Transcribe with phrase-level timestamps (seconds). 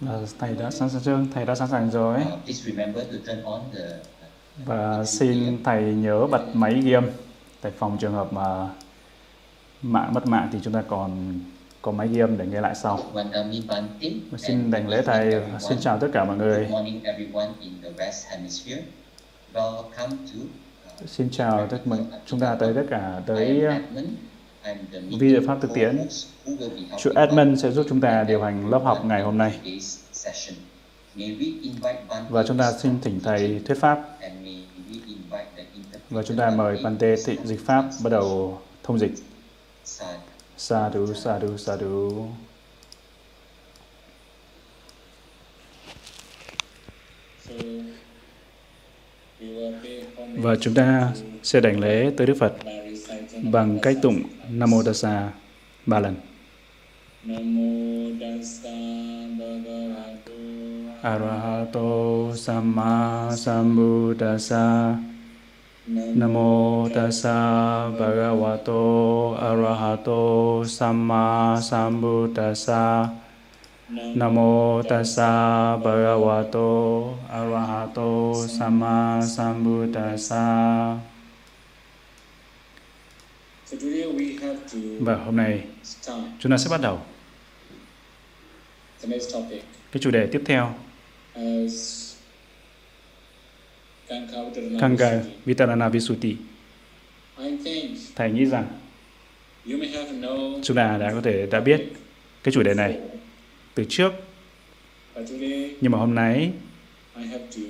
[0.00, 2.20] Và thầy đã sẵn sàng thầy đã sẵn sàng rồi.
[2.44, 3.98] Please remember to turn on the
[4.64, 7.06] Và xin thầy nhớ bật máy ghi âm
[7.62, 8.68] để phòng trường hợp mà
[9.82, 11.40] mạng mất mạng thì chúng ta còn
[11.82, 13.00] có máy ghi âm để nghe lại sau.
[13.12, 13.24] Và
[14.38, 15.34] xin đảnh lễ thầy.
[15.60, 16.58] Xin chào tất cả mọi người.
[16.58, 18.82] Good morning, everyone in the West Hemisphere.
[19.54, 20.40] Welcome to.
[21.02, 23.62] uh, Xin chào tất mọi chúng ta tới tất cả tới
[24.68, 26.06] I uh, video pháp thực tiễn.
[26.98, 29.58] Chủ Edmund sẽ giúp chúng ta điều hành lớp học ngày hôm nay.
[32.28, 34.18] Và chúng ta xin thỉnh thầy thuyết pháp
[36.10, 39.12] và chúng ta mời Bante thị dịch pháp bắt đầu thông dịch.
[39.84, 40.18] Sadhu.
[40.56, 42.26] Sadhu, sadhu, sadhu.
[50.36, 52.52] Và chúng ta sẽ đảnh lễ tới Đức Phật
[53.42, 55.30] bằng cách tụng Nam Mô Tassa
[55.86, 56.14] ba lần.
[57.24, 58.70] Namo tassa
[59.38, 60.38] bhagavato
[61.02, 64.96] Arahato Samma Sambuddhassa
[65.88, 69.34] Namo Tassa Bhagavato.
[69.34, 73.08] Arahato Samma Sambuddhassa
[74.14, 77.14] Namo Tassa Bhagavato.
[77.28, 80.44] Arahato Samma Sambuddhasa
[80.78, 81.06] So today
[83.28, 83.57] we have to
[85.00, 85.64] và hôm nay
[86.40, 87.00] chúng ta sẽ bắt đầu.
[89.02, 89.64] The next topic.
[89.92, 90.74] Cái chủ đề tiếp theo.
[94.80, 95.22] Kanga.
[95.44, 96.36] Vitarana Visuddhi.
[97.38, 98.66] I think Thầy nghĩ rằng
[99.66, 101.80] you may have known chúng ta đã có thể đã biết
[102.42, 102.98] cái chủ đề này
[103.74, 104.12] từ trước.
[105.80, 106.52] Nhưng mà hôm nay
[107.16, 107.62] I have to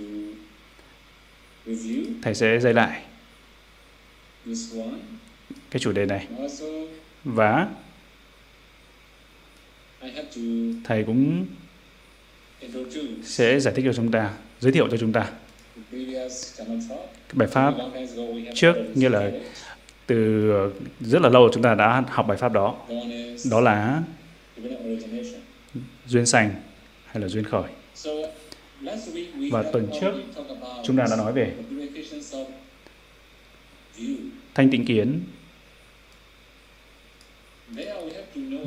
[1.66, 3.02] review thầy sẽ dạy lại.
[4.46, 5.17] this one
[5.70, 6.26] cái chủ đề này.
[7.24, 7.68] Và
[10.84, 11.46] thầy cũng
[13.24, 15.30] sẽ giải thích cho chúng ta giới thiệu cho chúng ta
[17.32, 17.74] bài pháp
[18.54, 19.30] trước như là
[20.06, 20.50] từ
[21.00, 22.76] rất là lâu chúng ta đã học bài pháp đó.
[23.50, 24.02] Đó là
[26.06, 26.54] duyên sanh
[27.06, 27.70] hay là duyên khởi.
[29.50, 30.12] Và tuần trước,
[30.84, 31.54] chúng ta đã nói về
[34.54, 35.66] thanh tịnh kiến There we have
[36.94, 37.57] to know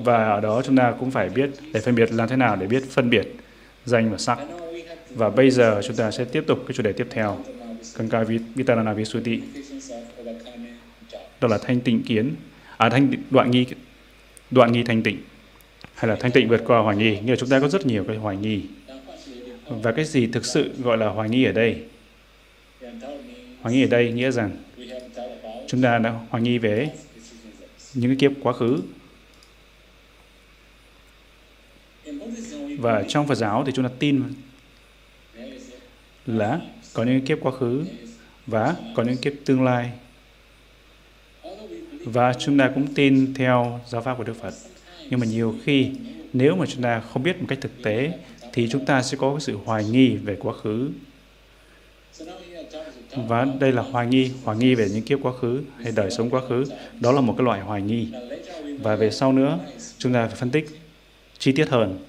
[0.03, 2.67] và ở đó chúng ta cũng phải biết để phân biệt làm thế nào để
[2.67, 3.27] biết phân biệt
[3.85, 4.39] danh và sắc.
[5.09, 7.39] Và bây giờ chúng ta sẽ tiếp tục cái chủ đề tiếp theo.
[7.97, 8.23] Kanka
[8.55, 9.41] Vitarana Visuddhi
[11.41, 12.35] đó là thanh tịnh kiến.
[12.77, 13.65] À thanh đoạn nghi
[14.51, 15.17] đoạn nghi thanh tịnh.
[15.95, 17.19] Hay là thanh tịnh vượt qua hoài nghi.
[17.19, 18.61] Nghĩa là chúng ta có rất nhiều cái hoài nghi.
[19.67, 21.81] Và cái gì thực sự gọi là hoài nghi ở đây?
[23.61, 24.51] Hoài nghi ở đây nghĩa rằng
[25.67, 26.89] chúng ta đã hoài nghi về
[27.93, 28.81] những cái kiếp quá khứ.
[32.79, 34.23] Và trong Phật giáo thì chúng ta tin
[36.25, 36.61] là
[36.93, 37.85] có những kiếp quá khứ
[38.47, 39.91] và có những kiếp tương lai.
[42.05, 44.53] Và chúng ta cũng tin theo giáo pháp của Đức Phật.
[45.09, 45.91] Nhưng mà nhiều khi
[46.33, 48.19] nếu mà chúng ta không biết một cách thực tế
[48.53, 50.89] thì chúng ta sẽ có cái sự hoài nghi về quá khứ
[53.15, 56.29] và đây là hoài nghi hoài nghi về những kiếp quá khứ hay đời sống
[56.29, 56.65] quá khứ.
[56.99, 58.07] Đó là một cái loại hoài nghi.
[58.81, 59.59] Và về sau nữa,
[59.97, 60.65] chúng ta phải phân tích
[61.37, 61.99] chi tiết hơn.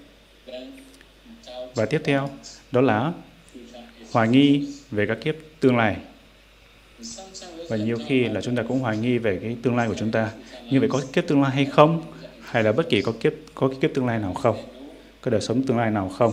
[1.75, 2.29] Và tiếp theo,
[2.73, 3.13] đó là
[4.13, 5.97] hoài nghi về các kiếp tương lai.
[7.69, 10.11] Và nhiều khi là chúng ta cũng hoài nghi về cái tương lai của chúng
[10.11, 10.31] ta.
[10.71, 12.03] Như vậy có kiếp tương lai hay không?
[12.41, 14.57] Hay là bất kỳ có kiếp, có cái kiếp tương lai nào không?
[15.21, 16.33] Có đời sống tương lai nào không?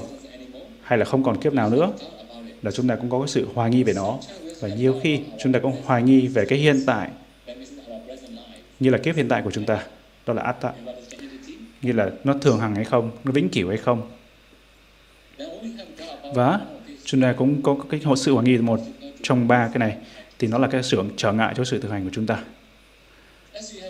[0.81, 1.93] Hay là không còn kiếp nào nữa?
[2.61, 4.19] Là chúng ta cũng có cái sự hoài nghi về nó
[4.59, 7.09] và nhiều khi chúng ta cũng hoài nghi về cái hiện tại
[8.79, 9.83] như là kiếp hiện tại của chúng ta.
[10.25, 10.73] Đó là atta.
[11.81, 14.11] Như là nó thường hằng hay không, nó vĩnh cửu hay không.
[16.33, 16.59] Và
[17.03, 18.79] chúng ta cũng có cái hộ sự hoài nghi một
[19.21, 19.97] trong ba cái này,
[20.39, 22.43] thì nó là cái sự trở ngại cho sự thực hành của chúng ta.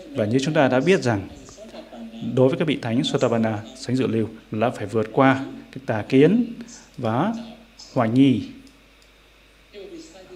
[0.10, 1.28] Và như chúng ta đã biết rằng,
[2.36, 6.02] đối với các vị thánh Sotapanna sánh dự lưu, là phải vượt qua cái tà
[6.10, 6.54] kiến
[6.98, 7.34] và
[7.94, 8.44] hoài nghi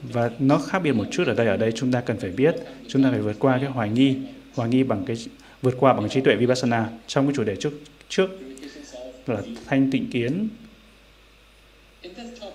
[0.04, 1.48] và nó khác biệt một chút ở đây.
[1.48, 2.56] Ở đây chúng ta cần phải biết,
[2.88, 4.16] chúng ta phải vượt qua cái hoài nghi
[4.56, 5.18] hoài nghi bằng cái,
[5.62, 7.74] vượt qua bằng trí tuệ vipassana trong cái chủ đề trước
[8.10, 8.30] trước
[9.28, 10.48] là thanh tịnh kiến.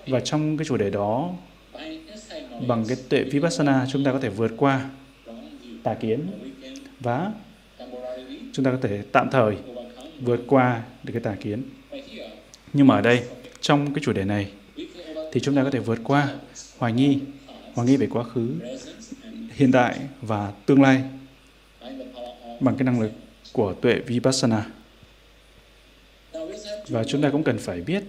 [0.07, 1.31] Và trong cái chủ đề đó,
[2.67, 4.91] bằng cái tuệ vipassana chúng ta có thể vượt qua
[5.83, 6.27] tà kiến
[7.01, 7.33] và
[8.53, 9.57] chúng ta có thể tạm thời
[10.21, 11.63] vượt qua được cái tà kiến.
[12.73, 13.23] Nhưng mà ở đây,
[13.61, 14.51] trong cái chủ đề này
[15.33, 16.29] thì chúng ta có thể vượt qua
[16.79, 17.19] hoài nghi
[17.79, 18.55] hoài nghi về quá khứ,
[19.51, 21.03] hiện tại và tương lai
[22.61, 23.11] bằng cái năng lực
[23.53, 24.67] của tuệ vipassana.
[26.89, 28.03] Và chúng ta cũng cần phải biết,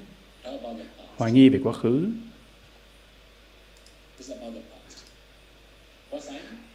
[1.17, 2.05] hoài nghi về quá khứ.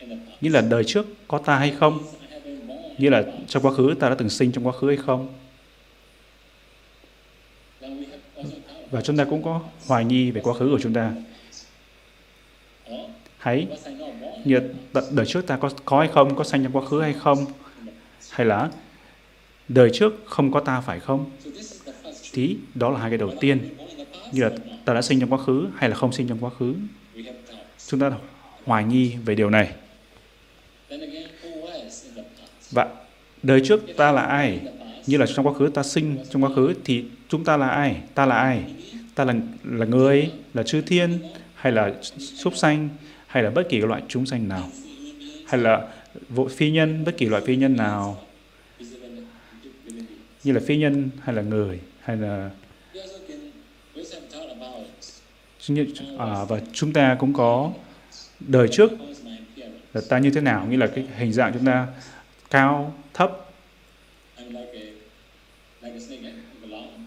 [0.00, 1.99] Nghĩa như là đời trước có ta hay không?
[2.44, 5.35] Nghĩa như là trong quá khứ ta đã từng sinh trong quá khứ hay không?
[8.91, 11.12] Và chúng ta cũng có hoài nghi về quá khứ của chúng ta
[13.39, 13.67] hãy
[14.45, 14.61] như
[15.11, 16.37] đời trước ta có có hay không?
[16.37, 17.47] Có sanh trong quá khứ hay không?
[18.31, 18.71] Hay là
[19.69, 21.31] đời trước không có ta phải không?
[22.33, 23.59] Thì đó là hai cái đầu tiên.
[24.33, 24.51] Như là
[24.85, 26.75] ta đã sinh trong quá khứ hay là không sinh trong quá khứ?
[27.87, 28.13] Chúng ta
[28.65, 29.73] hoài nghi về điều này.
[32.71, 32.89] Và
[33.43, 34.61] đời trước ta là ai?
[35.07, 37.97] Như là trong quá khứ ta sinh trong quá khứ thì chúng ta là ai?
[38.15, 38.63] Ta là ai?
[39.15, 39.35] Ta là
[39.65, 40.31] là người?
[40.55, 41.19] Là chư thiên?
[41.65, 42.89] Hay là súc sanh
[43.27, 44.69] hay là bất kỳ loại chúng sanh nào
[45.47, 45.89] hay là
[46.29, 48.23] vụ phi nhân bất kỳ loại phi nhân nào
[50.45, 52.51] như là phi nhân hay là người hay là
[56.19, 57.73] à, và chúng ta cũng có
[58.41, 58.93] đời trước
[59.95, 61.87] là ta như thế nào nghĩa là cái hình dạng chúng ta
[62.51, 63.31] cao thấp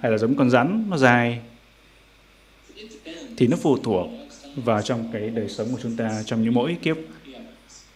[0.01, 1.41] hay là giống con rắn nó dài
[3.37, 4.07] thì nó phụ thuộc
[4.65, 6.97] vào trong cái đời sống của chúng ta, trong những mỗi kiếp,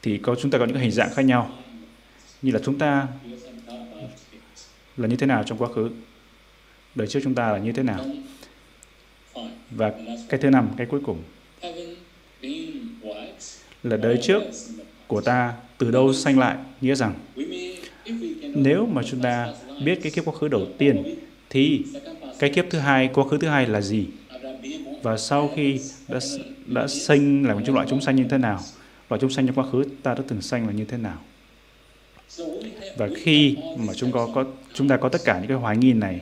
[0.01, 1.57] thì có chúng ta có những hình dạng khác nhau.
[2.41, 3.07] Như là chúng ta
[4.97, 5.89] là như thế nào trong quá khứ?
[6.95, 8.05] Đời trước chúng ta là như thế nào?
[9.71, 9.91] Và
[10.29, 11.23] cái thứ năm, cái cuối cùng,
[13.83, 14.43] là đời trước
[15.07, 16.57] của ta từ đâu sanh lại?
[16.81, 17.13] Nghĩa rằng,
[18.55, 19.53] nếu mà chúng ta
[19.85, 21.15] biết cái kiếp quá khứ đầu tiên,
[21.49, 21.83] thì
[22.39, 24.07] cái kiếp thứ hai, quá khứ thứ hai là gì?
[25.03, 26.19] Và sau khi đã
[26.65, 28.59] đã sinh là một chúng loại chúng sanh như thế nào?
[29.09, 31.21] Loại chúng sanh trong quá khứ ta đã từng sanh là như thế nào?
[32.97, 35.93] Và khi mà chúng có có, chúng ta có tất cả những cái hoài nghi
[35.93, 36.21] này,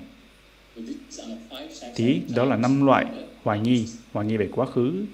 [1.96, 3.06] thì đó là năm loại
[3.44, 5.06] hoài nghi hoài nghi về quá khứ.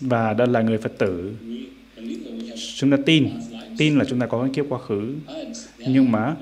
[0.00, 1.34] Và đây là người Phật tử.
[2.76, 3.28] Chúng ta tin
[3.78, 5.14] tin là chúng ta có cái kiếp quá khứ.
[5.78, 6.36] Nhưng mà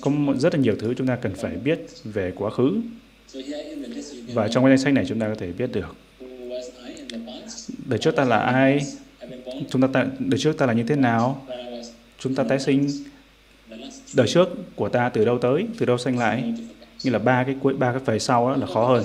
[0.00, 2.80] có một, rất là nhiều thứ chúng ta cần phải biết về quá khứ.
[4.34, 5.96] Và trong cái danh sách này chúng ta có thể biết được.
[7.86, 8.80] Đời trước ta là ai?
[9.70, 11.46] Chúng ta ta đời trước ta là như thế nào?
[12.18, 12.88] Chúng ta tái sinh.
[14.14, 16.54] Đời trước của ta từ đâu tới từ đâu sanh lại?
[17.04, 19.04] Như là ba cái cuối ba cái về sau đó là khó hơn.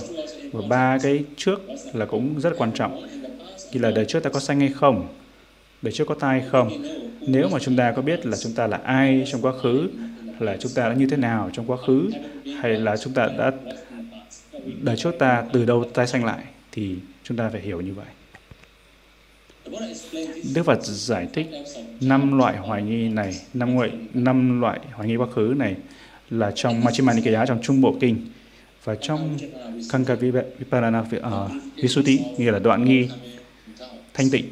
[0.52, 1.62] Và ba cái trước
[1.94, 3.08] là cũng rất quan trọng.
[3.72, 5.08] Như là đời trước ta có sanh hay không?
[5.84, 6.70] Đời trước có ta hay không?
[7.28, 9.90] Nếu mà chúng ta có biết là chúng ta là ai trong quá khứ
[10.40, 12.10] là chúng ta đã như thế nào trong quá khứ
[12.62, 13.52] hay là chúng ta đã
[14.82, 18.06] đời trước ta từ đâu tái sanh lại thì chúng ta phải hiểu như vậy.
[20.56, 21.48] Đức Phật giải thích
[22.02, 25.76] năm loại hoài nghi này năm loại năm loại hoài nghi quá khứ này
[26.30, 28.28] là trong Majjhima Nikaya trong Trung Bộ Kinh
[28.84, 29.38] và trong
[29.92, 33.10] Kanka Viparana uh, ờ, Visuddhi nghĩa là đoạn nghi
[34.14, 34.46] thanh tịnh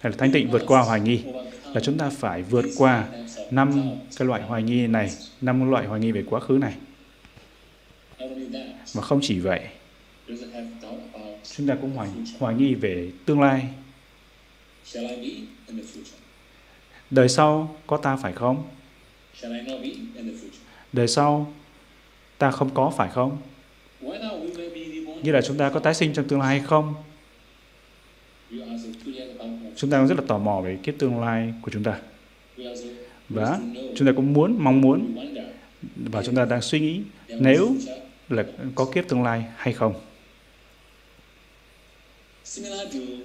[0.00, 1.24] hay là thanh tịnh vượt qua hoài nghi?
[1.74, 3.08] Là chúng ta phải vượt qua
[3.50, 3.82] năm
[4.16, 5.10] cái loại hoài nghi này,
[5.40, 6.74] năm loại hoài nghi về quá khứ này.
[8.96, 9.60] Mà không chỉ vậy,
[11.56, 12.08] chúng ta cũng hoài
[12.38, 13.68] hoài nghi về tương lai.
[17.10, 18.68] Đời sau có ta phải không?
[20.92, 21.52] Đời sau
[22.38, 23.38] ta không có phải không?
[25.22, 26.94] Như là chúng ta có tái sinh trong tương lai hay không?
[29.80, 31.98] Chúng ta cũng rất là tò mò về kiếp tương lai của chúng ta.
[33.28, 33.58] Và
[33.96, 35.16] chúng ta cũng muốn mong muốn
[35.96, 37.76] và chúng ta đang suy nghĩ Nếu-
[38.28, 38.44] là
[38.74, 39.94] có kiếp tương lai hay không.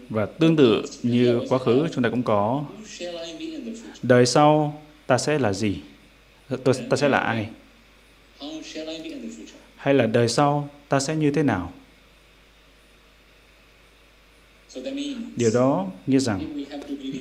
[0.09, 2.65] Và tương tự như quá khứ chúng ta cũng có.
[4.03, 5.81] Đời sau ta sẽ là gì?
[6.89, 7.49] Ta sẽ là ai?
[9.75, 11.71] Hay là đời sau ta sẽ như thế nào
[15.35, 16.63] điều đó nghĩa rằng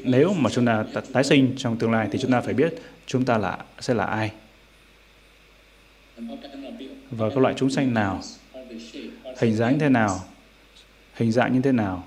[0.04, 2.74] nếu mà chúng ta tái sinh trong tương lai thì chúng ta phải biết
[3.06, 4.30] chúng ta là sẽ là ai.
[7.10, 8.20] Và các loại chúng sanh nào?
[9.38, 10.20] Hình dáng thế nào?
[11.14, 12.04] Hình dạng như thế nào?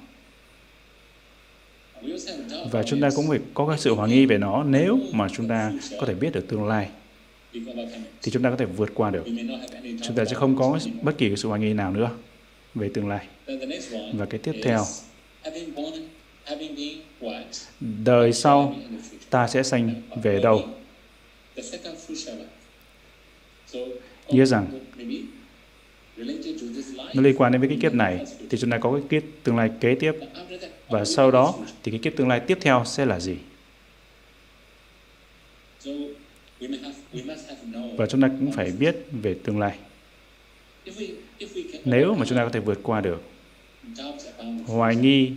[2.72, 5.48] Và chúng ta cũng phải có cái sự hoài nghi về nó nếu mà chúng
[5.48, 6.90] ta có thể biết được tương lai.
[8.22, 9.24] Thì chúng ta có thể vượt qua được.
[10.02, 12.10] Chúng ta sẽ không có bất kỳ sự hoài nghi nào nữa
[12.75, 13.28] về tương lai.
[14.14, 14.86] Và cái tiếp theo
[15.46, 15.94] having born,
[16.44, 17.68] having been what?
[18.04, 18.75] đời sau
[19.30, 20.70] ta sẽ sanh về đâu?
[24.30, 24.68] Nghĩa rằng
[27.14, 28.25] nó liên quan đến với cái kiếp này.
[28.50, 30.12] Thì chúng ta có cái kiếp tương lai kế tiếp.
[30.90, 33.36] Và sau đó thì cái kiếp tương lai tiếp theo sẽ là gì?
[37.98, 39.78] Và chúng ta cũng phải biết về tương lai.
[41.86, 43.22] Nếu mà chúng ta có thể vượt qua được
[44.68, 45.32] hoài nghi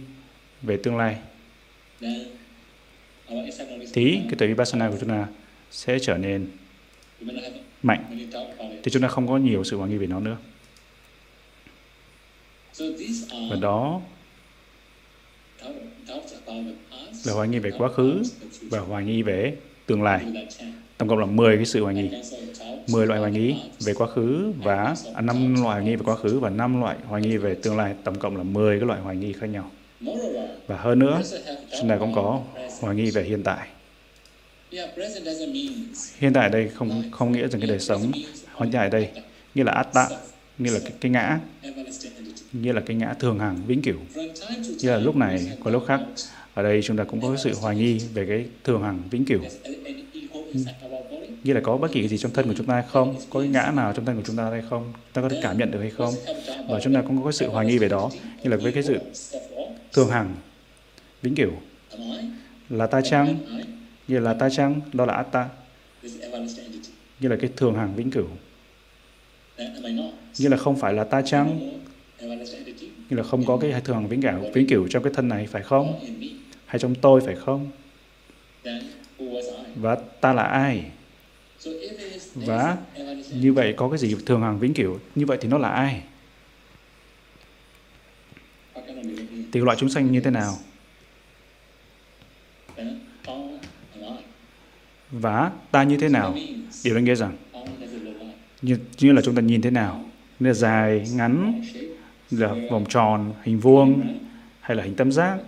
[0.62, 1.16] về tương lai
[2.00, 2.26] then
[3.92, 5.26] thì cái tuệ vipassana của chúng ta
[5.70, 6.46] sẽ trở nên
[7.82, 8.04] mạnh
[8.82, 10.36] thì chúng ta không có nhiều sự hoài nghi về nó nữa.
[13.50, 14.00] Và đó
[17.24, 18.22] là hoài nghi về quá khứ
[18.62, 20.24] và hoài nghi về tương lai.
[20.98, 22.10] Tổng cộng là 10 cái sự hoài nghi.
[22.88, 26.16] 10 loại hoài nghi về quá khứ và à, 5 loại hoài nghi về quá
[26.16, 27.94] khứ và 5 loại hoài nghi về tương lai.
[28.04, 29.70] Tổng cộng là 10 cái loại hoài nghi khác nhau.
[30.66, 31.22] Và hơn nữa,
[31.80, 32.40] chúng ta cũng có
[32.80, 33.68] hoài nghi về hiện tại.
[36.18, 38.12] Hiện tại đây không không nghĩa rằng cái đời sống
[38.60, 39.08] hiện tại đây
[39.54, 40.08] như là atta,
[40.58, 41.72] như là cái, cái ngã, nghĩa
[42.52, 43.98] như là cái ngã thường hằng vĩnh cửu.
[44.14, 44.28] nghĩa
[44.78, 46.00] Như là lúc này, có lúc khác,
[46.54, 49.24] ở đây chúng ta cũng có cái sự hoài nghi về cái thường hằng vĩnh
[49.24, 49.40] cửu.
[51.44, 53.40] Như là có bất kỳ cái gì trong thân của chúng ta hay không, có
[53.40, 55.70] cái ngã nào trong thân của chúng ta hay không, ta có thể cảm nhận
[55.70, 56.14] được hay không.
[56.68, 58.10] Và chúng ta cũng có sự hoài nghi về đó,
[58.42, 58.98] như là với cái sự
[59.92, 60.34] thường hằng
[61.22, 61.50] vĩnh cửu.
[62.70, 63.38] Là ta chăng?
[64.08, 64.80] Như là ta chăng?
[64.92, 65.48] Đó là atta.
[67.20, 68.26] Như là cái thường hằng vĩnh cửu.
[70.38, 71.80] Như là không phải là ta chăng?
[73.10, 75.46] Như là không có cái thường hằng vĩnh cửu vĩnh cửu trong cái thân này
[75.46, 76.00] phải không?
[76.66, 77.70] Hay trong tôi phải không?
[79.76, 80.84] Và ta là ai?
[82.34, 82.76] Và
[83.32, 86.02] như vậy có cái gì thường hằng vĩnh cửu như vậy thì nó là ai?
[89.52, 90.58] Thì loại chúng sanh như thế nào?
[95.10, 96.34] Và ta như thế nào?
[96.84, 97.36] Điều đó nghĩa rằng
[98.62, 100.04] như, như là chúng ta nhìn thế nào?
[100.40, 101.62] Nên là dài ngắn
[102.30, 104.18] là vòng tròn hình vuông
[104.60, 105.38] hay là hình tam giác?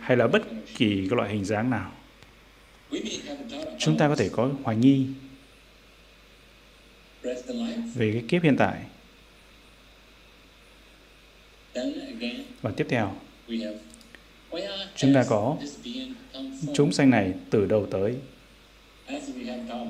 [0.00, 0.42] Hay là bất
[0.76, 1.92] kỳ cái loại hình dáng nào?
[3.78, 5.06] Chúng ta có thể có hoài nghi
[7.94, 8.80] về cái kiếp hiện tại.
[12.62, 13.14] Và tiếp theo
[14.96, 15.56] Chúng ta có
[16.74, 18.14] chúng sanh này từ đâu tới?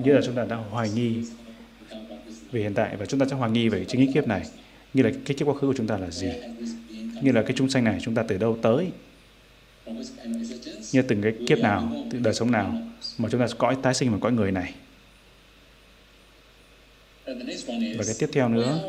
[0.04, 1.22] Như là chúng ta đang hoài nghi
[2.50, 4.42] về hiện tại và chúng ta sẽ hoài nghi về chính cái kiếp này.
[4.94, 6.28] Như là cái kiếp quá khứ của chúng ta là gì?
[7.22, 8.86] Như là cái chúng sanh này chúng ta từ đâu tới
[10.92, 12.82] như từng cái kiếp nào từ đời sống nào
[13.18, 14.74] mà chúng ta cõi tái sinh vào cõi người này.
[17.26, 18.80] Và cái tiếp theo nữa,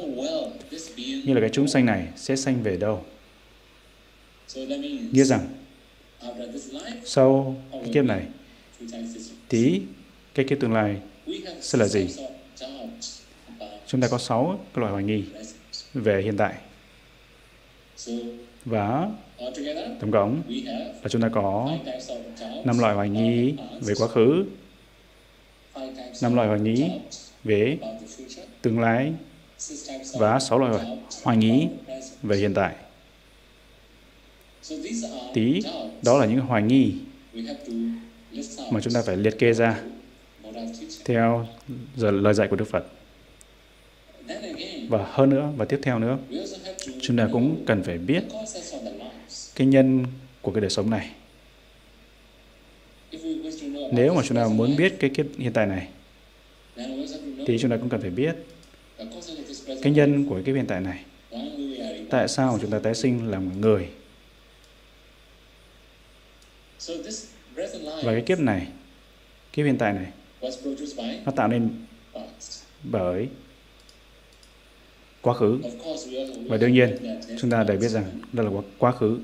[0.98, 3.06] như là cái chúng sanh này sẽ sanh về đâu?
[5.12, 5.48] Nghĩa rằng,
[7.06, 8.26] sau cái kiếp này
[9.48, 9.82] tí
[10.34, 11.02] cái kiếp tương lai
[11.62, 12.08] sẽ là gì?
[13.88, 15.24] chúng ta có sáu cái loại hoài nghi
[15.94, 16.56] về hiện tại.
[18.66, 19.10] Và
[20.00, 20.42] tổng cộng
[21.04, 21.78] là chúng ta có
[22.66, 24.46] năm loại hoài nghi về quá khứ
[26.22, 26.84] năm loại hoài nghi
[27.44, 27.78] về
[28.62, 29.14] tương lai
[30.18, 30.86] và sáu loại
[31.24, 31.68] hoài nghi
[32.24, 32.76] về hiện tại.
[35.34, 35.62] Tí
[36.02, 36.94] đó là những hoài nghi
[38.72, 39.82] mà chúng ta phải liệt kê ra
[41.06, 41.48] theo
[41.96, 42.86] giờ lời dạy của Đức Phật.
[44.90, 46.18] Và hơn nữa và tiếp theo nữa
[47.02, 48.24] chúng ta cũng cần phải biết
[49.56, 50.06] cái nhân
[50.42, 51.12] của cái đời sống này?
[53.92, 55.88] Nếu mà chúng ta muốn biết cái kiếp hiện tại này
[57.48, 58.36] thì chúng ta cũng cần phải biết
[59.82, 61.06] cái nhân của cái hiện tại này.
[62.10, 63.90] Tại sao chúng ta tái sinh làm người?
[68.04, 68.68] Và cái kiếp này
[69.54, 70.12] kiếp hiện tại này
[71.26, 71.70] nó tạo nên
[72.84, 73.28] bởi
[75.22, 75.60] quá khứ.
[76.48, 76.98] Và đương nhiên
[77.40, 79.20] chúng ta đều biết rằng đó là quá, quá khứ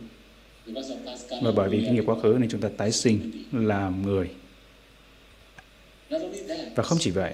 [1.42, 4.32] và bởi vì cái nghiệp quá khứ nên chúng ta tái sinh làm người.
[6.76, 7.34] Và không chỉ vậy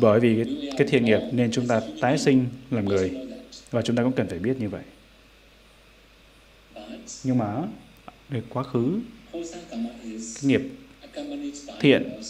[0.00, 3.12] bởi vì cái, cái thiện nghiệp nên chúng ta tái sinh làm người.
[3.70, 4.82] Và chúng ta cũng cần phải biết như vậy.
[7.24, 7.62] Nhưng mà
[8.30, 9.00] cái quá khứ
[9.32, 9.42] cái
[10.42, 10.60] nghiệp
[11.80, 12.20] thiện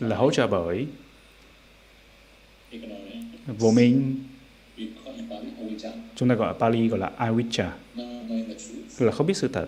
[0.00, 0.86] là hỗ trợ bởi
[3.46, 4.20] vô minh
[6.16, 7.68] chúng ta gọi ở Pali, gọi là avijja
[8.98, 9.66] tức là không biết sự thật.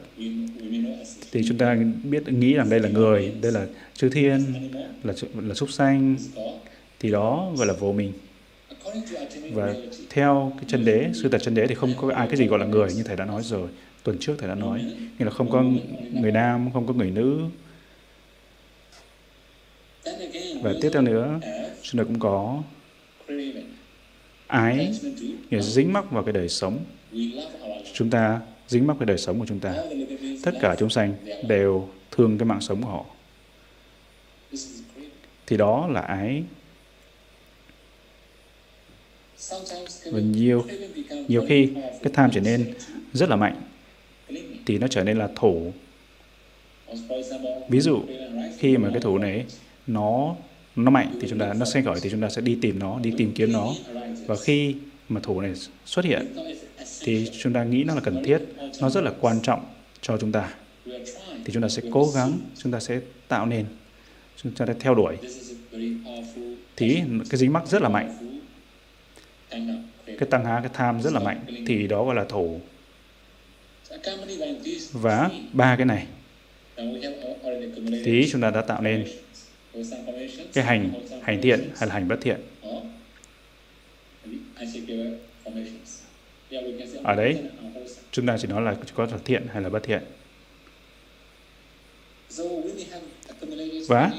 [1.33, 4.45] Thì chúng ta biết, nghĩ rằng đây là người, đây là chư thiên,
[5.05, 6.17] là là súc sanh.
[7.01, 8.13] Thì đó gọi là vô minh.
[9.53, 9.75] Và
[10.11, 12.59] theo cái chân đế sư tật chân đế thì không có ai cái gì gọi
[12.59, 13.69] là người như thầy đã nói rồi.
[14.03, 14.81] Tuần trước thầy đã nói.
[15.19, 15.65] Nghĩa là không có
[16.13, 17.41] người nam, không có người nữ.
[20.63, 21.41] Và tiếp theo nữa
[21.83, 22.63] chúng ta cũng có
[24.53, 24.95] ái
[25.51, 26.85] nghĩa là dính mắc vào cái đời sống
[27.93, 29.75] chúng ta dính mắc cái đời sống của chúng ta.
[30.43, 31.15] Tất cả chúng sanh
[31.49, 33.05] đều thương cái mạng sống của họ.
[35.47, 36.43] Thì đó là ái.
[40.13, 40.65] Và nhiều
[41.29, 42.75] nhiều khi cái tham trở nên
[43.13, 43.63] rất là mạnh
[44.67, 45.73] thì nó trở nên là thủ.
[47.69, 48.03] Ví dụ,
[48.59, 49.45] khi mà cái thủ này
[49.87, 50.37] nó
[50.77, 52.99] nó mạnh thì chúng ta nó sẽ gọi thì chúng ta sẽ đi tìm nó,
[52.99, 53.75] đi tìm kiếm nó.
[54.27, 54.75] Và khi
[55.09, 55.53] mà thủ này
[55.85, 56.27] xuất hiện
[57.01, 58.39] thì chúng ta nghĩ nó là cần thiết,
[58.81, 59.65] nó rất là quan trọng
[60.01, 60.55] cho chúng ta.
[61.45, 63.67] Thì chúng ta sẽ cố gắng, chúng ta sẽ tạo nên,
[64.37, 65.17] chúng ta sẽ theo đuổi.
[66.77, 67.01] Thì
[67.31, 68.41] cái dính mắc rất là mạnh,
[70.07, 72.61] cái tăng há, cái tham rất là mạnh thì đó gọi là thủ.
[74.93, 76.07] Và ba cái này
[78.05, 79.07] thì chúng ta đã tạo nên
[80.53, 82.41] cái hành hành thiện hay là hành bất thiện.
[87.05, 87.39] Ở đấy,
[88.11, 90.03] chúng ta chỉ nói là có là thiện hay là bất thiện.
[93.89, 94.11] Và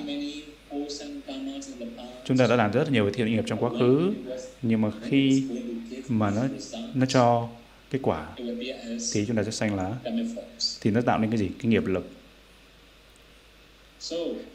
[2.26, 4.14] Chúng ta đã làm rất nhiều thiện nghiệp trong quá khứ,
[4.62, 5.44] nhưng mà khi
[6.08, 6.44] mà nó
[6.94, 7.50] nó cho
[7.90, 8.28] kết quả
[9.14, 9.94] thì chúng ta sẽ xanh lá
[10.82, 11.50] thì nó tạo nên cái gì?
[11.60, 12.10] Cái nghiệp lực.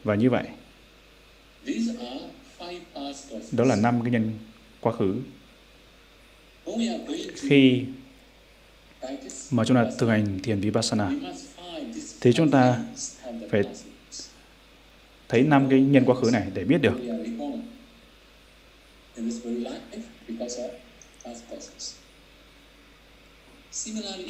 [0.03, 0.43] Và như vậy,
[3.51, 4.31] đó là năm cái nhân
[4.79, 5.15] quá khứ.
[7.35, 7.83] Khi
[9.51, 12.83] mà chúng ta thực hành thiền vipassana we must find these thì chúng ta
[13.51, 13.61] phải
[15.29, 16.93] thấy năm cái nhân quá khứ này để biết được.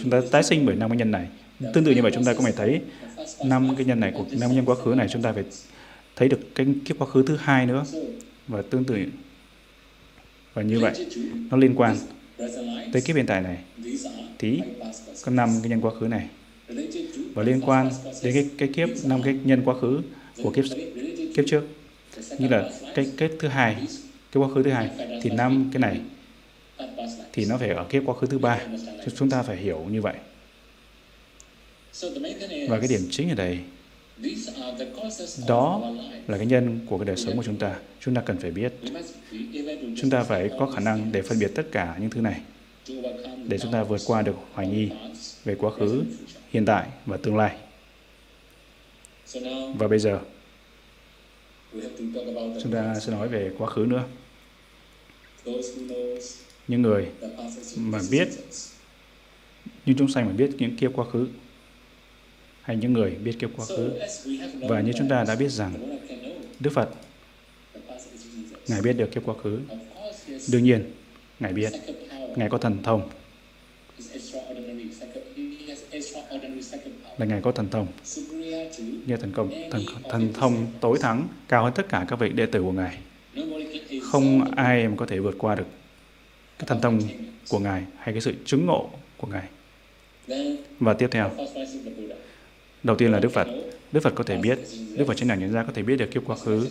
[0.02, 1.28] Chúng ta tái sinh bởi năm cái nhân này.
[1.74, 2.82] Tương tự như vậy chúng ta cũng phải thấy
[3.46, 5.44] năm cái nhân này của năm nhân quá khứ này chúng ta phải
[6.20, 7.84] thấy được cái kiếp quá khứ thứ hai nữa.
[8.48, 8.96] Và tương tự.
[10.54, 11.06] Và như vậy
[11.52, 11.98] nó liên quan
[12.94, 13.58] tới kiếp hiện tại này.
[14.40, 14.60] Thì
[15.26, 16.28] có năm cái nhân quá khứ này.
[17.34, 17.90] Và liên quan
[18.24, 20.02] đến cái cái kiếp năm cái nhân quá khứ
[20.44, 20.66] của kiếp
[21.36, 21.64] kiếp trước.
[22.40, 23.76] Như là cái cái thứ hai
[24.32, 24.90] cái quá khứ thứ hai
[25.22, 26.02] thì năm cái này
[27.34, 28.60] thì nó phải ở kiếp quá khứ thứ ba.
[29.16, 30.16] Chúng ta phải hiểu như vậy.
[32.70, 33.60] Và cái điểm chính ở đây
[35.48, 35.92] đó
[36.28, 37.76] là cái nhân của cái đời sống của chúng ta.
[38.00, 38.74] Chúng ta cần phải biết.
[39.98, 42.42] Chúng ta phải có khả năng để phân biệt tất cả những thứ này
[43.48, 44.90] để chúng ta vượt qua được hoài nghi
[45.44, 46.04] về quá khứ,
[46.50, 47.58] hiện tại và tương lai.
[49.78, 50.20] Và bây giờ,
[52.64, 54.04] chúng ta sẽ nói về quá khứ nữa.
[56.68, 57.08] Những người
[57.78, 58.28] mà biết,
[59.86, 61.28] những chúng sanh mà biết những kiếp quá khứ
[62.70, 63.92] hay những người biết kiếp quá khứ.
[64.62, 66.00] Và như chúng ta đã biết rằng,
[66.60, 66.90] Đức Phật,
[68.68, 69.60] ngài biết được kiếp quá khứ.
[70.52, 70.92] Đương nhiên,
[71.40, 71.74] ngài biết,
[72.36, 73.10] ngài có thần thông.
[77.18, 77.88] Là ngài có thần thông.
[79.06, 82.46] Như thần công, thần thần thông tối thắng, cao hơn tất cả các vị đệ
[82.46, 82.98] tử của ngài.
[84.02, 85.68] Không ai mà có thể vượt qua được
[86.60, 87.02] cái thần thông
[87.50, 89.48] của ngài hay cái sự chứng ngộ của ngài.
[90.80, 91.32] Và tiếp theo
[92.84, 93.48] đầu tiên là Đức Phật.
[93.92, 94.60] Đức Phật có thể biết
[94.96, 96.68] Đức Phật trên là nhận ra có thể biết được kiếp quá khứ.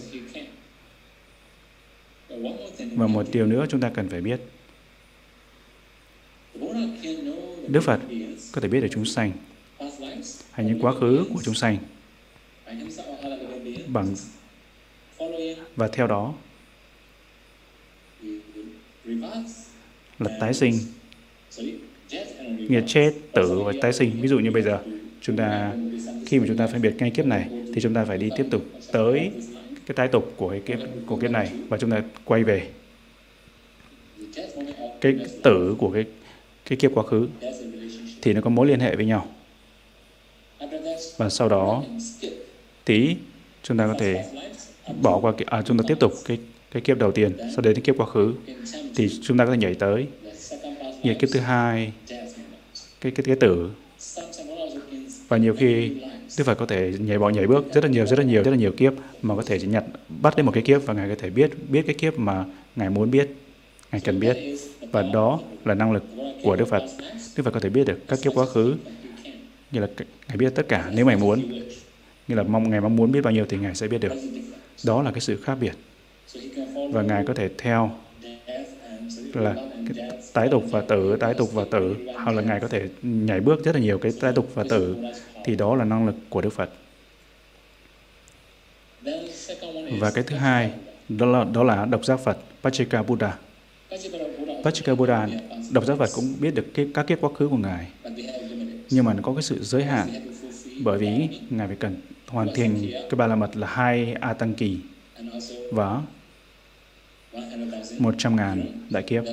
[2.78, 4.40] Và một điều nữa chúng ta cần phải biết.
[7.68, 8.00] Đức Phật
[8.52, 9.32] có thể biết được chúng sanh
[10.50, 11.78] hay những quá khứ của chúng sanh.
[13.86, 14.14] Bằng
[15.76, 16.34] và theo đó
[20.18, 20.78] là tái sinh
[21.50, 21.74] sorry,
[22.68, 24.20] nghĩa chết tử và tái sinh.
[24.20, 24.82] Ví dụ như bây giờ
[25.28, 25.72] chúng ta
[26.26, 28.46] khi mà chúng ta phân biệt ngay kiếp này thì chúng ta phải đi tiếp
[28.50, 28.62] tục
[28.92, 29.30] tới
[29.86, 32.68] cái tái tục của cái kiếp của kiếp này và chúng ta quay về
[35.00, 36.04] cái tử của cái
[36.66, 37.28] cái kiếp quá khứ
[38.22, 39.28] thì nó có mối liên hệ với nhau.
[41.16, 41.84] Và sau đó
[42.84, 43.16] tí
[43.62, 44.24] chúng ta có thể
[45.02, 46.38] bỏ qua à, chúng ta tiếp tục cái
[46.70, 48.34] cái kiếp đầu tiên sau đến cái kiếp quá khứ
[48.96, 50.06] thì chúng ta có thể nhảy tới.
[51.02, 51.92] Nhảy kiếp thứ hai
[53.00, 53.70] cái cái cái tử
[55.28, 55.90] và nhiều khi
[56.38, 58.50] Đức Phật có thể nhảy bỏ nhảy bước rất là nhiều, rất là nhiều, rất
[58.50, 61.08] là nhiều kiếp mà có thể chỉ nhặt, bắt đến một cái kiếp và ngài
[61.08, 62.44] có thể biết biết cái kiếp mà
[62.76, 63.28] ngài muốn biết,
[63.92, 64.36] ngài cần biết.
[64.92, 66.04] Và đó là năng lực
[66.42, 66.82] của Đức Phật.
[67.36, 68.74] Đức Phật có thể biết được các kiếp quá khứ,
[69.70, 69.88] như là
[70.28, 71.62] ngài biết tất cả nếu ngài muốn.
[72.28, 74.12] Như là mong, ngài mong muốn biết bao nhiêu thì ngài sẽ biết được.
[74.86, 75.72] Đó là cái sự khác biệt.
[76.92, 77.90] Và ngài có thể theo
[79.34, 79.54] là
[79.94, 83.40] cái tái tục và tử tái tục và tử hoặc là ngài có thể nhảy
[83.40, 84.96] bước rất là nhiều cái tái tục và tử
[85.44, 86.70] thì đó là năng lực của Đức Phật.
[89.98, 90.72] Và cái thứ hai
[91.08, 93.38] đó là đó là độc giác Phật Pachika Buddha.
[94.64, 95.28] Pachika Buddha
[95.72, 97.86] độc giác Phật cũng biết được cái, các kiếp quá khứ của ngài.
[98.90, 100.08] Nhưng mà nó có cái sự giới hạn
[100.82, 101.96] bởi vì ngài phải cần
[102.26, 104.78] hoàn thiện cái ba la mật là hai a tăng kỳ.
[105.72, 106.02] Và
[107.32, 108.02] 100,000.
[108.02, 109.24] một trăm ngàn đại kiếp.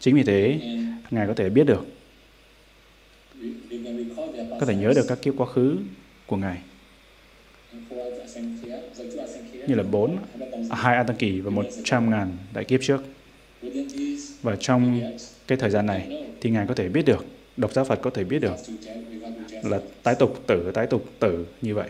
[0.00, 0.60] Chính vì thế
[1.10, 1.86] ngài có thể biết được
[4.60, 5.76] có thể nhớ được các kiếp quá khứ
[6.26, 6.58] của ngài.
[9.66, 10.70] Như là bốn 100,000.
[10.70, 13.04] hai a tăng kỳ và một trăm ngàn đại kiếp trước.
[14.42, 15.00] và trong
[15.46, 17.24] cái thời gian này thì ngài có thể biết được
[17.56, 18.56] độc giác Phật có thể biết được
[19.62, 21.88] là tái tục tử tái tục tử như vậy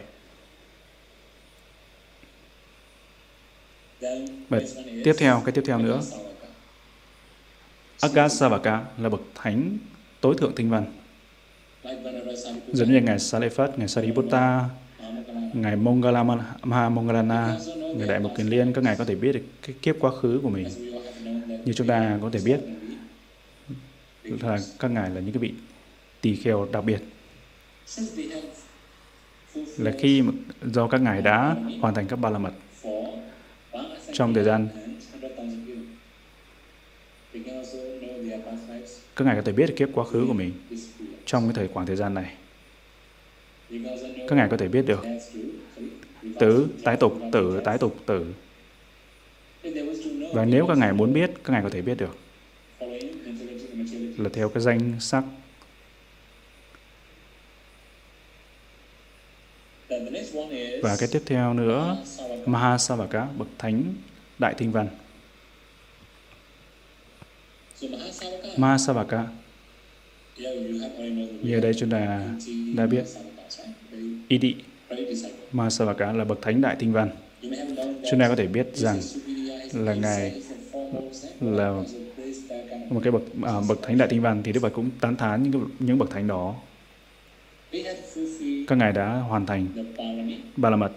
[4.49, 4.67] Bài
[5.05, 6.01] tiếp theo cái tiếp theo nữa
[8.01, 8.85] Agasavaka.
[8.99, 9.79] Là bậc thánh
[10.21, 10.85] tối thượng tinh văn
[12.73, 14.65] giống như ngài Sariphat, ngài Sariputta,
[15.53, 16.23] ngài Mongala
[16.62, 17.57] Mahamongalana,
[17.97, 20.41] ngài Đại Mục Kiền Liên, các ngài có thể biết được cái kiếp quá khứ
[20.43, 20.69] của mình.
[21.65, 22.61] Như chúng ta có thể biết
[24.25, 25.53] là các ngài là những cái vị
[26.21, 27.01] tỳ kheo đặc biệt
[29.79, 30.33] là khi mà-
[30.65, 32.53] do các ngài đã hoàn thành các ba la mật
[34.12, 34.68] trong thời gian.
[39.16, 40.53] Các ngài có thể biết được kiếp quá khứ của mình
[41.27, 42.35] trong cái thời khoảng thời gian này.
[44.29, 45.05] Các ngài có thể biết được
[46.38, 48.27] tử, tái tục, tử, tái tục, tử.
[50.33, 52.16] Và nếu các ngài muốn biết, các ngài có thể biết được.
[54.18, 55.25] Là theo cái danh sắc
[60.83, 61.96] và cái tiếp theo nữa
[62.46, 63.26] Mahasavaka.
[63.38, 63.94] Bậc thánh
[64.38, 64.88] đại tinh văn
[68.57, 69.26] Mahasavaka,
[71.42, 72.28] như đây chúng ta
[72.76, 73.05] đã biết
[74.28, 74.55] Idi.
[75.52, 77.11] Mahasavaka là bậc thánh đại tinh văn
[78.11, 79.00] chúng ta có thể biết rằng
[79.72, 80.42] là Ngài
[81.40, 81.83] là
[82.90, 85.42] một cái bậc à, bậc thánh đại tinh văn thì Đức Phật cũng tán thán
[85.42, 86.55] những những bậc thánh đó
[88.67, 89.67] các ngài đã hoàn thành
[90.57, 90.93] ba la mật.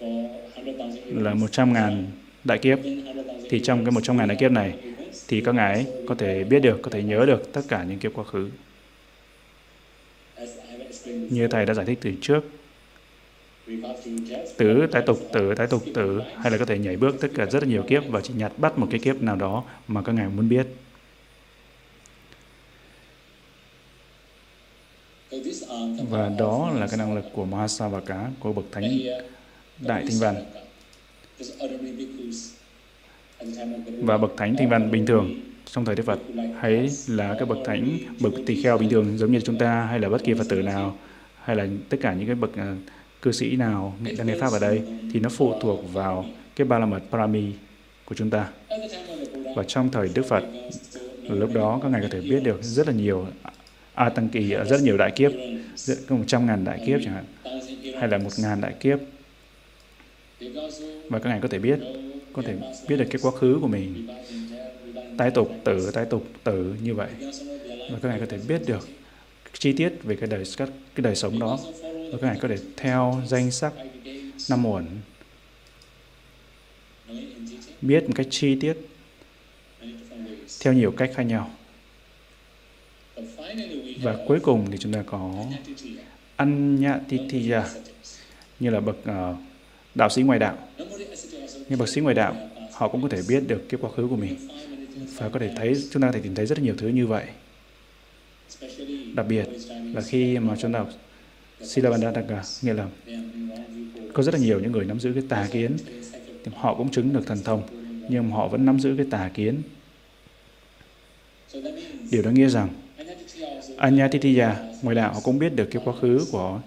[0.00, 1.40] Là years.
[1.40, 2.06] một trăm ngàn
[2.44, 2.78] đại kiếp.
[3.50, 4.78] Thì trong cái một trăm ngàn đại kiếp này,
[5.28, 7.98] thì các ngài ấy có thể biết được, có thể nhớ được tất cả những
[7.98, 8.50] kiếp quá khứ.
[11.06, 12.44] Như thầy đã giải thích từ trước
[14.56, 17.46] tử tái tục tử tái tục tử hay là có thể nhảy bước tất cả
[17.46, 20.12] rất là nhiều kiếp và chỉ nhặt bắt một cái kiếp nào đó mà các
[20.12, 20.84] ngài muốn biết So
[24.36, 25.15] these are the
[26.10, 29.20] và đó là cái năng lực của Mahasavaka của bậc thánh here,
[29.78, 30.34] đại tinh văn.
[34.02, 35.34] và bậc thánh tinh văn bình thường.
[35.64, 36.18] Trong thời Đức Phật
[36.60, 40.00] hay là các bậc thánh bậc tỳ kheo bình thường giống như chúng ta hay
[40.00, 40.96] là bất kỳ Phật tử nào
[41.44, 42.76] hay là tất cả những cái bậc à,
[43.22, 46.24] cư sĩ nào đang nghe pháp ở đây thì nó phụ thuộc vào
[46.56, 47.52] cái ba la mật parami
[48.04, 48.48] của chúng ta.
[49.56, 50.44] Và trong thời Đức Phật
[51.22, 53.26] lúc đó các ngài có thể biết được rất là nhiều
[53.96, 55.32] a tăng kỳ ở rất nhiều đại kiếp
[56.08, 57.24] có một trăm ngàn đại kiếp chẳng hạn,
[57.98, 58.98] hay là một ngàn đại kiếp.
[61.08, 61.78] Và các ngài có thể biết,
[62.32, 62.54] có thể
[62.88, 64.06] biết được cái quá khứ của mình.
[65.18, 67.08] Tái tục tử, tái tục tử như vậy.
[67.90, 68.88] Và các ngài có thể biết được
[69.52, 71.58] chi tiết về cái đời các cái đời sống đó.
[71.82, 73.72] Và các ngài có thể theo danh sắc
[74.50, 74.84] năm uẩn
[77.82, 78.76] biết một cách chi tiết,
[80.60, 81.50] theo nhiều cách khác nhau
[84.02, 85.44] và cuối cùng thì chúng ta có
[86.36, 87.64] Anyatitiya
[88.60, 89.36] như là bậc uh,
[89.94, 90.58] đạo sĩ ngoại đạo.
[91.68, 92.36] Như bậc sĩ ngoại đạo
[92.72, 94.36] họ cũng có thể biết được cái quá khứ của mình
[95.16, 97.24] và có thể thấy chúng ta có thể tìm thấy rất nhiều thứ như vậy.
[99.14, 99.48] Đặc biệt
[99.94, 100.88] là khi mà chúng ta đọc
[101.60, 102.88] Silabandhaka, nghĩa là
[104.12, 105.76] có rất là nhiều những người nắm giữ cái tà kiến
[106.44, 107.62] thì họ cũng chứng được thần thông
[108.08, 109.62] nhưng họ vẫn nắm giữ cái tà kiến.
[112.10, 112.68] Điều đó nghĩa rằng
[113.76, 116.60] Anyatitiya người đạo, họ cũng biết được cái quá khứ của họ,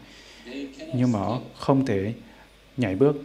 [0.94, 2.14] nhưng mà họ không thể
[2.78, 3.16] nhảy bước.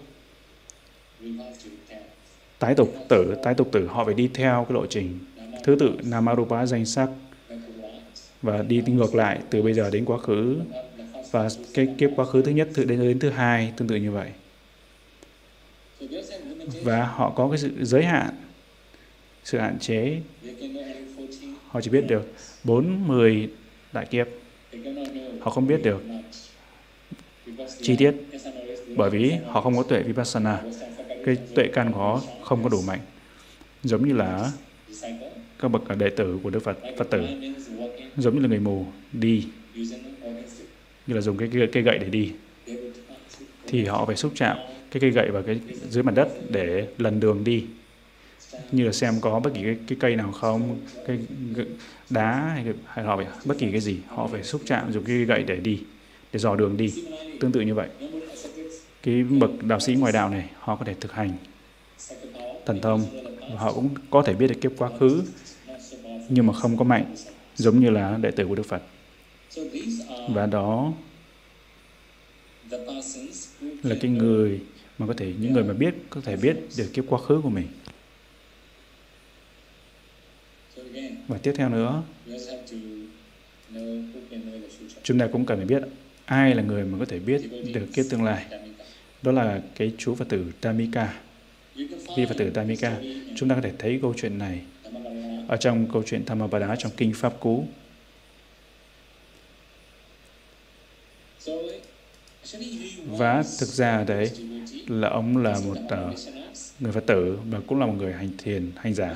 [2.58, 5.18] Tái tục tử, tái tục tử, họ phải đi theo cái lộ trình.
[5.62, 7.08] Thứ tự, namarupa danh sắc.
[8.42, 10.60] Và đi ngược lại từ bây giờ đến quá khứ.
[11.30, 14.10] Và cái kiếp quá khứ thứ nhất từ đến đến thứ hai, tương tự như
[14.10, 14.30] vậy.
[16.82, 18.34] Và họ có cái sự giới hạn,
[19.44, 20.20] sự hạn chế.
[21.68, 22.32] Họ chỉ biết được
[22.64, 23.48] 4, 10
[23.92, 24.26] đại kiếp.
[25.40, 26.02] Họ không biết được
[27.80, 28.14] chi tiết
[28.96, 30.62] bởi vì họ không có tuệ vipassana.
[31.24, 33.00] Cái tuệ căn của họ không có đủ mạnh
[33.82, 34.52] giống như là
[35.58, 37.22] các bậc đệ tử của Đức Phật Phật tử
[38.16, 39.46] giống như là người mù đi
[41.06, 42.32] như là dùng cái cây, cây gậy để đi.
[43.66, 44.56] Thì họ phải xúc chạm
[44.90, 47.64] cái cây gậy vào cái dưới mặt đất để lần đường đi
[48.72, 51.18] như là xem có bất kỳ cái, cái cây nào không cái
[52.10, 55.16] đá hay, hay họ phải bất kỳ cái gì họ phải xúc chạm dùng cái
[55.16, 55.80] gậy để đi
[56.32, 57.04] để dò đường đi.
[57.40, 57.88] Tương tự như vậy.
[59.02, 61.30] Cái bậc đạo sĩ ngoài đạo này họ có thể thực hành
[62.66, 63.04] thần thông
[63.40, 65.22] và họ cũng có thể biết được kiếp quá khứ
[66.28, 67.14] nhưng mà không có mạnh
[67.56, 68.82] giống như là đệ tử của Đức Phật.
[70.28, 70.92] Và đó
[73.82, 74.60] là cái người
[74.98, 77.50] mà có thể những người mà biết có thể biết được kiếp quá khứ của
[77.50, 77.66] mình
[80.76, 82.02] So again, và tiếp theo nữa
[85.02, 85.82] chúng ta cũng cần phải biết
[86.24, 87.42] ai là người mà có thể biết
[87.74, 88.44] được kiếp tương lai.
[89.22, 91.14] Đó là cái chú Phật tử Tamika.
[92.16, 93.00] Vi Phật tử Tamika
[93.36, 94.60] chúng ta có thể thấy câu chuyện này
[95.48, 97.66] ở trong câu chuyện Thammapada trong kinh Pháp Cú.
[103.06, 104.30] Và thực ra đấy
[104.88, 106.72] là ông là một Vaishnavas.
[106.80, 109.14] người Phật tử và cũng là một người hành thiền hành giả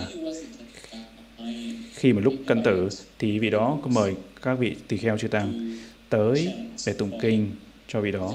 [1.99, 5.29] khi mà lúc cận tử thì vị đó có mời các vị tỳ kheo chư
[5.29, 5.77] tăng
[6.09, 6.55] tới
[6.87, 7.51] để tụng kinh
[7.89, 8.35] cho vị đó.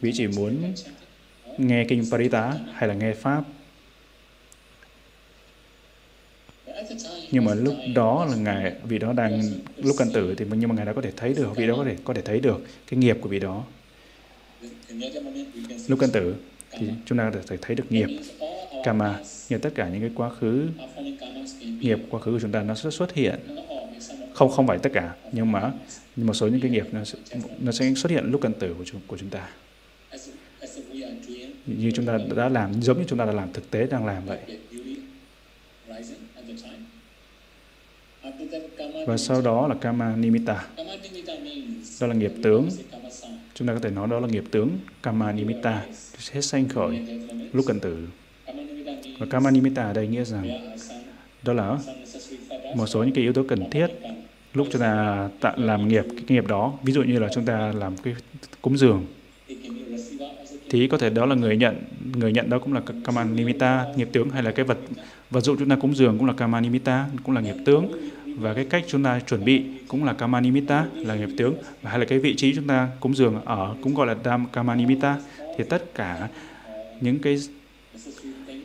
[0.00, 0.74] Vị chỉ muốn
[1.58, 3.44] nghe kinh Parita hay là nghe pháp.
[7.30, 9.42] Nhưng mà lúc đó là ngài vị đó đang,
[9.76, 11.84] lúc cận tử thì nhưng mà ngài đã có thể thấy được, vị đó có
[11.84, 13.64] thể có thể thấy được cái nghiệp của vị đó.
[15.88, 16.34] Lúc cận tử
[16.78, 18.08] thì chúng ta có thể thấy được nghiệp
[18.84, 19.20] karma.
[19.48, 20.68] Nghiệp tất cả những cái quá khứ
[21.60, 23.40] nghiệp quá khứ của chúng ta nó sẽ xuất hiện.
[24.34, 25.72] Không không phải tất cả nhưng mà
[26.16, 27.18] nhưng một số những cái nghiệp nó sẽ,
[27.60, 29.48] nó sẽ xuất hiện lúc cận tử của chúng của chúng ta.
[31.66, 34.26] Như chúng ta đã làm giống như chúng ta đã làm thực tế đang làm
[34.26, 34.38] vậy.
[39.06, 40.66] Và sau đó là kama nimitta
[42.00, 42.68] đó là nghiệp tướng
[43.62, 45.82] chúng ta có thể nói đó là nghiệp tướng kama nimitta
[46.18, 47.20] sẽ sanh khởi
[47.52, 48.06] lúc cận tử.
[49.18, 50.76] Và kama nimitta ở đây nghĩa rằng
[51.42, 51.78] đó là
[52.76, 53.86] một số những cái yếu tố cần thiết
[54.54, 56.72] lúc chúng ta tạo làm nghiệp, cái nghiệp đó.
[56.82, 58.14] Ví dụ như là chúng ta làm cái
[58.62, 59.06] cúng dường.
[60.70, 61.76] Thì có thể đó là người nhận
[62.14, 64.78] người nhận đó cũng là kama nimitta nghiệp tướng hay là cái vật
[65.30, 67.92] vật dụng chúng ta cúng dường cũng là kama nimitta cũng là nghiệp tướng
[68.36, 71.54] và cái cách chúng ta chuẩn bị cũng là kama nimitta là nghiệp tướng.
[71.82, 74.46] Và hay là cái vị trí chúng ta cúng dường ở cũng gọi là dam
[74.52, 75.18] kama nimitta
[75.58, 76.28] thì tất cả
[77.00, 77.36] những cái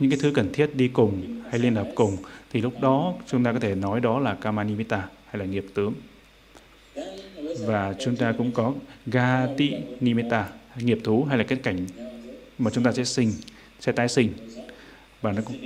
[0.00, 2.16] những cái thứ cần thiết đi cùng hay liên hợp cùng,
[2.50, 5.66] thì lúc đó chúng ta có thể nói đó là kama nimitta hay là nghiệp
[5.74, 5.94] tướng.
[7.66, 8.74] Và chúng ta cũng có
[9.06, 11.86] gati nimitta nghiệp thú hay là cái cảnh
[12.58, 13.32] mà chúng ta sẽ sinh,
[13.80, 14.32] sẽ tái sinh.
[15.22, 15.56] Và nó cũng,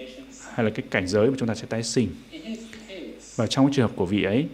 [0.55, 2.09] hay là cái cảnh giới mà chúng ta sẽ tái sinh
[3.37, 4.47] và trong trường hợp của vị ấy,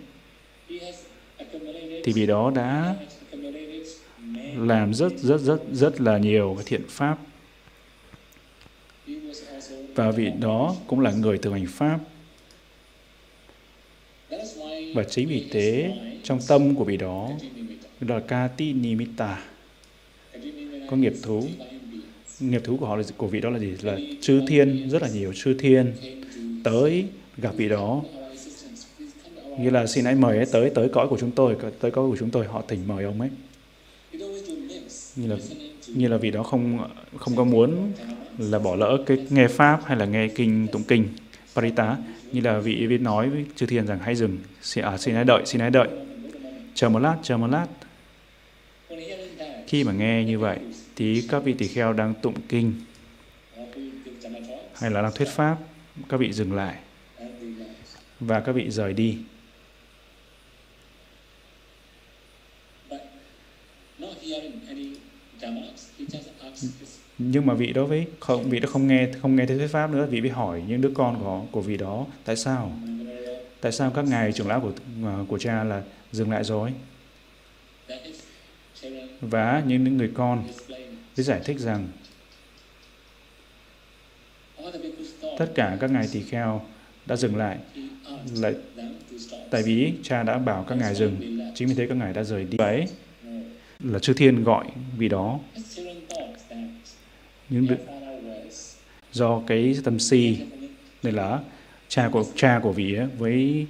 [2.04, 2.94] thì vị đó đã
[4.56, 7.18] làm rất rất rất rất là nhiều cái thiện pháp.
[9.94, 12.00] Và vị đó cũng là người thực hành pháp.
[14.94, 17.30] Và chính vì thế, trong tâm của vị đó
[18.00, 19.44] đó là kati nimitta
[20.90, 21.48] có nghiệp thú.
[22.40, 23.74] Nghiệp thú của họ là của vị đó là gì?
[23.82, 25.92] Là chư thiên, rất là nhiều chư thiên
[26.64, 27.04] tới
[27.36, 28.02] gặp vị đó
[29.58, 32.16] như là xin hãy mời ấy tới tới cõi của chúng tôi tới cõi của
[32.18, 33.30] chúng tôi họ thỉnh mời ông ấy.
[35.16, 35.36] Như là
[35.86, 37.92] như là vị đó không không có muốn
[38.38, 41.08] là bỏ lỡ cái nghe pháp hay là nghe kinh tụng kinh
[41.54, 41.96] parita.
[42.32, 45.24] Như là vị biết nói với chư thiên rằng hãy dừng xin, à, xin hãy
[45.24, 45.88] đợi xin hãy đợi.
[46.74, 47.66] Chờ một lát chờ một lát.
[49.66, 50.58] Khi mà nghe như vậy
[50.96, 52.72] thì các vị tỳ kheo đang tụng kinh
[54.74, 55.56] hay là đang thuyết pháp
[56.08, 56.76] các vị dừng lại
[58.20, 59.18] và các vị rời đi.
[67.18, 69.90] Nhưng mà vị đó với không, vị đó không nghe không nghe thấy thuyết pháp
[69.90, 72.72] nữa, vị mới hỏi những đứa con của của vị đó, tại sao?
[73.60, 74.72] Tại sao các ngài trưởng lão của
[75.04, 76.72] à, của cha là dừng lại rồi?
[79.20, 80.44] Và những người con
[81.16, 81.88] mới giải thích rằng,
[85.38, 86.62] tất cả các ngài tỳ kheo
[87.06, 87.58] đã dừng lại
[88.34, 88.54] lại,
[89.50, 92.44] tại vì cha đã bảo các ngài dừng, chính vì thế các ngài đã rời
[92.44, 92.56] đi.
[92.56, 92.86] Đấy
[93.84, 94.66] là chư thiên gọi
[94.98, 95.38] vì đó
[97.50, 97.76] những đứa,
[99.12, 100.38] do cái tâm si
[101.02, 101.40] đây là
[101.88, 103.66] cha của cha của vị ấy, với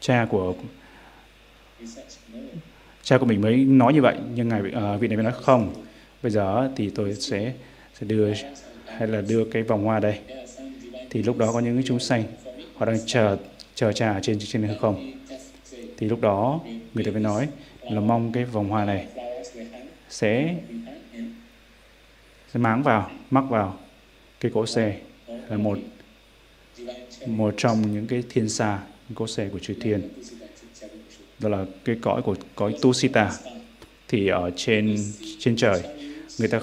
[0.00, 0.54] cha của
[3.02, 5.74] cha của mình mới nói như vậy nhưng ngài uh, vị này mới nói không.
[6.22, 7.52] Bây giờ thì tôi sẽ
[7.94, 8.32] sẽ đưa
[8.86, 10.18] hay là đưa cái vòng hoa đây.
[11.10, 12.22] Thì lúc đó có những chúng sanh
[12.76, 13.36] họ đang chờ
[13.74, 15.12] chờ cha ở trên trên hư không?
[15.96, 16.60] Thì lúc đó
[16.94, 17.48] người ta mới nói
[17.90, 19.06] là mong cái vòng hoa này
[20.08, 20.54] sẽ
[22.54, 23.78] sẽ máng vào, mắc vào.
[24.40, 24.96] Cái cỗ xe
[25.48, 25.78] là một
[27.26, 28.78] một trong những cái thiên xa
[29.14, 30.08] cỗ xe của chư thiên.
[31.38, 33.32] Đó là cái cõi của cõi Tusita.
[34.08, 34.96] Thì ở trên
[35.38, 35.82] trên trời,
[36.38, 36.60] người ta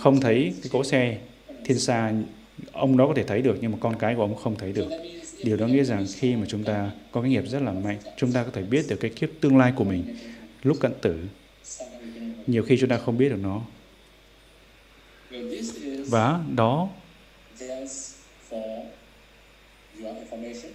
[0.00, 1.18] không thấy cái cỗ xe
[1.64, 2.12] thiên xa
[2.72, 4.88] ông đó có thể thấy được, nhưng mà con cái của ông không thấy được.
[5.44, 8.32] Điều đó nghĩa rằng khi mà chúng ta có cái nghiệp rất là mạnh, chúng
[8.32, 10.04] ta có thể biết được cái kiếp tương lai của mình
[10.62, 11.18] lúc cận tử.
[12.46, 13.62] Nhiều khi chúng ta không biết được nó
[16.08, 16.88] và đó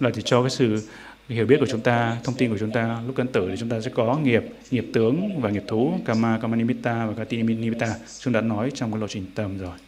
[0.00, 0.82] là thì cho cái sự
[1.28, 3.68] hiểu biết của chúng ta, thông tin của chúng ta lúc cận tử thì chúng
[3.68, 7.94] ta sẽ có nghiệp, nghiệp tướng và nghiệp thú, kama, kama nimitta và kati nimitta.
[8.18, 9.78] Chúng đã nói trong cái lộ trình tâm rồi.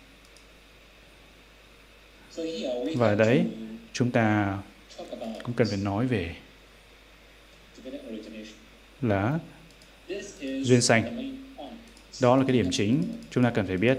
[2.97, 3.45] Và đấy,
[3.93, 4.59] chúng ta
[5.43, 6.35] cũng cần phải nói về
[9.03, 9.39] là
[10.41, 11.35] duyên sanh.
[12.21, 13.99] Đó là cái điểm chính chúng ta cần phải biết.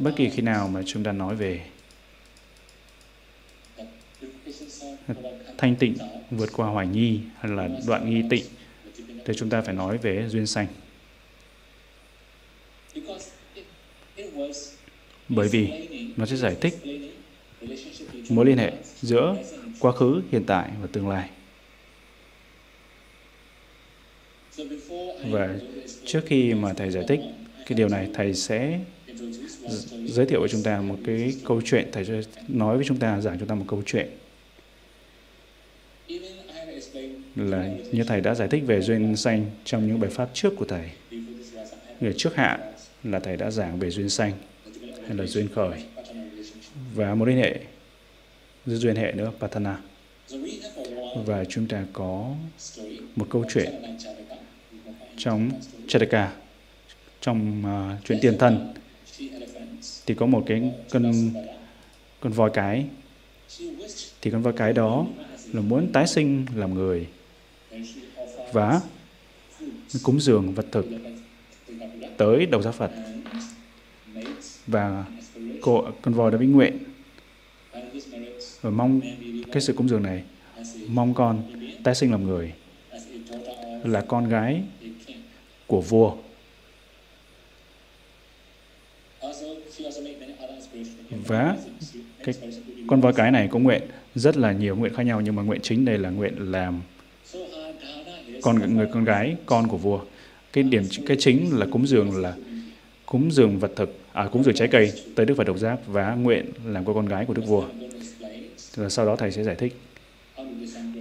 [0.00, 1.60] Bất kỳ khi nào mà chúng ta nói về
[5.58, 5.94] thanh tịnh,
[6.30, 8.44] vượt qua hoài nghi hay là đoạn nghi tịnh,
[9.24, 10.66] thì chúng ta phải nói về duyên sanh.
[15.28, 15.68] Bởi vì
[16.16, 16.74] nó sẽ giải thích
[18.28, 19.36] mối liên hệ giữa
[19.80, 21.30] quá khứ, hiện tại và tương lai.
[25.24, 25.56] Và
[26.04, 27.20] trước khi mà thầy giải thích
[27.66, 28.80] cái điều này, thầy sẽ
[30.06, 33.20] giới thiệu với chúng ta một cái câu chuyện thầy sẽ nói với chúng ta
[33.20, 34.08] giảng chúng ta một câu chuyện.
[37.36, 40.64] Là như thầy đã giải thích về duyên sanh trong những bài pháp trước của
[40.64, 40.90] thầy.
[42.00, 42.58] Người trước hạ
[43.04, 44.32] là thầy đã giảng về duyên sanh
[45.06, 45.84] hay là duyên khởi.
[46.94, 47.60] Và một liên hệ
[48.66, 49.80] giữa duyên hệ nữa patana.
[51.26, 52.34] Và chúng ta có
[53.16, 53.70] một câu chuyện
[55.16, 55.50] trong
[55.88, 56.32] Chataka
[57.20, 58.74] trong uh, chuyện tiền thân
[60.08, 61.12] thì có một cái con
[62.20, 62.86] con voi cái.
[64.20, 65.06] Thì con voi cái đó
[65.52, 67.06] là muốn tái sinh làm người
[68.52, 68.80] và
[70.02, 70.86] cúng dường vật thực
[72.16, 72.90] tới đầu giá Phật.
[74.66, 75.04] Và
[75.60, 76.78] cô, con voi đã bị nguyện
[78.60, 79.00] và mong
[79.52, 80.22] cái sự cúng dường này,
[80.88, 81.42] mong con
[81.84, 82.52] tái sinh làm người,
[83.84, 84.62] là con gái
[85.66, 86.16] của vua.
[91.10, 91.56] Và
[92.24, 92.34] cái
[92.86, 93.82] con voi cái này cũng nguyện
[94.14, 96.80] rất là nhiều, nguyện khác nhau, nhưng mà nguyện chính đây là nguyện làm
[98.42, 100.00] con người, con gái, con của vua.
[100.52, 102.34] Cái điểm, cái chính là cúng dường là
[103.06, 106.14] cúng dường vật thực à cúng dường trái cây tới đức phật độc giác và
[106.14, 107.68] nguyện làm cô con gái của đức vua.
[108.76, 109.76] Là sau đó thầy sẽ giải thích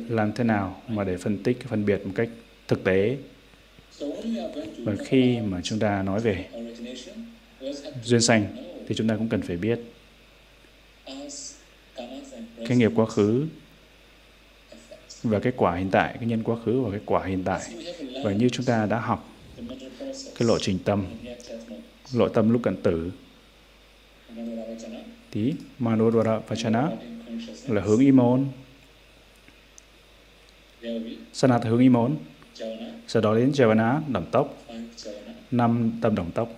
[0.09, 2.29] làm thế nào mà để phân tích, phân biệt một cách
[2.67, 3.17] thực tế.
[4.77, 6.45] Và khi mà chúng ta nói về
[8.03, 8.45] duyên sanh
[8.87, 9.79] thì chúng ta cũng cần phải biết
[12.67, 13.47] cái nghiệp quá khứ
[15.23, 17.61] và cái quả hiện tại, cái nhân quá khứ và cái quả hiện tại.
[18.23, 19.29] Và như chúng ta đã học
[20.09, 21.05] cái lộ trình tâm,
[22.13, 23.11] lộ tâm lúc cận tử,
[25.31, 26.89] thì Manodvara Vachana
[27.67, 28.47] là hướng y môn,
[31.33, 32.17] Sanat hướng y môn,
[33.07, 34.57] sau đó đến Javana, đồng tốc,
[35.51, 36.49] năm tâm đồng tốc.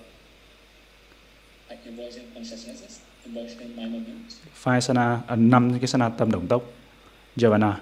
[4.53, 6.63] Phai sana, à, năm cái sana tâm động tốc,
[7.35, 7.73] Javana.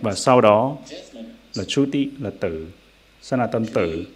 [0.00, 0.76] Và sau đó
[1.54, 2.66] là Chuti, là tử,
[3.22, 4.06] sana tâm tử.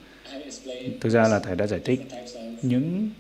[1.01, 2.01] Thực ra là Thầy đã giải thích
[2.63, 3.11] những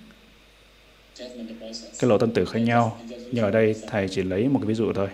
[1.98, 2.98] cái lộ tâm tử khác nhau.
[3.32, 5.08] Nhưng ở đây Thầy chỉ lấy một cái ví dụ thôi.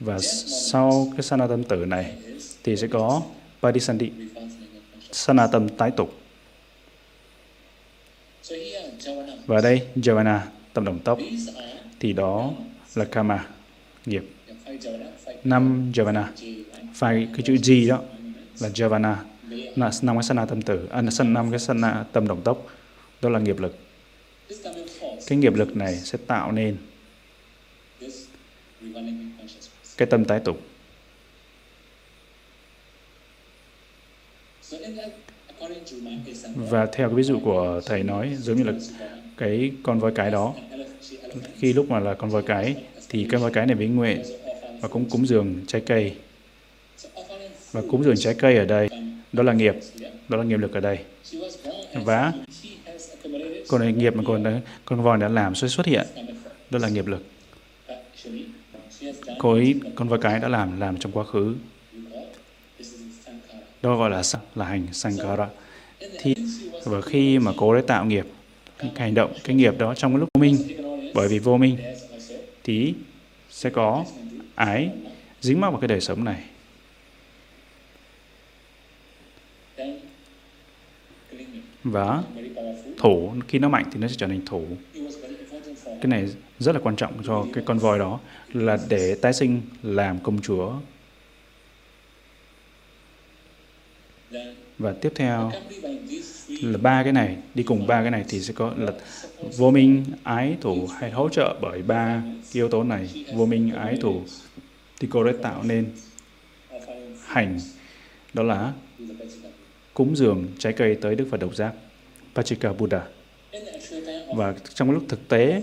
[0.00, 2.12] Và sau cái sana tâm tử này
[2.64, 3.22] thì sẽ có
[3.62, 4.10] Padisandhi,
[5.12, 6.21] sana tâm tái tục.
[9.46, 10.40] Và đây, Javana,
[10.72, 11.18] tâm đồng tốc,
[12.00, 12.50] thì đó
[12.94, 13.46] là Kama,
[14.06, 14.24] nghiệp.
[15.44, 16.24] Năm Javana,
[16.94, 18.02] phải cái chữ G đó
[18.60, 19.16] là Javana,
[19.76, 22.66] là năm cái sana tâm tử, à, năm cái sana tâm đồng tốc,
[23.22, 23.76] đó là nghiệp lực.
[25.26, 26.76] Cái nghiệp lực này sẽ tạo nên
[29.96, 30.60] cái tâm tái tục.
[36.56, 38.72] Và theo cái ví dụ của thầy nói, giống như là
[39.36, 40.54] cái con voi cái đó,
[41.58, 42.76] khi lúc mà là con voi cái,
[43.08, 44.22] thì cái voi cái này với nguyện
[44.80, 46.14] và cũng cúng dường trái cây.
[47.72, 48.88] Và cúng dường trái cây ở đây,
[49.32, 49.74] đó là nghiệp,
[50.28, 50.98] đó là nghiệp lực ở đây.
[52.04, 52.32] Và
[53.68, 56.06] con này nghiệp mà con, con voi đã làm sẽ xuất hiện,
[56.70, 57.22] đó là nghiệp lực.
[59.38, 61.54] Cô ấy, con voi cái đã làm, làm trong quá khứ.
[63.82, 64.22] Đó gọi là
[64.54, 65.48] là hành sankara.
[66.20, 66.34] Thì,
[66.84, 68.26] và khi mà cố để tạo nghiệp,
[68.78, 70.56] cái hành động cái nghiệp đó trong cái lúc vô minh
[71.14, 71.76] bởi vì vô minh
[72.64, 72.94] thì
[73.50, 74.04] sẽ có
[74.54, 74.90] ái
[75.40, 76.44] dính mắc vào cái đời sống này.
[81.84, 82.22] Và
[82.98, 84.66] thủ khi nó mạnh thì nó sẽ trở thành thủ.
[85.84, 86.28] Cái này
[86.58, 88.20] rất là quan trọng cho cái con voi đó
[88.52, 90.72] là để tái sinh làm công chúa.
[94.78, 95.52] Và tiếp theo
[96.48, 97.36] là ba cái này.
[97.54, 98.92] Đi cùng ba cái này thì sẽ có là
[99.56, 102.22] vô minh, ái thủ hay hỗ trợ bởi ba
[102.52, 103.26] yếu tố này.
[103.34, 104.22] Vô minh, ái thủ
[105.00, 105.86] thì cô đã tạo nên
[107.26, 107.60] hành.
[108.34, 108.72] Đó là
[109.94, 111.72] cúng dường trái cây tới Đức Phật Độc Giác,
[112.34, 113.02] Pachika Buddha.
[114.36, 115.62] Và trong lúc thực tế,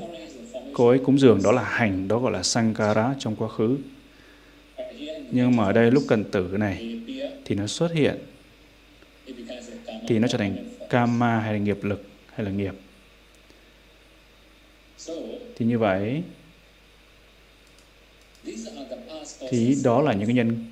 [0.73, 3.77] cô ấy cúng dường đó là hành, đó gọi là Sankara trong quá khứ.
[5.31, 7.01] Nhưng mà ở đây lúc cần tử này
[7.45, 8.17] thì nó xuất hiện
[9.18, 9.18] it becomes a karma
[10.07, 10.55] thì nó trở thành
[10.89, 12.03] karma hay là nghiệp lực
[12.33, 12.73] hay là nghiệp.
[15.55, 16.23] Thì như vậy,
[19.49, 20.65] thì đó là những cái nhân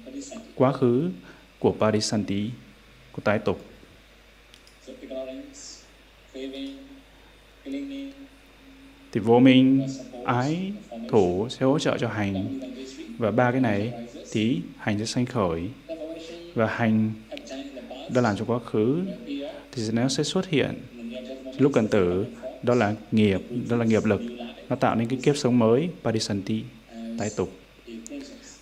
[0.56, 1.12] quá khứ
[1.60, 2.50] của Parisanti
[3.12, 3.66] của tái tục.
[9.12, 9.88] Thì vô minh,
[10.26, 10.74] ái,
[11.10, 12.60] thủ sẽ hỗ trợ cho hành.
[13.18, 13.94] Và ba cái này
[14.32, 15.70] thì hành sẽ sanh khởi
[16.54, 17.14] và hành
[18.10, 19.02] đã làm trong quá khứ,
[19.72, 20.74] thì nó sẽ xuất hiện.
[21.58, 22.26] Lúc cần tử,
[22.64, 24.22] đó là nghiệp, đó là nghiệp lực.
[24.70, 26.64] Nó tạo nên cái kiếp sống mới Parisanti
[27.20, 27.52] tái tục.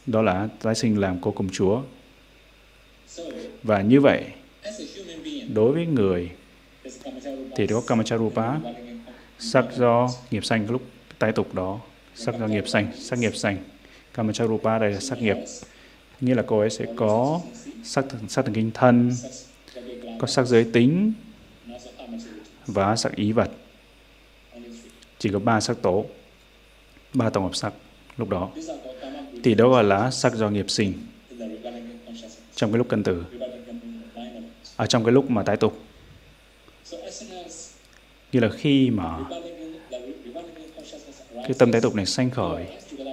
[0.05, 1.81] Đó là tái sinh làm cô công chúa.
[3.63, 4.23] Và như vậy,
[5.53, 6.29] đối với người,
[7.55, 8.57] thì có Kamacharupa
[9.39, 10.81] sắc do nghiệp sanh lúc
[11.19, 11.79] tái tục đó.
[12.15, 13.57] Sắc do nghiệp sanh, sắc nghiệp sanh.
[14.13, 15.35] Kamacharupa đây là sắc nghiệp
[16.21, 17.41] nghĩa là cô ấy sẽ có
[17.83, 19.11] sắc sắc thần kinh thân,
[20.19, 21.13] có sắc giới tính
[22.67, 23.51] và sắc ý vật.
[25.19, 26.05] Chỉ có ba sắc tố
[27.13, 27.73] ba tổng hợp sắc
[28.17, 28.49] lúc đó.
[29.43, 30.93] Thì đó gọi là sắc do nghiệp sinh
[32.55, 33.23] trong cái lúc cân tử
[34.75, 35.79] ở trong cái lúc mà tái tục.
[38.31, 39.19] Như là khi mà
[41.33, 42.65] cái tâm tái tục này sanh khởi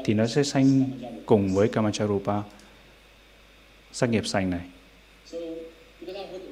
[0.05, 0.85] thì nó sẽ sanh
[1.27, 2.43] cùng với Kamacharupa
[3.93, 4.61] sắc nghiệp sanh này.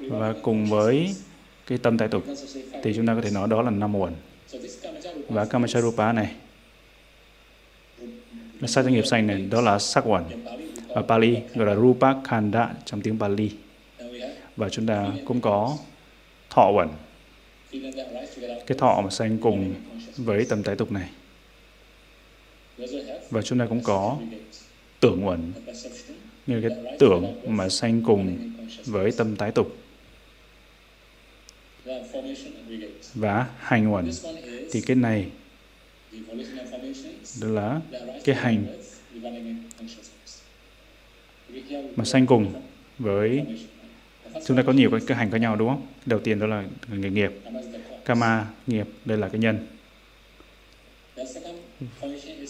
[0.08, 1.14] Và cùng với
[1.66, 2.24] cái tâm tái tục
[2.82, 4.12] thì chúng ta có thể nói đó là năm nguồn
[5.28, 6.34] và Kamacharupa này
[8.60, 10.24] là sắc nghiệp sanh này đó là sắc uẩn.
[10.88, 13.50] Ở Pali gọi là Rupa Khanda trong tiếng Pali.
[14.56, 15.76] Và chúng ta cũng có
[16.50, 16.88] thọ uẩn.
[18.66, 19.74] Cái thọ mà sanh cùng
[20.16, 21.10] với tâm tái tục này.
[23.30, 24.18] Và chúng ta cũng có
[25.00, 25.52] tưởng uẩn
[26.50, 28.52] như cái tưởng mà sanh cùng
[28.86, 29.76] với tâm tái tục
[33.14, 34.10] và hành uẩn
[34.72, 35.30] thì cái này
[37.40, 37.80] đó là
[38.24, 38.66] cái hành
[41.96, 42.52] mà sanh cùng
[42.98, 43.44] với
[44.46, 45.86] chúng ta có nhiều cái, cái hành khác nhau đúng không?
[46.06, 47.30] Đầu tiên đó là nghề nghiệp,
[48.04, 49.66] kama nghiệp đây là cái nhân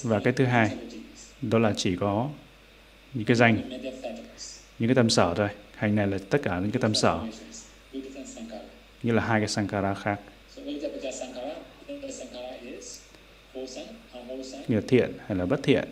[0.03, 0.77] và cái thứ hai
[1.43, 2.29] đó là chỉ có
[3.15, 3.69] những cái danh,
[4.79, 5.49] những cái tâm sở thôi.
[5.75, 7.21] Hành này là tất cả những cái tâm sở
[9.03, 10.21] như là hai cái sankara khác
[14.69, 15.85] như là thiện hay là bất thiện.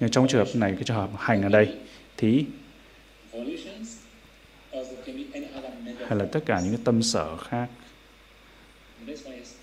[0.00, 1.78] Nhưng trong trường hợp này cái trường hợp hành ở đây
[2.16, 2.44] thì
[6.08, 7.68] hay là tất cả những cái tâm sở khác.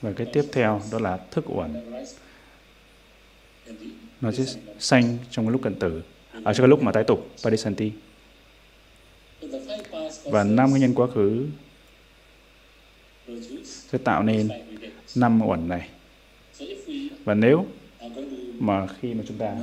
[0.02, 1.74] Và cái tiếp theo đó là thức uẩn.
[4.22, 4.44] Nó sẽ
[4.80, 6.02] sanh trong cái lúc cận tử,
[6.44, 7.92] ở cho cái lúc mà tái tục, Parisanti.
[10.24, 11.46] Và năm cái nhân quá khứ
[13.64, 14.50] sẽ tạo nên
[15.16, 15.90] năm uẩn này.
[17.24, 17.66] Và nếu
[18.60, 19.56] mà khi mà chúng ta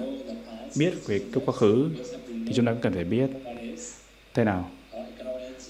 [0.77, 1.91] biết về cái quá khứ
[2.29, 3.31] thì chúng ta cũng cần phải biết
[4.35, 4.70] thế nào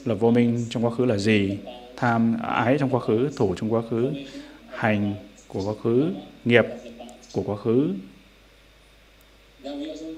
[0.05, 1.59] là vô minh trong quá khứ là gì
[1.97, 4.13] tham ái trong quá khứ thủ trong quá khứ
[4.69, 5.15] hành
[5.49, 6.13] của quá khứ
[6.45, 6.65] nghiệp
[7.33, 7.95] của quá khứ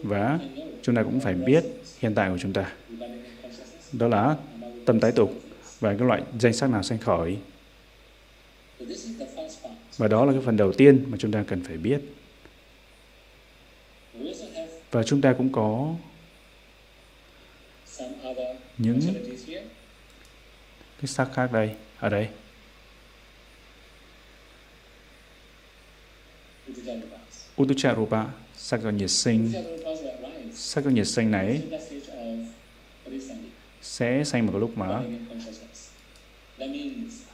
[0.03, 0.39] và
[0.85, 1.65] chúng ta cũng phải biết
[1.99, 2.73] hiện tại của chúng ta.
[3.93, 4.37] Đó là
[4.87, 5.41] tâm tái tục
[5.81, 7.39] và cái loại danh sắc nào sanh khởi.
[9.97, 12.01] Và đó là cái phần đầu tiên mà chúng ta cần phải biết.
[14.91, 15.95] Và chúng ta cũng có
[18.79, 19.01] những
[21.01, 22.29] cái sắc khác đây, ở đây.
[27.63, 28.25] Utucharupa
[28.57, 29.53] sắc do nhiệt sinh
[30.55, 31.63] sắc do nhiệt xanh này
[33.83, 35.03] sẽ sanh vào cái lúc mà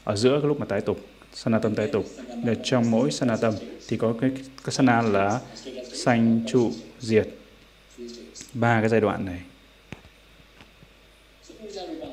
[0.05, 1.01] ở giữa cái lúc mà tái tục
[1.35, 2.07] sanatam tái tục.
[2.45, 3.55] Là trong mỗi sanatam
[3.89, 4.31] thì có cái,
[4.65, 5.41] cái sana là
[5.93, 7.29] sanh trụ diệt.
[8.55, 9.41] Ba cái giai đoạn này.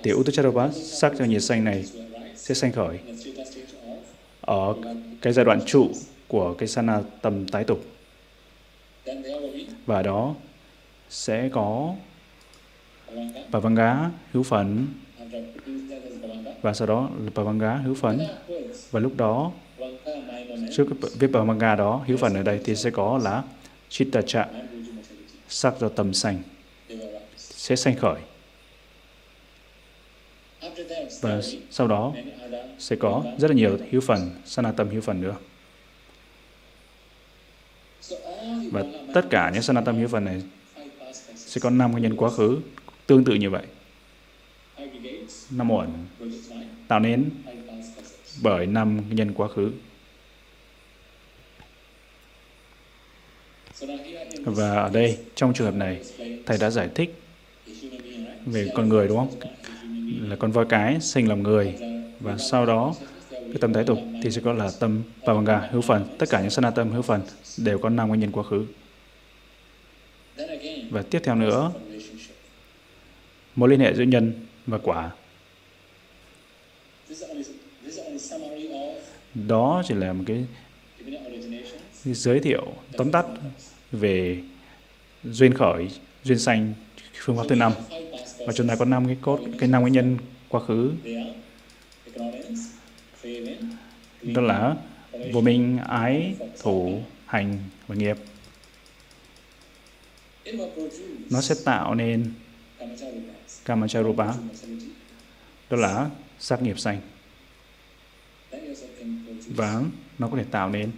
[0.04, 1.86] Thì Uttacharopa sắc cho nhiệt xanh này
[2.36, 3.00] sẽ sanh khởi
[4.42, 4.76] ở
[5.22, 5.92] cái giai đoạn trụ
[6.28, 7.86] của cái sana tâm tái tục.
[9.86, 10.36] Và đó
[11.10, 11.96] sẽ có
[13.52, 14.88] Pavanga hữu phận
[16.62, 18.20] và sau đó là Pavanga hữu phận
[18.92, 19.52] và lúc đó,
[20.72, 23.44] trước cái viết Pavanga đó hữu phận ở đây thì sẽ có là
[23.90, 24.48] Chittacha
[25.48, 26.38] sắc do tâm sanh
[27.38, 28.20] sẽ sanh khởi.
[31.22, 32.14] Và sau đó
[32.80, 35.36] sẽ có rất là nhiều hữu phần sanatam hữu phần nữa.
[38.72, 38.84] Và
[39.14, 40.42] tất cả những sanatam hữu phần này
[41.48, 42.60] sẽ có năm nguyên nhân quá khứ
[43.08, 43.64] tương tự như vậy.
[45.52, 45.90] Năm uẩn
[46.88, 47.30] tạo nên
[48.42, 49.72] bởi năm nhân quá khứ.
[54.46, 56.02] Và ở đây, trong trường hợp này,
[56.46, 57.22] thầy đã giải thích
[58.46, 59.40] về con người, đúng không?
[60.30, 61.76] Là con voi cái sinh làm người,
[62.20, 62.96] và sau đó,
[63.32, 66.06] cái tâm tái tục thì sẽ có là tâm và bằng gà hữu phần.
[66.18, 67.22] Tất cả những sanh tâm, hữu phần
[67.58, 68.66] đều có năm nguyên nhân quá khứ
[70.90, 71.72] và tiếp theo nữa
[73.56, 74.34] mối liên hệ giữa nhân
[74.66, 75.12] và quả.
[79.34, 80.46] Đó chỉ là một cái,
[82.04, 83.26] cái giới thiệu tóm tắt
[83.92, 84.42] về
[85.24, 85.90] duyên khởi
[86.24, 86.74] duyên sanh
[87.14, 87.72] phương pháp thứ năm.
[88.40, 90.18] Và chúng ta có năm cái cốt cái năm nguyên nhân
[90.50, 90.92] quá khứ.
[94.22, 94.76] Đó là
[95.34, 98.18] vô minh ái thủ hành và nghiệp
[101.30, 102.34] nó sẽ tạo nên
[103.66, 104.34] kamacharupa.
[105.70, 107.02] Đó là sắc nghiệp sanh
[109.48, 109.82] và
[110.20, 110.92] nó có thể tạo nên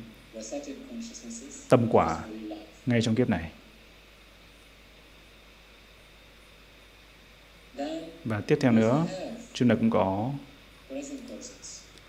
[1.69, 2.23] tâm quả
[2.85, 3.51] ngay trong kiếp này.
[8.25, 9.05] Và tiếp theo nữa,
[9.53, 10.31] chúng ta cũng có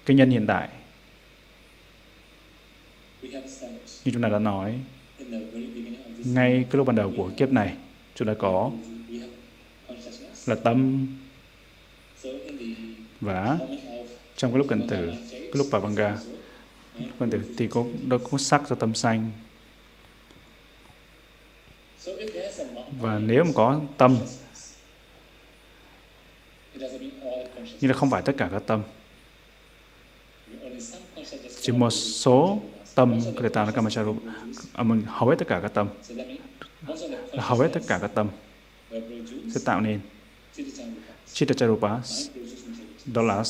[0.06, 0.68] cái nhân hiện tại.
[4.04, 4.80] Như chúng ta đã nói
[6.24, 7.76] ngay cái lúc ban đầu của kiếp này
[8.14, 8.70] chúng ta có
[10.46, 11.06] là tâm.
[13.20, 13.58] Và
[14.36, 16.18] trong cái lúc cận tử, cái lúc Pavanga
[17.18, 19.30] cận tử thì có đó có sắc cho tâm xanh
[23.00, 24.18] và nếu mà có tâm,
[27.80, 28.82] nhưng là không phải tất cả các tâm,
[31.60, 32.62] chỉ một số
[32.94, 34.16] tâm có thể tạo ra kamacharu
[34.72, 35.88] à, mình hầu hết tất cả các tâm.
[37.32, 38.28] Hầu hết tất cả các tâm
[39.54, 40.00] sẽ tạo nên.
[41.32, 42.00] Chittacharupa
[43.06, 43.44] đó là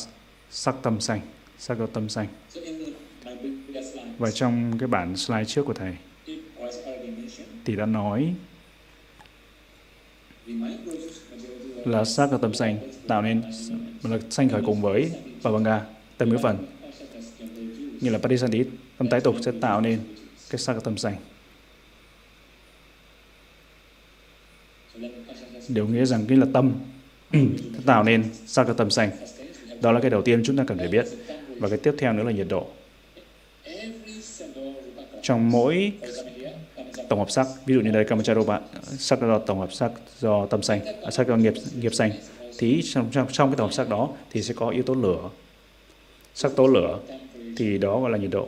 [0.49, 1.19] sắc tâm xanh
[1.57, 2.27] sắc do tâm xanh
[4.17, 5.95] và trong cái bản slide trước của thầy
[7.65, 8.33] thì đã nói
[11.85, 12.77] là sắc do tâm xanh
[13.07, 13.41] tạo nên
[14.03, 15.11] là xanh khởi cùng với
[15.43, 15.85] Pavanga
[16.17, 16.65] tâm ngữ phần
[18.01, 18.67] như là Padisandit
[19.01, 19.99] tâm tái tục sẽ tạo nên
[20.49, 21.15] cái sắc tâm sanh.
[25.67, 26.71] Điều nghĩa rằng cái là tâm
[27.85, 29.09] tạo nên sắc tâm sanh.
[29.81, 31.05] Đó là cái đầu tiên chúng ta cần phải biết.
[31.59, 32.67] Và cái tiếp theo nữa là nhiệt độ.
[35.21, 35.91] Trong mỗi
[37.09, 40.63] tổng hợp sắc ví dụ như đây kamacharopa sắc do tổng hợp sắc do tâm
[40.63, 42.11] sanh à, sắc do nghiệp nghiệp sanh
[42.57, 45.29] thì trong, trong trong cái tổng hợp sắc đó thì sẽ có yếu tố lửa.
[46.33, 46.99] Sắc tố lửa
[47.57, 48.47] thì đó gọi là nhiệt độ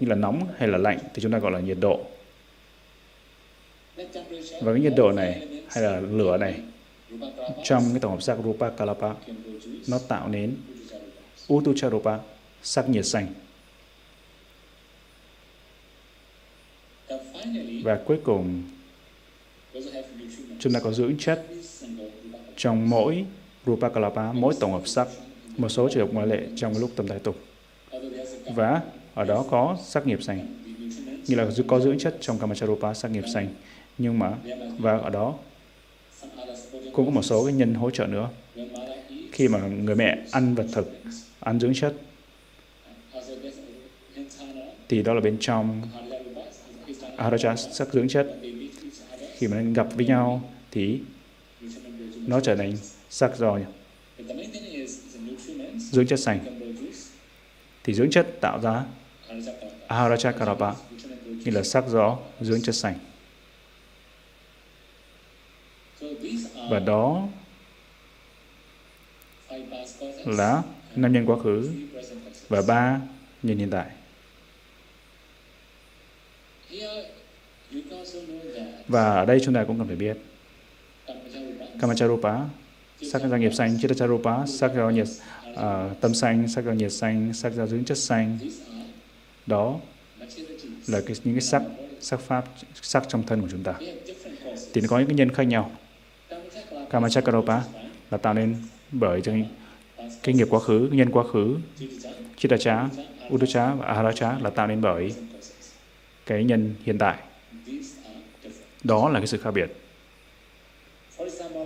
[0.00, 2.00] như là nóng hay là lạnh thì chúng ta gọi là nhiệt độ.
[4.62, 6.60] Và cái nhiệt độ này hay là lửa này
[7.64, 9.14] trong cái tổng hợp sắc Rupa Kalapa
[9.88, 10.56] nó tạo nên
[11.52, 12.18] Utucharupa
[12.62, 13.26] sắc nhiệt xanh.
[17.84, 18.62] Và cuối cùng
[20.58, 21.46] chúng ta có dưỡng chất
[22.56, 23.24] trong mỗi
[23.66, 25.08] Rupa Kalapa, mỗi tổng hợp sắc,
[25.56, 27.38] một số trường hợp ngoại lệ trong lúc tâm thái tục.
[28.54, 28.80] Và
[29.14, 30.46] ở đó có sắc nghiệp xanh,
[31.26, 33.48] như là có dưỡng chất trong Kamacharupa sắc nghiệp xanh.
[33.98, 34.32] Nhưng mà,
[34.78, 35.34] và ở đó
[36.92, 38.30] cũng có một số cái nhân hỗ trợ nữa.
[39.32, 40.92] Khi mà người mẹ ăn vật thực,
[41.40, 41.94] ăn dưỡng chất,
[44.88, 45.82] thì đó là bên trong
[47.16, 48.38] Aharaja sắc dưỡng chất.
[49.36, 51.00] Khi mà gặp với nhau thì
[52.26, 52.76] nó trở thành
[53.10, 53.58] sắc do
[55.76, 56.60] dưỡng chất sành.
[57.84, 58.84] Thì dưỡng chất tạo ra
[59.94, 60.74] Aharachakarapa
[61.22, 62.98] như là sắc gió dưỡng chất sành.
[66.70, 67.28] Và đó
[70.24, 70.62] là
[70.96, 71.70] năm nhân quá khứ
[72.48, 73.00] và ba
[73.42, 73.90] nhân hiện tại.
[78.88, 80.16] Và ở đây chúng ta cũng cần phải biết.
[81.80, 82.40] Kamacharupa,
[83.12, 85.06] sắc do nghiệp xanh Chittacharupa sắc do nhiệt
[85.52, 88.38] uh, tâm xanh sắc do nhiệt xanh sắc do dưỡng chất xanh
[89.46, 89.80] đó
[90.86, 91.62] là cái, những cái sắc
[92.00, 92.44] sắc pháp
[92.82, 93.74] sắc trong thân của chúng ta.
[94.72, 95.70] Thì nó có những cái nhân khác nhau.
[96.90, 97.60] Kamachakrapa
[98.10, 98.56] là tạo nên
[98.92, 99.46] bởi cái,
[100.22, 101.56] cái nghiệp quá khứ nhân quá khứ.
[102.36, 102.88] Chittacha,
[103.34, 105.14] Uddhacha và Aharacha là tạo nên bởi
[106.26, 107.16] cái nhân hiện tại.
[108.84, 109.70] Đó là cái sự khác biệt.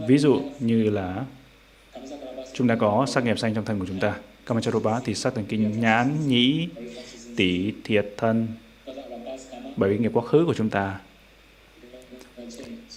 [0.09, 1.25] Ví dụ như là
[2.53, 4.17] chúng ta có sắc nghiệp xanh trong thân của chúng ta.
[4.47, 6.69] Kamacharupa thì sắc thần kinh nhãn nhĩ
[7.39, 8.49] tỷ thiệt thân.
[9.77, 11.01] Bởi vì nghiệp quá khứ của chúng ta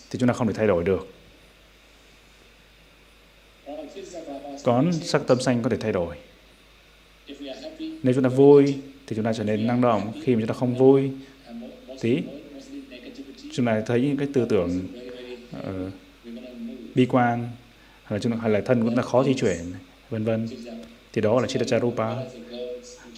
[0.09, 1.07] thì chúng ta không thể thay đổi được.
[4.63, 6.15] Còn sắc tâm xanh có thể thay đổi.
[7.79, 8.75] Nếu chúng ta vui
[9.07, 10.11] thì chúng ta trở nên năng động.
[10.23, 11.11] Khi mà chúng ta không vui
[12.01, 12.17] tí
[13.51, 14.79] chúng ta thấy những cái tư tưởng
[15.57, 15.91] uh,
[16.95, 17.49] bi quan
[18.03, 19.59] hay là chúng hay là thân chúng ta khó di chuyển
[20.09, 20.47] vân vân.
[21.13, 22.15] Thì đó là chittacharupa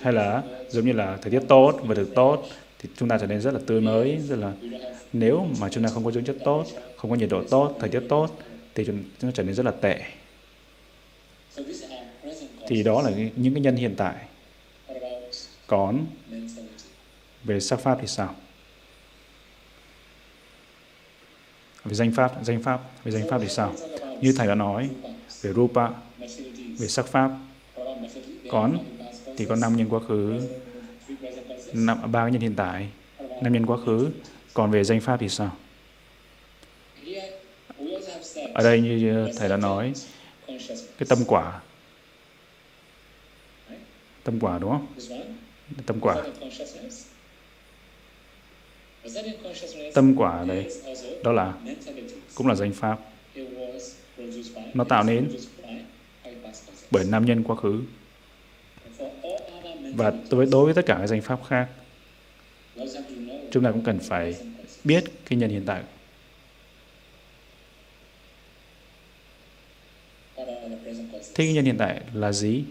[0.04, 2.46] hay là giống như là thời tiết tốt và được tốt,
[2.80, 4.52] thì chúng ta trở nên rất là tươi mới, rất là,
[5.14, 6.66] nếu mà chúng ta không có dưỡng chất tốt,
[6.98, 8.40] không có nhiệt độ tốt, thời tiết tốt,
[8.76, 10.02] thì chúng ta trở nên rất là tệ.
[12.68, 14.16] Thì đó là những cái nhân hiện tại.
[15.68, 16.06] Còn
[17.44, 18.36] về sắc pháp thì sao?
[21.84, 23.74] Về danh pháp danh pháp, về danh pháp thì sao?
[24.22, 24.90] Như thầy đã nói
[25.42, 25.90] về rupa,
[26.80, 27.32] về sắc pháp.
[28.52, 28.78] Còn
[29.38, 30.40] thì có năm nhân quá khứ
[31.74, 32.90] năm ba nhân hiện tại
[33.42, 34.10] năm nhân quá khứ.
[34.54, 35.58] Còn về danh pháp thì sao?
[38.54, 39.94] Ở đây như thầy đã nói
[40.98, 41.62] cái tâm quả.
[44.24, 44.88] Tâm quả đúng không?
[45.86, 46.24] Tâm quả.
[49.94, 50.68] Tâm quả đấy,
[51.24, 51.54] đó là
[52.36, 53.00] cũng là danh pháp.
[54.74, 55.30] Nó tạo nên
[56.92, 57.82] bởi nam nhân quá khứ
[59.96, 61.68] và đối đối với tất cả các danh pháp khác,
[63.52, 64.36] chúng ta cũng cần phải
[64.84, 65.84] biết cái nhân hiện tại.
[71.36, 72.64] Thế cái nhân hiện tại là gì?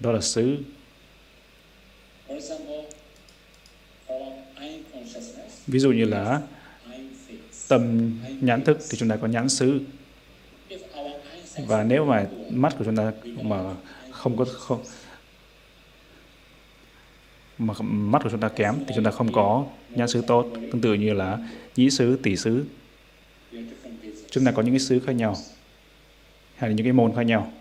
[0.00, 0.56] Đó là xứ.
[5.66, 6.40] Ví dụ như là
[7.68, 9.80] tâm nhãn thức thì chúng ta có nhãn xứ
[11.66, 13.74] và nếu mà mắt của chúng ta mà
[14.10, 14.82] không có, không,
[17.58, 20.46] mà mắt của chúng ta kém thì chúng ta không có nhãn xứ tốt.
[20.54, 21.38] Tương tự như là
[21.76, 22.64] nhĩ xứ tỷ xứ.
[24.30, 25.36] Chúng ta có những cái xứ khác nhau,
[26.56, 27.52] hay là những cái môn khác nhau.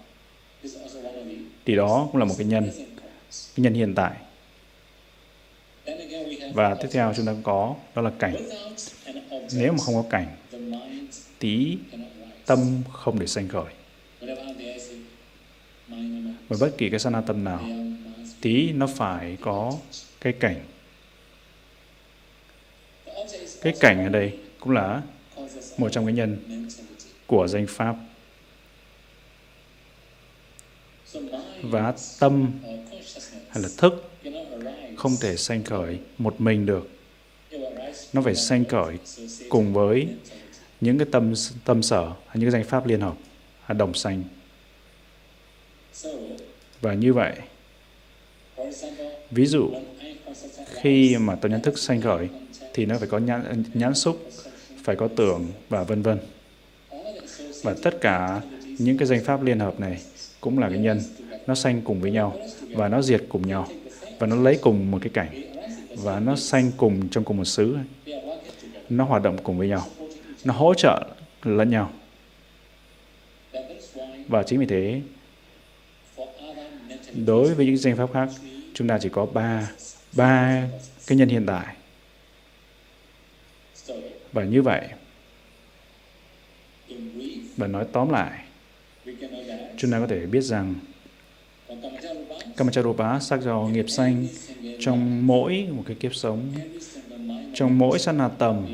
[1.66, 2.72] Thì đó cũng là một cái nhân
[3.56, 4.12] cái nhân hiện tại.
[6.54, 8.36] Và tiếp theo chúng ta có, đó là cảnh.
[9.54, 10.28] Nếu mà không có cảnh,
[11.40, 11.78] tí
[12.46, 13.74] tâm không để sanh khởi
[16.48, 17.66] và bất kỳ cái sanh tâm nào,
[18.42, 19.74] tí nó phải có
[20.22, 20.66] cái cảnh.
[23.62, 25.02] Cái cảnh ở đây cũng là
[25.78, 26.38] một trong cái nhân
[27.28, 27.96] của danh pháp.
[31.62, 32.52] Và tâm
[33.50, 34.12] hay là thức
[34.98, 36.90] không thể sanh khởi một mình được.
[38.14, 38.98] Nó phải sanh khởi
[39.50, 40.08] cùng với
[40.82, 41.34] những cái tâm
[41.66, 43.16] tâm sở hay những cái danh pháp liên hợp
[43.66, 44.24] à, đồng sanh
[46.82, 47.34] và như vậy
[49.32, 49.70] ví dụ
[50.82, 52.30] khi mà tâm nhãn thức sanh khởi
[52.74, 54.30] thì nó phải có nhãn, nhãn xúc
[54.84, 56.18] phải có tưởng và vân vân.
[57.64, 58.42] Và tất cả
[58.80, 60.02] những cái danh pháp liên hợp này
[60.42, 61.02] cũng là cái nhân.
[61.48, 62.38] Nó sanh cùng với nhau
[62.72, 63.68] và nó diệt cùng nhau
[64.20, 65.42] và nó lấy cùng một cái cảnh
[65.96, 67.78] và nó sanh cùng trong cùng một xứ.
[68.90, 69.88] Nó hoạt động cùng với nhau.
[70.44, 71.08] Nó hỗ trợ
[71.44, 71.92] lẫn nhau.
[74.28, 75.02] Và chính vì thế
[77.26, 78.30] đối với những danh pháp khác
[78.74, 79.72] chúng ta chỉ có ba
[80.16, 80.68] ba
[81.08, 81.76] cái nhân hiện tại.
[84.34, 84.82] Và như vậy
[87.58, 88.40] và nói tóm lại
[89.78, 90.76] chúng ta có thể biết rằng
[92.58, 94.28] Kamacharupa sắc dò nghiệp xanh
[94.80, 96.52] trong mỗi một cái kiếp sống
[97.54, 98.66] trong mỗi sát na tầm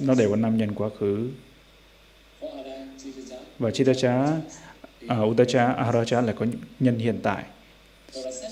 [0.00, 1.30] nó đều có năm nhân quá khứ.
[3.58, 4.40] Và Chittacha,
[5.12, 6.46] uh, Uttacha, Aharacha là có
[6.80, 7.44] nhân hiện tại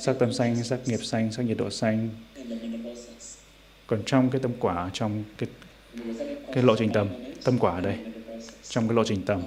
[0.03, 2.09] sắc tâm xanh, sắc nghiệp xanh, sắc nhiệt độ xanh
[3.87, 5.49] còn trong cái tâm quả trong cái
[6.53, 7.09] cái lộ trình tâm
[7.45, 7.99] tâm quả ở đây
[8.69, 9.43] trong cái lộ trình tâm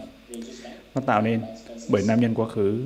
[0.96, 1.42] nó tạo nên
[1.90, 2.84] bởi nam nhân quá khứ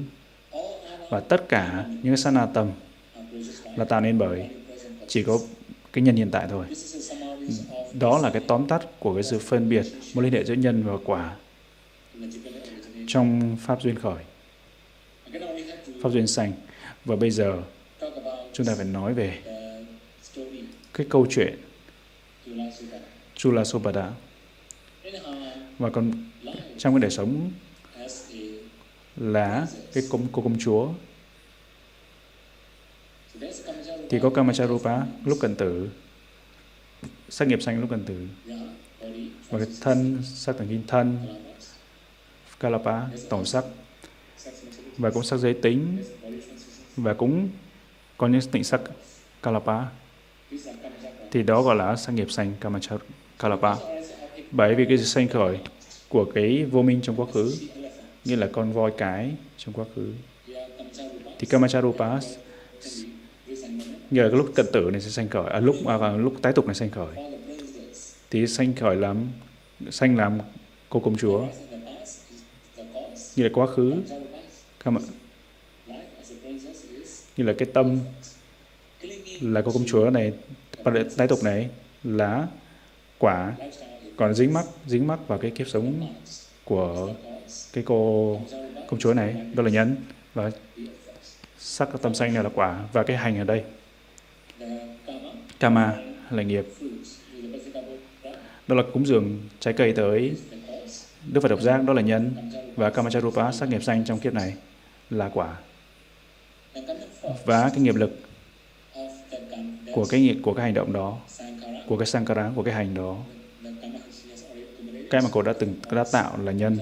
[1.10, 2.72] và tất cả những cái sanatam tâm
[3.78, 4.50] là tạo nên bởi
[5.08, 5.40] chỉ có
[5.94, 6.66] cái nhân hiện tại thôi.
[7.94, 10.84] Đó là cái tóm tắt của cái sự phân biệt mối liên hệ giữa nhân
[10.84, 11.36] và quả
[13.12, 14.24] trong pháp duyên khởi,
[16.02, 16.54] pháp duyên sanh.
[17.06, 17.64] Và bây giờ
[18.54, 19.38] chúng ta phải nói về
[20.94, 21.58] cái câu chuyện.
[23.36, 24.12] Chula Sopada
[25.80, 26.12] và còn
[26.78, 27.52] trong cái đời sống
[29.18, 30.90] là cái công cô công chúa
[34.10, 35.90] thì có Kamacharupa lúc cần tử
[37.30, 38.28] sắc nghiệp sanh lúc cần tử
[39.50, 41.18] và cái thân sắc tầng kinh thân
[42.62, 43.66] Kalapa tổng sắc.
[44.98, 45.98] Và cũng sắc giới tính.
[46.98, 47.50] Và cũng
[48.18, 48.82] có những tịnh sắc
[49.44, 49.86] Kalapa.
[51.32, 52.54] Thì đó gọi là sắc nghiệp sanh
[53.40, 53.76] Kalapa.
[54.52, 55.60] Bởi vì cái sự sanh khởi
[56.10, 57.54] của cái vô minh trong quá khứ
[58.26, 60.14] như là con voi cái trong quá khứ
[61.40, 62.20] thì Kamacharupa
[64.12, 66.66] nhờ cái lúc cận tử này sẽ sanh khởi à, lúc à, lúc tái tục
[66.66, 67.16] này sanh khởi.
[68.30, 69.28] Thì sanh khởi làm
[69.90, 70.40] sanh làm
[70.90, 71.48] cô công chúa
[73.36, 73.94] như là quá khứ.
[74.84, 75.04] Không ạ
[77.38, 78.00] như là cái tâm
[79.42, 80.34] là cô công chúa này
[80.84, 81.70] và tái tục này
[82.04, 82.48] là
[83.18, 83.54] quả.
[84.16, 86.14] Còn dính mắc dính mắc vào cái kiếp sống
[86.64, 87.14] của
[87.74, 88.42] cái cô
[88.88, 89.36] công chúa này.
[89.56, 89.96] Đó là nhân
[90.34, 90.52] và
[91.60, 92.88] sắc tâm xanh này là quả.
[92.94, 93.64] Và cái hành ở đây.
[94.60, 95.98] Karma kama
[96.32, 96.66] là nghiệp.
[98.68, 100.36] Đó là cúng dường trái cây tới
[101.26, 102.32] đức phật độc giác đó là nhân
[102.76, 104.54] và kamacharupa sắc nghiệp sanh trong kiếp này
[105.10, 105.58] là quả.
[107.46, 108.20] Và cái nghiệp lực
[109.94, 111.18] của cái nghiệp, của cái hành động đó,
[111.88, 113.18] của cái sankara, của cái hành đó,
[115.10, 116.78] cái mà cô đã từng, đã tạo là nhân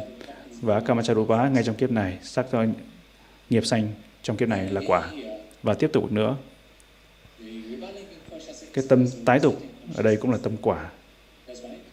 [0.61, 2.65] và kamacharupa ngay trong kiếp này sắc cho
[3.49, 3.87] nghiệp sanh
[4.21, 5.11] trong kiếp này là quả.
[5.63, 6.37] Và tiếp tục nữa,
[8.73, 9.61] cái tâm tái tục
[9.95, 10.89] ở đây cũng là tâm quả.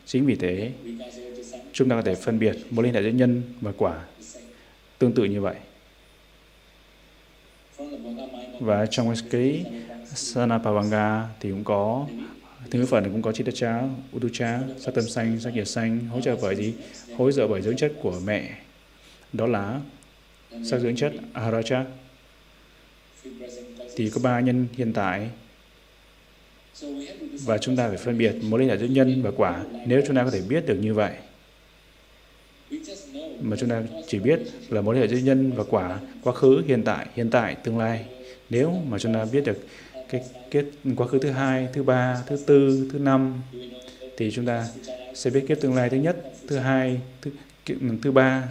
[0.07, 0.73] Chính vì thế
[1.77, 4.05] chúng ta có thể phân biệt mối liên hệ giữa nhân và quả
[4.99, 5.55] tương tự như vậy
[8.61, 9.65] và trong cái
[10.15, 12.07] Sanapavanga thì cũng có
[12.71, 13.83] thứ phần cũng có Chittacha,
[14.17, 16.75] Uducha, sắc tâm xanh, sắc nhiệt xanh, hỗ trợ bởi gì?
[17.17, 18.51] Hỗ trợ bởi dưỡng chất của mẹ.
[19.33, 19.81] Đó là
[20.65, 21.85] sắc dưỡng chất Aharacha.
[23.97, 25.31] Thì có ba nhân hiện tại
[27.45, 29.65] và chúng ta phải phân biệt mối liên hệ giữa nhân và quả.
[29.87, 31.13] Nếu chúng ta có thể biết được như vậy,
[33.41, 36.63] mà chúng ta chỉ biết là mối liên hệ giữa nhân và quả, quá khứ,
[36.67, 38.05] hiện tại, hiện tại, tương lai.
[38.51, 39.59] Nếu mà chúng ta biết được
[40.09, 40.65] cái kết
[40.97, 43.35] quá khứ thứ hai, thứ ba, thứ tư, thứ năm,
[44.17, 44.67] thì chúng ta
[45.15, 46.17] sẽ biết kiếp tương lai thứ nhất,
[46.49, 47.31] thứ hai, thứ,
[48.03, 48.49] thứ ba,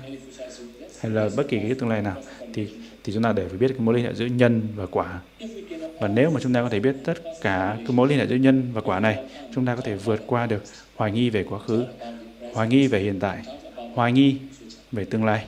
[0.99, 2.15] hay là bất kỳ cái tương lai nào,
[2.53, 2.67] thì
[3.03, 5.21] thì chúng ta đều phải biết cái mối liên hệ giữa nhân và quả.
[5.99, 8.35] Và nếu mà chúng ta có thể biết tất cả cái mối liên hệ giữa
[8.35, 9.23] nhân và quả này,
[9.55, 10.63] chúng ta có thể vượt qua được
[10.95, 11.85] hoài nghi về quá khứ,
[12.53, 13.37] hoài nghi về hiện tại,
[13.95, 14.35] hoài nghi
[14.91, 15.45] về tương lai.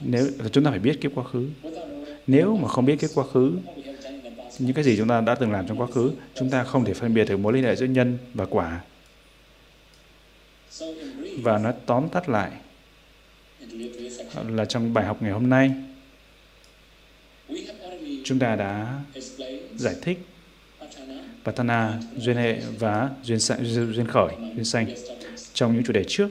[0.00, 1.48] Nếu chúng ta phải biết kiếp quá khứ.
[2.26, 3.58] Nếu mà không biết kiếp quá khứ,
[4.58, 6.94] những cái gì chúng ta đã từng làm trong quá khứ, chúng ta không thể
[6.94, 8.80] phân biệt được mối liên hệ giữa nhân và quả.
[11.42, 12.50] Và nó tóm tắt lại
[14.48, 15.70] là trong bài học ngày hôm nay,
[18.24, 19.00] chúng ta đã
[19.76, 20.18] giải thích
[21.44, 24.86] Patana, duyên hệ và duyên, duyên, duyên khởi, duyên sanh
[25.54, 26.28] trong những chủ đề trước.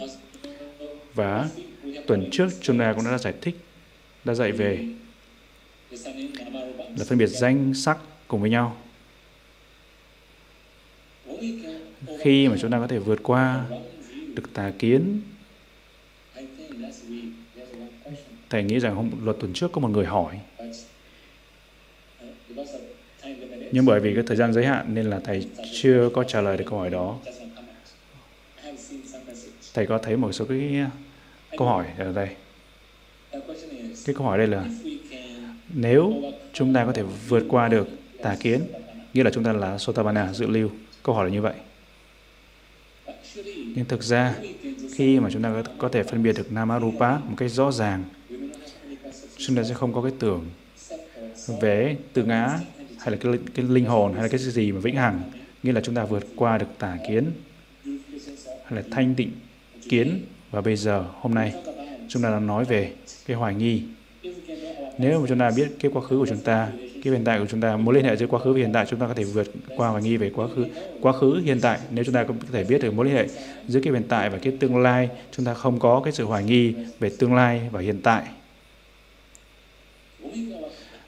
[1.13, 1.49] Và
[2.07, 3.55] tuần trước chúng ta cũng đã giải thích,
[4.25, 4.87] đã dạy về
[6.97, 7.97] là phân biệt danh sắc
[8.27, 8.77] cùng với nhau.
[12.19, 13.65] Khi mà chúng ta có thể vượt qua
[14.35, 15.21] được tà kiến,
[18.49, 20.39] Thầy nghĩ rằng hôm luật tuần trước có một người hỏi.
[23.71, 25.47] Nhưng bởi vì cái thời gian giới hạn nên là thầy
[25.81, 27.19] chưa có trả lời được câu hỏi đó.
[29.73, 30.89] Thầy có thấy một số cái ờ,
[31.57, 32.29] câu hỏi ở đây.
[34.05, 34.65] Cái câu hỏi đây là
[35.73, 36.13] nếu
[36.53, 37.87] chúng ta có thể vượt qua được
[38.21, 38.61] tà kiến,
[39.13, 40.69] nghĩa là chúng ta là Sotabana, dự lưu.
[41.03, 41.53] Câu hỏi là như vậy.
[43.75, 44.35] Nhưng thực ra,
[44.93, 48.03] khi mà chúng ta có thể phân biệt được Namarupa một cách rõ ràng,
[49.37, 50.45] chúng ta sẽ không có cái tưởng
[51.61, 52.59] về từ ngã
[52.99, 55.21] hay là cái, cái linh hồn hay là cái gì mà vĩnh hằng
[55.63, 57.31] nghĩa là chúng ta vượt qua được tà kiến
[58.45, 59.31] hay là thanh tịnh
[59.89, 60.25] kiến.
[60.51, 61.53] Và bây giờ, hôm nay,
[62.07, 62.91] chúng ta đang nói về
[63.27, 63.81] cái hoài nghi.
[64.97, 66.67] Nếu mà chúng ta biết cái quá khứ của chúng ta,
[67.03, 68.85] cái hiện tại của chúng ta, mối liên hệ giữa quá khứ và hiện tại,
[68.89, 70.65] chúng ta có thể vượt qua hoài nghi về quá khứ
[71.01, 71.79] quá khứ, hiện tại.
[71.91, 73.27] Nếu chúng ta có thể biết được mối liên hệ
[73.67, 76.43] giữa cái hiện tại và cái tương lai, chúng ta không có cái sự hoài
[76.43, 78.23] nghi về tương lai và hiện tại.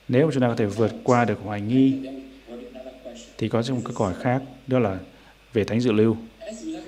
[0.08, 1.94] Nếu mà chúng ta có thể vượt qua được hoài nghi,
[3.38, 4.98] thì có một câu hỏi khác, đó là
[5.52, 6.16] về thánh dự lưu.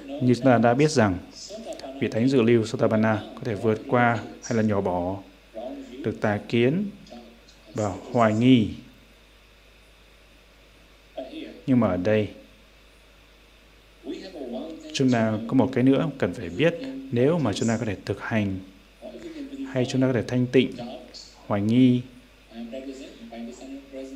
[0.07, 1.19] Như chúng ta đã biết rằng
[2.05, 5.17] vị thánh dự lưu Sotabana có thể vượt qua hay là nhỏ bỏ
[6.05, 6.85] được tà kiến
[7.75, 8.69] và hoài nghi.
[11.67, 12.29] Nhưng mà ở đây,
[14.93, 16.75] chúng ta có một cái nữa cần phải biết.
[17.13, 18.59] Nếu mà chúng ta có thể thực hành,
[19.73, 20.71] hay chúng ta có thể thanh tịnh,
[21.47, 22.01] hoài nghi,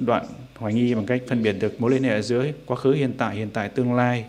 [0.00, 3.12] đoạn hoài nghi bằng cách phân biệt được mối liên hệ giữa quá khứ, hiện
[3.18, 4.24] tại hiện tại, tương lai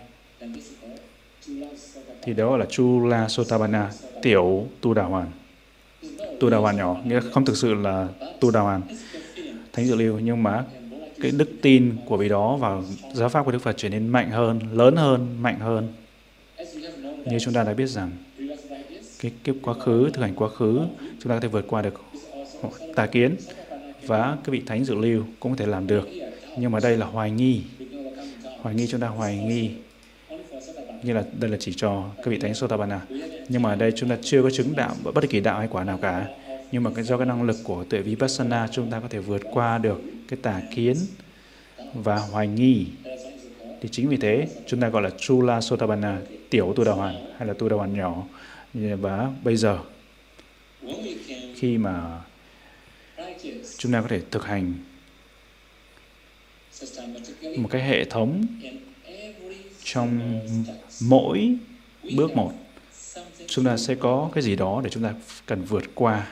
[2.30, 5.32] thì đó là Chula Sotabana, tiểu tu đà hoàn.
[6.40, 8.08] Tu đà hoàn nhỏ, nghĩa không thực sự là
[8.40, 8.82] tu đà hoàn,
[9.74, 10.64] thánh dự lưu, nhưng mà
[11.22, 14.32] cái đức tin của vị đó vào giáo pháp của Đức Phật trở nên mạnh
[14.32, 15.88] hơn, lớn hơn, mạnh hơn.
[17.26, 18.12] Như chúng ta đã biết rằng,
[19.22, 22.02] cái kiếp quá khứ, thực hành quá khứ, chúng ta có thể vượt qua được
[22.96, 23.36] tà kiến
[24.08, 26.08] và cái vị thánh dự lưu cũng có thể làm được.
[26.58, 27.62] Nhưng mà đây là hoài nghi
[28.62, 29.72] hoài nghi chúng ta hoài nghi
[31.04, 33.02] như là đây là chỉ cho các vị thánh Sotapanna.
[33.50, 35.84] Nhưng mà ở đây chúng ta chưa có chứng đạo bất kỳ đạo hay quả
[35.84, 36.28] nào cả.
[36.72, 39.42] Nhưng mà cái- do cái năng lực của tuệ vipassana chúng ta có thể vượt
[39.52, 40.96] qua được cái tà kiến
[41.94, 42.88] và hoài nghi.
[43.82, 47.48] Thì chính vì thế chúng ta gọi là chula Sotapanna, tiểu tu đà hoàn hay
[47.48, 48.24] là tu đà hoàn nhỏ.
[48.74, 49.80] Và bây giờ
[51.56, 52.22] khi mà
[53.78, 54.74] chúng ta có thể thực hành
[57.58, 58.46] một cái hệ thống
[59.84, 60.40] trong
[61.02, 61.56] mỗi
[62.16, 62.52] bước một
[63.48, 65.14] chúng ta sẽ có cái gì đó để chúng ta
[65.46, 66.28] cần vượt qua.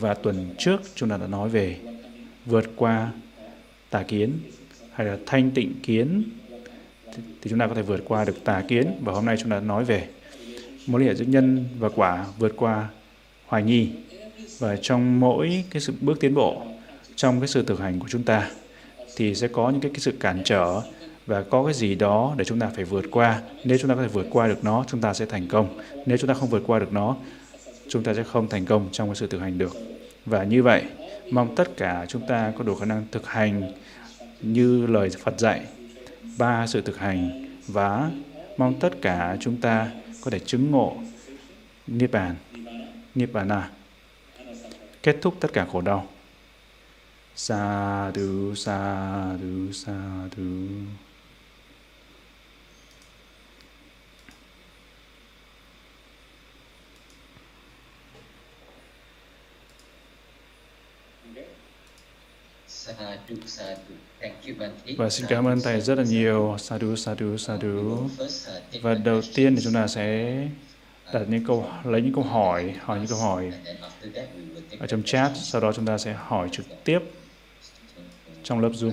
[0.00, 1.76] Và tuần trước chúng ta đã nói về
[2.46, 3.12] vượt qua
[3.90, 4.32] tà kiến
[4.92, 6.22] hay là thanh tịnh kiến.
[7.12, 8.86] Thì, thì chúng ta có thể vượt qua được tà kiến.
[9.00, 10.08] Và hôm nay chúng ta nói về
[10.86, 12.88] mối liên hệ giữa nhân và quả vượt qua
[13.46, 13.88] hoài nghi.
[14.58, 16.66] Và trong mỗi cái sự bước tiến bộ
[17.16, 18.50] trong cái sự thực hành của chúng ta
[19.16, 20.82] thì sẽ có những cái, cái sự cản trở
[21.26, 23.42] và có cái gì đó để chúng ta phải vượt qua.
[23.64, 25.78] Nếu chúng ta có thể vượt qua được nó, chúng ta sẽ thành công.
[26.06, 27.16] Nếu chúng ta không vượt qua được nó,
[27.88, 29.76] chúng ta sẽ không thành công trong cái sự thực hành được.
[30.26, 30.84] Và như vậy,
[31.30, 33.72] mong tất cả chúng ta có đủ khả năng thực hành
[34.40, 35.60] như lời Phật dạy,
[36.38, 37.48] ba sự thực hành.
[37.66, 38.10] Và
[38.56, 40.96] mong tất cả chúng ta có thể chứng ngộ
[41.86, 42.34] niết bàn
[43.14, 43.48] niết bàn
[45.02, 46.06] kết thúc tất cả khổ đau.
[47.36, 49.94] Sa du sa du sa
[50.36, 50.42] du
[61.36, 61.36] okay Sadhu, sadhu.
[61.36, 62.75] Thank you, Bante
[64.96, 66.56] và xin cảm ơn thầy rất là nhiều.
[66.58, 68.08] Sa du sa du sa du
[68.82, 70.34] và đầu tiên thì chúng ta sẽ
[71.12, 73.52] đặt những câu lấy những câu hỏi hỏi những câu hỏi
[74.78, 75.32] ở trong chat.
[75.34, 76.98] sau đó chúng ta sẽ hỏi trực tiếp
[78.42, 78.92] trong lớp zoom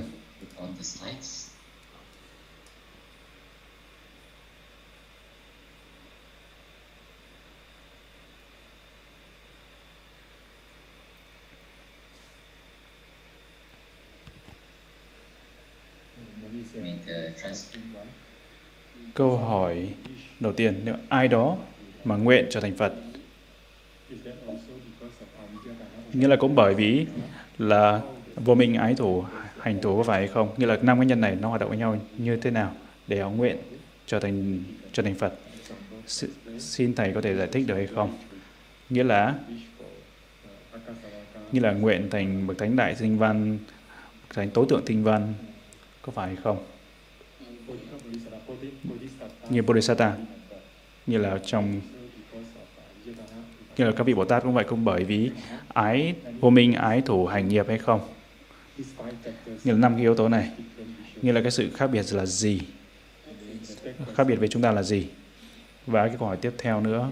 [19.14, 19.90] câu hỏi
[20.40, 21.58] đầu tiên, nếu ai đó
[22.04, 22.94] mà nguyện trở thành Phật,
[26.14, 27.06] nghĩa là cũng bởi vì
[27.58, 28.02] là
[28.36, 29.24] vô minh ái thủ,
[29.60, 30.54] hành thủ có phải hay không?
[30.58, 32.76] Nghĩa là năm cái nhân này nó hoạt động với nhau như thế nào
[33.08, 33.58] để họ nguyện
[34.06, 34.64] trở thành
[34.94, 35.34] trở thành Phật?
[36.08, 36.28] S-
[36.60, 38.18] xin thầy có thể giải thích được hay không?
[38.90, 39.36] Nghĩa là
[41.52, 43.58] như là nguyện thành bậc thánh đại sinh văn,
[44.22, 45.34] bậc thánh tối tượng tinh văn
[46.02, 46.64] có phải hay không?
[49.50, 50.18] Như Bodhisatta
[51.06, 51.82] như là trong
[53.78, 55.32] như là các vị Bồ Tát cũng vậy cũng bởi vì
[55.68, 58.10] ái vô minh, ái thủ hành nghiệp hay không?
[59.64, 60.52] Như là năm cái yếu tố này.
[61.22, 62.62] Như là cái sự khác biệt là gì?
[64.16, 65.08] Khác biệt với chúng ta là gì?
[65.88, 67.10] Và cái câu hỏi tiếp theo nữa.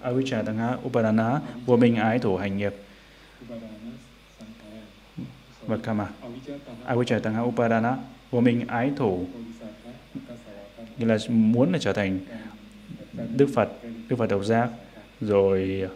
[0.00, 2.74] Avijja tanga upadana, vô minh, ái thủ hành nghiệp
[5.68, 6.08] và kama
[6.86, 7.96] avijja upadana
[8.30, 9.26] vô minh ái thủ.
[10.98, 12.18] Như là muốn là trở thành
[13.36, 13.68] Đức Phật,
[14.08, 14.68] Đức Phật độc giác,
[15.20, 15.88] rồi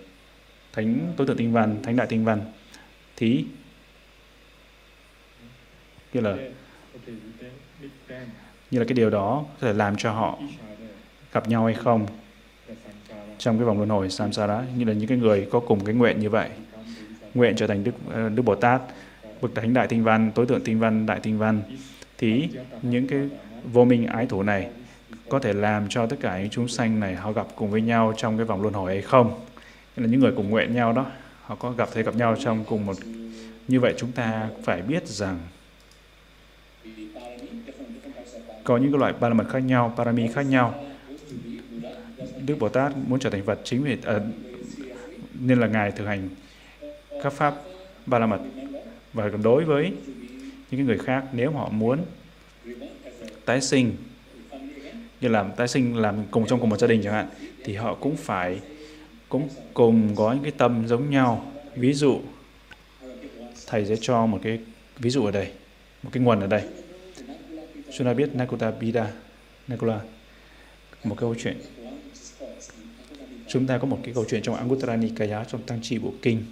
[0.73, 2.41] Thánh Tối Thượng Tinh Văn, Thánh Đại Tinh Văn,
[3.17, 3.45] thí
[6.13, 6.37] như là
[8.71, 10.39] như là cái điều đó có thể làm cho họ
[11.33, 12.07] gặp nhau hay không
[13.39, 14.63] trong cái vòng luân hồi samsara.
[14.77, 16.51] Như là những cái người có cùng cái nguyện như vậy
[17.35, 18.83] nguyện trở thành đức ờ, đức bồ tát
[19.43, 21.63] bậc thánh đại tinh văn tối thượng tinh văn đại tinh văn
[22.19, 22.49] thì
[22.83, 23.29] những cái
[23.73, 24.69] vô minh ái thủ này
[25.29, 28.15] có thể làm cho tất cả những chúng sanh này họ gặp cùng với nhau
[28.17, 29.41] trong cái vòng luân hồi hay không?
[29.97, 31.07] Là những người cùng nguyện nhau đó
[31.43, 32.97] họ có gặp thấy gặp nhau trong cùng một
[33.69, 35.39] như vậy chúng ta phải biết rằng
[38.65, 40.75] có những cái loại ba la mật khác nhau parami khác nhau.
[42.47, 44.19] Đức bồ tát muốn trở thành phật chính vì à,
[45.41, 46.29] nên là ngài thực hành
[47.23, 47.55] các pháp
[48.07, 48.41] ba la mật
[49.13, 49.93] và đối với
[50.71, 52.05] những cái người khác, nếu họ muốn
[53.45, 53.97] tái sinh,
[55.21, 57.29] như làm tái sinh làm cùng trong cùng một gia đình chẳng hạn,
[57.65, 58.61] thì họ cũng phải,
[59.29, 61.53] cũng cùng có những cái tâm giống nhau.
[61.77, 62.21] Ví dụ,
[63.67, 64.59] thầy sẽ cho một cái
[64.99, 65.49] ví dụ ở đây,
[66.03, 66.63] một cái nguồn ở đây.
[67.97, 69.13] Chúng ta biết Nakuta Bida,
[69.69, 70.01] Nakula,
[71.05, 71.57] một câu chuyện.
[73.49, 76.45] Chúng ta có một cái câu chuyện trong Anguttara Nikaya trong Tăng trì Bộ Kinh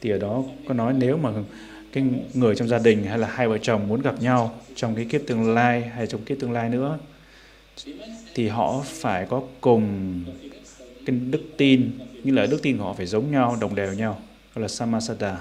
[0.00, 1.30] thì ở đó có nói nếu mà
[1.92, 5.04] cái người trong gia đình hay là hai vợ chồng muốn gặp nhau trong cái
[5.04, 6.98] kiếp tương lai hay trong kiếp tương lai nữa,
[8.34, 10.24] thì họ phải có cùng
[11.06, 11.90] cái đức tin
[12.22, 14.20] như là đức tin của họ phải giống nhau, đồng đều nhau.
[14.54, 15.40] Gọi là samasada.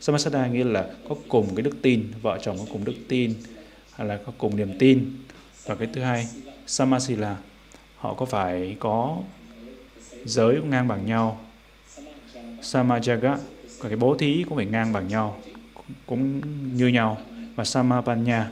[0.00, 3.34] Samasada nghĩa là có cùng cái đức tin, vợ chồng có cùng đức tin,
[3.92, 5.16] hay là có cùng niềm tin.
[5.64, 6.26] Và cái thứ hai,
[6.66, 7.36] samasila,
[7.96, 9.18] họ có phải có
[10.24, 11.40] giới ngang bằng nhau
[12.62, 13.36] samajaga
[13.78, 15.40] và cái bố thí cũng phải ngang bằng nhau,
[16.06, 16.40] cũng
[16.74, 17.18] như nhau.
[17.56, 18.50] Và samapanya,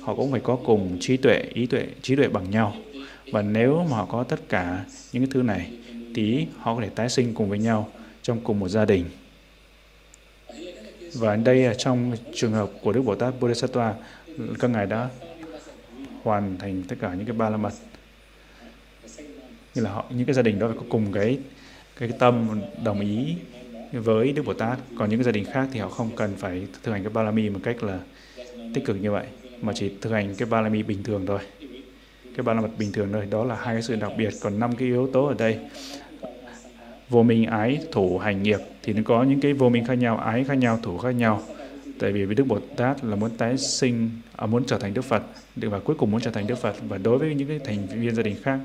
[0.00, 2.74] họ cũng phải có cùng trí tuệ, ý tuệ, trí tuệ bằng nhau.
[3.32, 5.72] Và nếu mà họ có tất cả những cái thứ này,
[6.14, 7.88] thì họ có thể tái sinh cùng với nhau
[8.22, 9.04] trong cùng một gia đình.
[11.14, 13.94] Và đây là trong trường hợp của Đức Bồ Tát Bodhisattva,
[14.58, 15.08] các ngài đã
[16.22, 17.72] hoàn thành tất cả những cái ba la mật.
[19.74, 21.38] Như là họ, những cái gia đình đó phải có cùng cái
[21.98, 23.36] cái tâm đồng ý
[23.92, 24.78] với Đức Bồ Tát.
[24.98, 27.30] Còn những gia đình khác thì họ không cần phải thực hành cái ba la
[27.30, 27.98] mi một cách là
[28.74, 29.26] tích cực như vậy
[29.62, 31.38] mà chỉ thực hành cái ba la mi bình thường thôi.
[32.36, 34.30] Cái ba la mật bình thường thôi đó là hai cái sự đặc biệt.
[34.42, 35.58] Còn năm cái yếu tố ở đây
[37.08, 40.18] vô minh ái thủ hành nghiệp thì nó có những cái vô minh khác nhau
[40.18, 41.42] ái khác nhau thủ khác nhau.
[41.98, 45.02] Tại vì với đức bồ tát là muốn tái sinh à, muốn trở thành đức
[45.02, 45.22] phật
[45.56, 46.74] và cuối cùng muốn trở thành đức phật.
[46.88, 48.58] Và đối với những cái thành viên gia đình khác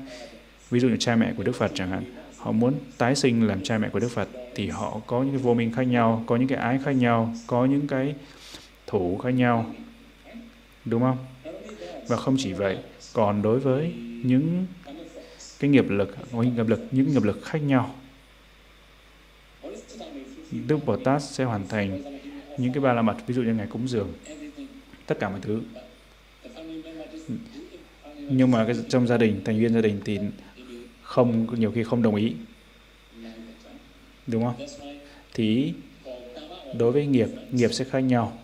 [0.70, 2.04] ví dụ như cha mẹ của đức phật chẳng hạn
[2.44, 5.42] họ muốn tái sinh làm cha mẹ của đức phật thì họ có những cái
[5.42, 8.14] vô minh khác nhau có những cái ái khác nhau có những cái
[8.86, 9.74] thủ khác nhau.
[10.84, 11.18] Đúng không?
[12.08, 12.78] Và không chỉ vậy
[13.12, 13.92] còn đối với
[14.24, 14.66] những
[15.60, 17.94] cái nghiệp lực nghiệp lực những nghiệp lực khác nhau.
[20.66, 22.02] Đức Bồ Tát sẽ hoàn thành
[22.58, 24.12] những cái ba la mật, ví dụ như ngày cúng dường,
[25.06, 25.60] tất cả mọi thứ.
[28.18, 30.18] Nhưng mà cái, trong gia đình, thành viên gia đình thì
[31.04, 32.32] không nhiều khi không đồng ý,
[34.26, 34.66] đúng không?
[35.34, 35.72] Thì
[36.78, 38.38] đối với nghiệp, nghiệp sẽ khác nhau.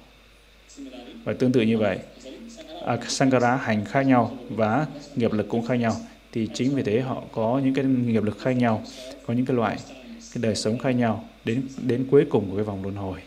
[1.24, 1.98] Và tương tự như vậy,
[2.86, 4.86] à, Sankara hành khác nhau và
[5.16, 5.96] nghiệp lực cũng khác nhau.
[6.32, 8.82] Thì chính vì thế họ có những cái nghiệp lực khác nhau,
[9.26, 9.76] có những cái loại
[10.34, 13.20] cái đời sống khác nhau đến đến cuối cùng của cái vòng luân hồi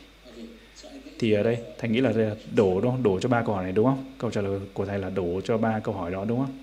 [1.20, 3.04] thì ở đây thầy nghĩ là là đổ đúng không?
[3.04, 5.42] đổ cho ba câu hỏi này đúng không câu trả lời của thầy là đổ
[5.44, 6.63] cho ba câu hỏi đó đúng không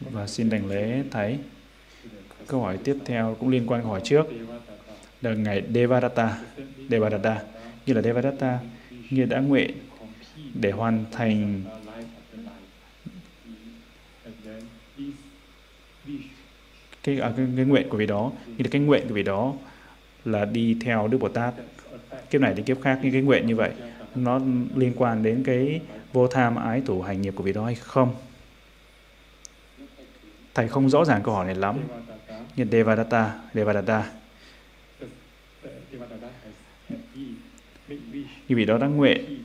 [0.00, 1.38] và xin đảnh lễ thầy.
[2.46, 4.26] Câu hỏi tiếp theo cũng liên quan câu hỏi trước.
[5.22, 6.38] Là ngày Devadatta.
[6.88, 7.42] Devadatta.
[7.86, 8.58] Như là Devadatta.
[9.10, 9.70] Như đã nguyện
[10.54, 11.62] để hoàn thành
[17.02, 18.32] cái, à, cái, cái nguyện của vị đó.
[18.46, 19.54] Như là cái nguyện của vị đó
[20.24, 21.54] là đi theo Đức Bồ Tát.
[22.30, 23.70] Kiếp này đến kiếp khác những cái nguyện như vậy
[24.14, 24.40] nó
[24.76, 25.80] liên quan đến cái
[26.12, 28.14] vô tham ái thủ hành nghiệp của vị đó hay không?
[30.54, 31.76] Thầy không rõ ràng câu hỏi này lắm.
[32.56, 34.10] Nhưng Devadatta Devadatta.
[38.48, 39.44] Như vị đó đã nguyện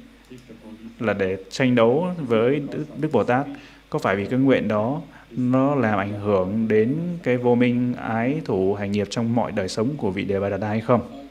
[1.00, 3.48] là để tranh đấu với Đức, Đức Bồ Tát
[3.90, 5.02] có phải vì cái nguyện đó
[5.32, 9.68] nó làm ảnh hưởng đến cái vô minh ái thủ hành nghiệp trong mọi đời
[9.68, 11.26] sống của vị Devadatta hay không?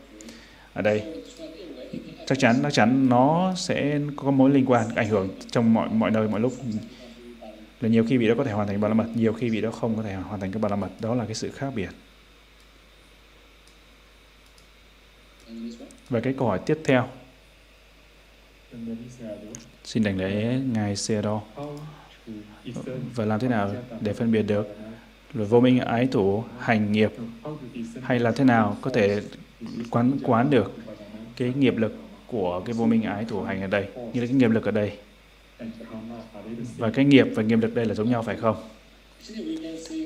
[0.72, 1.22] Ở đây
[2.26, 6.10] chắc chắn chắc chắn nó sẽ có mối liên quan ảnh hưởng trong mọi mọi
[6.10, 6.52] nơi mọi lúc
[7.80, 9.60] là nhiều khi vị đó có thể hoàn thành ba la mật, nhiều khi vị
[9.60, 10.90] đó không có thể hoàn thành cái ba la mật.
[11.00, 11.90] Đó là cái sự khác biệt.
[16.08, 17.08] Và cái câu hỏi tiếp theo.
[19.84, 21.42] Xin đảnh lễ ngài Seado.
[23.14, 24.76] Và làm thế nào để phân biệt được
[25.34, 27.12] rồi vô minh ái thủ hành nghiệp,
[28.02, 29.22] hay làm thế nào có thể
[29.90, 30.76] quán quán được
[31.36, 33.88] cái nghiệp lực của cái vô minh ái thủ hành ở đây?
[34.12, 34.98] Như là cái nghiệp lực ở đây.
[36.76, 38.56] Và cái nghiệp và nghiệp lực đây là giống nhau phải không?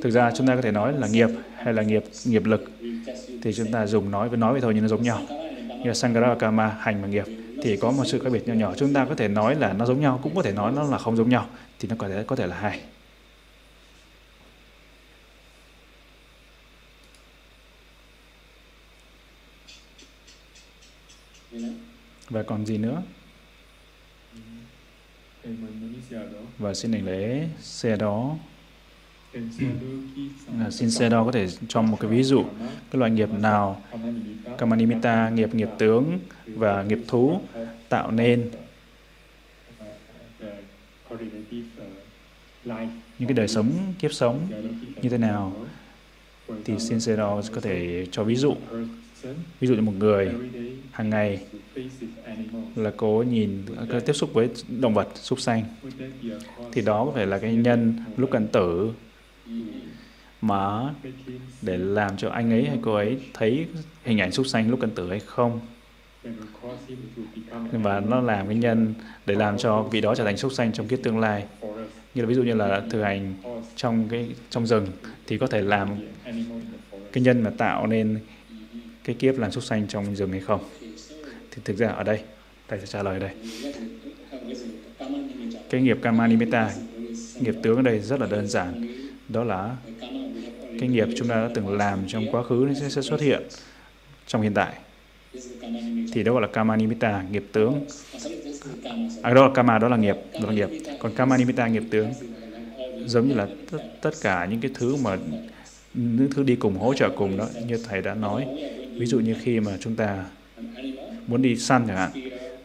[0.02, 2.70] Thực ra chúng ta có thể nói là nghiệp hay là nghiệp nghiệp lực
[3.42, 5.22] thì chúng ta dùng nói với nói vậy thôi nhưng nó giống nhau.
[5.68, 7.24] Như là Sangara Karma, hành và nghiệp
[7.62, 8.74] thì có một sự khác biệt nhỏ nhỏ.
[8.76, 10.98] Chúng ta có thể nói là nó giống nhau, cũng có thể nói nó là
[10.98, 11.48] không giống nhau
[11.78, 12.80] thì nó có thể có thể là hai.
[22.30, 23.02] Và còn gì nữa?
[26.58, 28.36] Và xin đảnh lễ xe đó.
[30.60, 33.82] À, xin xe đó có thể cho một cái ví dụ cái loại nghiệp nào
[34.58, 37.40] Kamanimita nghiệp nghiệp tướng và nghiệp thú
[37.88, 38.50] tạo nên.
[43.18, 44.48] Những cái đời sống kiếp sống
[45.02, 45.66] như thế nào
[46.64, 48.54] thì xin xe đó có thể cho ví dụ
[49.60, 50.30] ví dụ như một người
[50.90, 51.40] hàng ngày
[52.76, 54.48] là cố nhìn có tiếp xúc với
[54.80, 55.64] động vật súc sanh
[56.72, 58.92] thì đó có phải là cái nhân lúc cần tử
[60.40, 60.94] mà
[61.62, 63.66] để làm cho anh ấy hay cô ấy thấy
[64.04, 65.60] hình ảnh súc sanh lúc cần tử hay không.
[67.72, 68.94] Và nó làm cái nhân
[69.26, 71.44] để làm cho vị đó trở thành súc sanh trong kiếp tương lai.
[72.14, 73.34] Như là ví dụ như là thực hành
[73.76, 74.86] trong cái trong rừng
[75.26, 75.88] thì có thể làm
[77.12, 78.18] cái nhân mà tạo nên
[79.04, 80.60] cái kiếp làm súc sanh trong rừng hay không?
[81.50, 82.20] Thì thực ra ở đây
[82.68, 83.30] thầy sẽ trả lời đây.
[85.70, 86.70] Cái nghiệp karma nimitta
[87.40, 88.88] nghiệp tướng ở đây rất là đơn giản.
[89.28, 89.76] Đó là
[90.80, 93.42] cái nghiệp chúng ta đã từng làm trong quá khứ nó sẽ, sẽ xuất hiện
[94.26, 94.74] trong hiện tại.
[96.12, 97.86] Thì đó gọi là karma nimitta nghiệp tướng.
[99.22, 100.68] À, đó là karma đó là nghiệp đó là nghiệp.
[100.98, 102.12] Còn karma nimitta nghiệp tướng
[103.06, 105.18] giống như là tất, tất cả những cái thứ mà
[105.94, 108.46] những thứ đi cùng hỗ trợ cùng đó như thầy đã nói
[108.98, 110.24] ví dụ như khi mà chúng ta
[111.26, 112.10] muốn đi săn chẳng hạn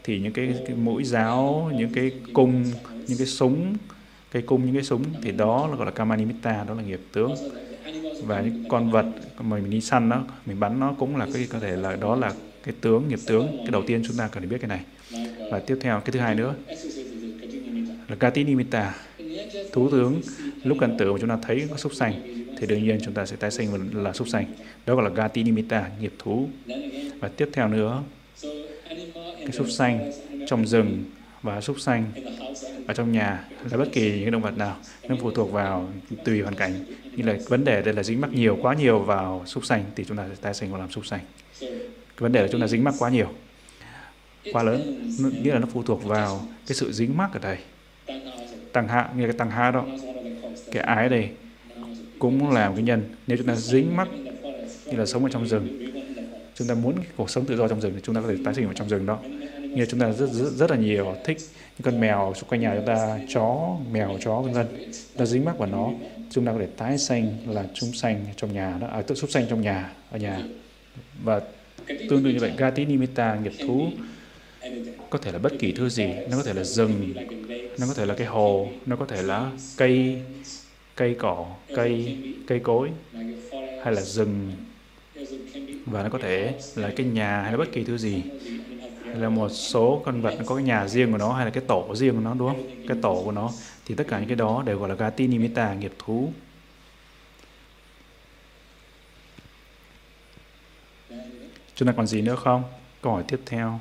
[0.04, 2.66] thì những cái, cái mũi giáo những cái cung
[3.08, 3.76] những cái súng
[4.32, 7.36] cây cung những cái súng thì đó là gọi là kamanimitta đó là nghiệp tướng
[8.24, 9.06] và những con vật
[9.40, 12.16] mà mình đi săn nó mình bắn nó cũng là cái có thể là đó
[12.16, 14.82] là cái tướng nghiệp tướng cái đầu tiên chúng ta cần phải biết cái này
[15.52, 16.56] và tiếp theo cái thứ hai nữa
[18.08, 18.94] là katinimitta
[19.74, 20.22] thú tướng
[20.64, 22.14] lúc cần tử mà chúng ta thấy có súc xanh
[22.58, 24.46] thì đương nhiên chúng ta sẽ tái sinh là súc sanh.
[24.86, 26.50] Đó gọi là gati nimitta nghiệp thú.
[27.20, 28.04] Và tiếp theo nữa,
[29.40, 30.12] cái súc sanh
[30.48, 31.04] trong rừng
[31.42, 32.12] và súc sanh
[32.88, 34.78] ở trong nhà là bất kỳ những động vật nào.
[35.10, 35.90] Nó phụ thuộc vào,
[36.26, 36.74] tùy hoàn cảnh.
[37.16, 40.06] Như là vấn đề đây là dính mắc nhiều, quá nhiều vào súc sanh thì
[40.06, 41.20] chúng ta sẽ tái sinh và làm súc sanh.
[41.60, 41.70] Cái
[42.18, 43.30] vấn đề là chúng ta dính mắc quá nhiều,
[44.54, 45.12] quá lớn.
[45.44, 47.58] Nghĩa là nó phụ thuộc vào cái sự dính mắc ở đây.
[48.74, 49.86] Tăng hạ như cái tăng hạ đó.
[50.72, 51.30] Cái ái đây
[52.20, 53.04] cũng là một cái nhân.
[53.28, 54.08] Nếu chúng ta dính mắc
[54.86, 55.88] như là sống ở trong rừng
[56.56, 58.54] chúng ta muốn cuộc sống tự do trong rừng thì chúng ta có thể tái
[58.54, 59.20] sinh ở trong rừng đó.
[59.62, 61.38] Như chúng ta rất, rất rất là nhiều thích
[61.78, 64.68] những con mèo xung quanh nhà chúng ta chó mèo chó vân vân.
[65.18, 65.92] Ta dính mắc vào nó
[66.32, 69.30] chúng ta có thể tái sanh là chúng sanh trong nhà đó à, tự xúc
[69.30, 70.44] sanh trong nhà ở nhà.
[71.24, 71.42] Và
[71.88, 73.88] tương tự như vậy gati nimitta nghiệp thú
[75.10, 76.08] có thể là bất kỳ thứ gì.
[76.32, 77.14] Nó có thể là rừng
[77.80, 80.22] nó có thể là cái hồ nó có thể là cây
[80.98, 81.46] cây cỏ,
[81.76, 82.18] cây
[82.48, 82.92] cây cối
[83.84, 84.52] hay là rừng.
[85.86, 88.24] Và nó có thể là cái nhà hay là bất kỳ thứ gì.
[89.06, 91.52] Hay là một số con vật nó có cái nhà riêng của nó hay là
[91.52, 92.86] cái tổ riêng của nó, đúng không?
[92.88, 93.52] Cái tổ của nó.
[93.86, 96.32] Thì tất cả những cái đó đều gọi là gati nimitta nghiệp thú.
[101.76, 102.64] Chúng ta còn gì nữa không?
[103.02, 103.80] Câu hỏi tiếp theo.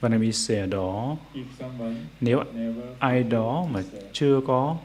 [0.00, 1.16] Và Nabi sẽ đó.
[2.20, 2.44] Nếu
[2.98, 3.82] ai đó mà
[4.12, 4.76] chưa có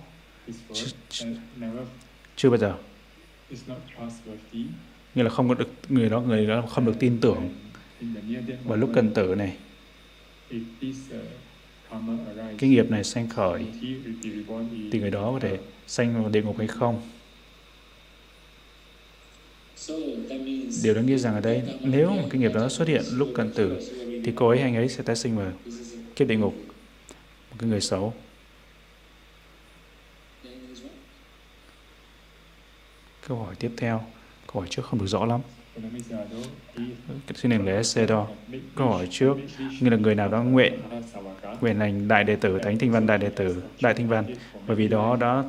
[0.71, 1.27] chưa,
[2.35, 2.75] chưa bao giờ.
[5.15, 7.53] nghĩa là không có được người đó người đó không được tin tưởng.
[8.63, 9.57] và lúc cần tử này
[12.57, 13.65] cái nghiệp này sanh khởi.
[14.91, 17.01] Thì người đó có thể sanh vào địa ngục hay không
[20.83, 23.51] điều đó nghĩa rằng ở đây, nếu mà cái nghiệp đó xuất hiện lúc cận
[23.53, 23.79] tử,
[24.25, 25.51] thì cô ấy, anh ấy sẽ tái sinh vào
[26.15, 26.53] kiếp địa ngục,
[27.51, 28.13] một cái người xấu.
[33.27, 34.05] Câu hỏi tiếp theo,
[34.47, 35.41] câu hỏi trước không được rõ lắm.
[37.35, 38.27] Xin đừng lễ xe đo.
[38.75, 39.37] câu hỏi trước
[39.81, 40.73] như là người nào đó nguyện
[41.61, 44.25] nguyện lành đại đệ tử, thánh thinh văn đại đệ tử, đại thinh văn,
[44.67, 45.43] bởi vì đó đã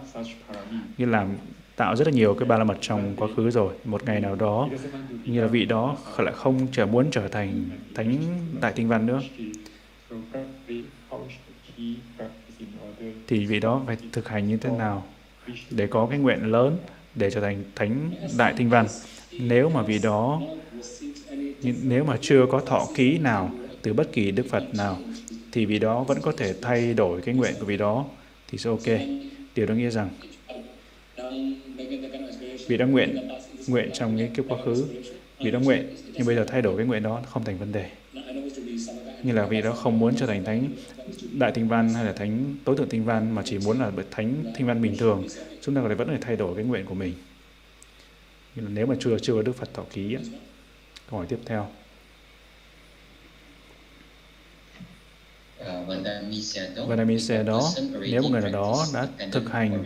[0.98, 1.36] như làm
[1.77, 3.74] tạo rất là nhiều cái ba la mật trong quá khứ rồi.
[3.85, 4.69] Một ngày nào đó,
[5.24, 8.16] như là vị đó lại không trở muốn trở thành thánh,
[8.61, 9.20] đại tinh văn nữa.
[13.27, 15.07] Thì vị đó phải thực hành như thế nào
[15.70, 16.78] để có cái nguyện lớn
[17.15, 18.86] để trở thành thánh, đại tinh văn?
[19.40, 20.40] Nếu mà vị đó
[21.82, 23.51] nếu mà chưa có thọ ký nào
[23.82, 24.98] từ bất kỳ đức phật nào,
[25.53, 28.05] thì vị đó vẫn có thể thay đổi cái nguyện của vị đó,
[28.48, 29.01] thì sẽ ok.
[29.55, 30.09] Điều đó nghĩa rằng
[32.66, 33.28] vị đã nguyện
[33.68, 34.84] nguyện trong cái kiếp quá khứ.
[35.38, 37.90] Vị đã nguyện, nhưng bây giờ thay đổi cái nguyện đó không thành vấn đề.
[39.22, 40.68] Như là vị đó không muốn trở thành thánh
[41.32, 44.34] đại tinh văn hay là thánh tối thượng tinh văn, mà chỉ muốn là thánh
[44.59, 45.26] tinh văn bình thường,
[45.60, 47.12] chúng ta có thể vẫn phải thay đổi cái nguyện của mình.
[48.55, 50.16] Như là nếu mà chưa chưa có Đức Phật thọ ký
[51.10, 51.68] câu hỏi tiếp theo.
[56.86, 57.72] Vandami said đó,
[58.06, 59.84] nếu một người nào đó đã thực hành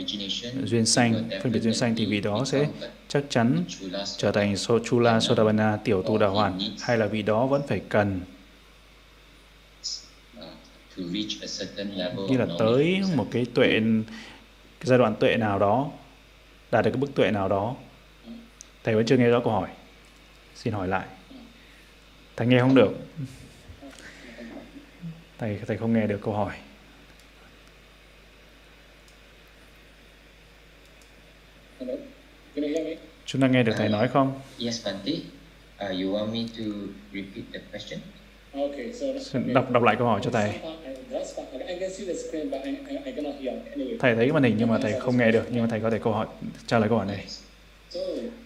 [0.65, 2.69] duyên sanh, phân biệt duyên sanh thì vị đó sẽ
[3.09, 3.65] chắc chắn
[4.17, 7.81] trở thành so, Chula Sodavana tiểu tu đà hoàn hay là vị đó vẫn phải
[7.89, 8.21] cần.
[12.29, 13.81] Như là tới một cái tuệ
[14.81, 15.91] cái giai đoạn tuệ nào đó
[16.71, 17.75] đạt được cái bức tuệ nào đó.
[18.85, 19.69] Thầy vẫn chưa nghe rõ câu hỏi.
[20.55, 21.07] Xin hỏi lại.
[22.37, 22.93] Thầy nghe không được
[25.41, 26.55] thầy thầy không nghe được câu hỏi
[31.79, 31.95] Hello?
[32.55, 32.97] Can you hear me?
[33.27, 34.33] chúng ta nghe được thầy nói không
[34.65, 35.13] Yes, Bante.
[35.13, 36.65] Uh, you want me to
[37.13, 38.01] repeat the question?
[38.53, 39.55] Okay, so okay.
[39.55, 42.07] đọc đọc lại câu hỏi cho thầy Some part, I- that's part, I can see
[42.07, 43.55] the screen, but I, I, I cannot hear.
[43.75, 45.91] Anyway, thầy thấy màn hình nhưng mà thầy không nghe được nhưng mà thầy có
[45.91, 46.27] thể câu hỏi
[46.67, 47.25] trả lời câu hỏi này
[47.91, 48.01] so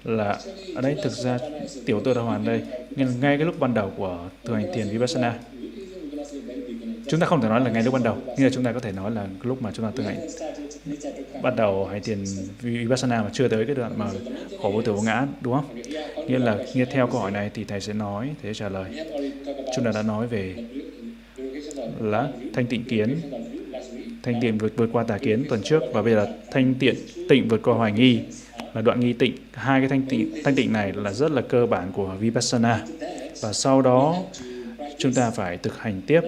[0.05, 0.39] là
[0.75, 1.39] ở đây thực ra
[1.87, 4.89] tiểu tư đà hoàn đây nhưng ngay cái lúc ban đầu của thực hành thiền
[4.89, 5.39] vipassana
[7.09, 8.81] chúng ta không thể nói là ngay lúc ban đầu, nhưng là chúng ta có
[8.81, 10.28] thể nói là lúc mà chúng ta thực hành.
[11.43, 12.24] Bắt đầu hành tiền
[12.60, 14.06] vipassana mà chưa tới cái đoạn mà
[14.62, 15.82] khổ vô tử vô ngã, đúng không?
[16.26, 18.85] Nghĩa là nghe theo câu hỏi này thì thầy sẽ nói, thầy sẽ trả lời.
[19.76, 20.55] Chúng ta đã nói về
[22.01, 23.20] là thanh tịnh kiến,
[24.22, 26.94] thanh tịnh vượt vượt qua tà kiến tuần trước, và bây giờ là thanh tiện,
[27.28, 28.20] tịnh vượt qua hoài nghi.
[28.74, 31.66] Là đoạn nghi tịnh, hai cái thanh tịnh thanh tịnh này là rất là cơ
[31.66, 32.85] bản của vipassana.
[33.40, 34.16] Và sau đó,
[34.98, 36.20] chúng ta phải thực hành tiếp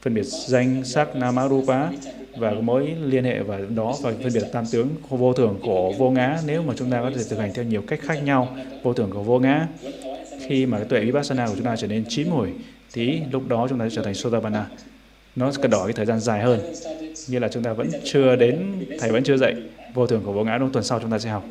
[0.00, 1.90] phân biệt danh sắc nama rupa
[2.36, 6.10] và mối liên hệ và đó và phân biệt tam tướng vô thường của vô
[6.10, 6.40] ngã.
[6.46, 9.10] Nếu mà chúng ta có thể thực hành theo nhiều cách khác nhau vô thường
[9.10, 9.66] của vô ngã
[10.46, 12.48] khi mà cái tuệ vipassana của chúng ta trở nên chín mùi
[12.92, 14.66] thì lúc đó chúng ta sẽ trở thành sotapanna
[15.36, 16.60] nó cần đòi cái thời gian dài hơn
[17.28, 19.54] như là chúng ta vẫn chưa đến thầy vẫn chưa dạy
[19.94, 21.44] vô thường của vô ngã đúng tuần sau chúng ta sẽ học.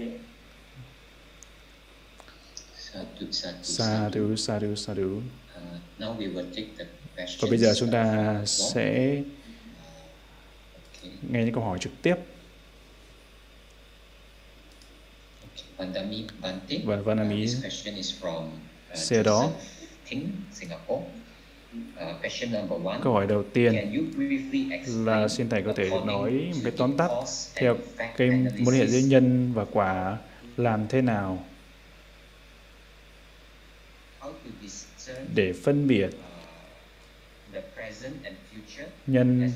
[3.62, 6.99] Sadhu, sadhu, sa sa sa Uh, now we will take the.
[7.20, 9.22] Và bây giờ chúng ta sẽ
[11.22, 12.16] nghe những câu hỏi trực tiếp.
[16.84, 17.48] Và Vanami
[18.96, 19.52] xe đó.
[23.04, 23.76] Câu hỏi đầu tiên
[24.88, 27.10] là xin thầy có thể nói một cái tóm tắt
[27.56, 27.78] theo
[28.18, 28.30] cái
[28.60, 30.18] mối hệ giữa nhân và quả
[30.58, 31.46] làm thế nào
[35.36, 36.14] để phân biệt uh,
[37.54, 37.79] the present and future
[39.08, 39.52] nhân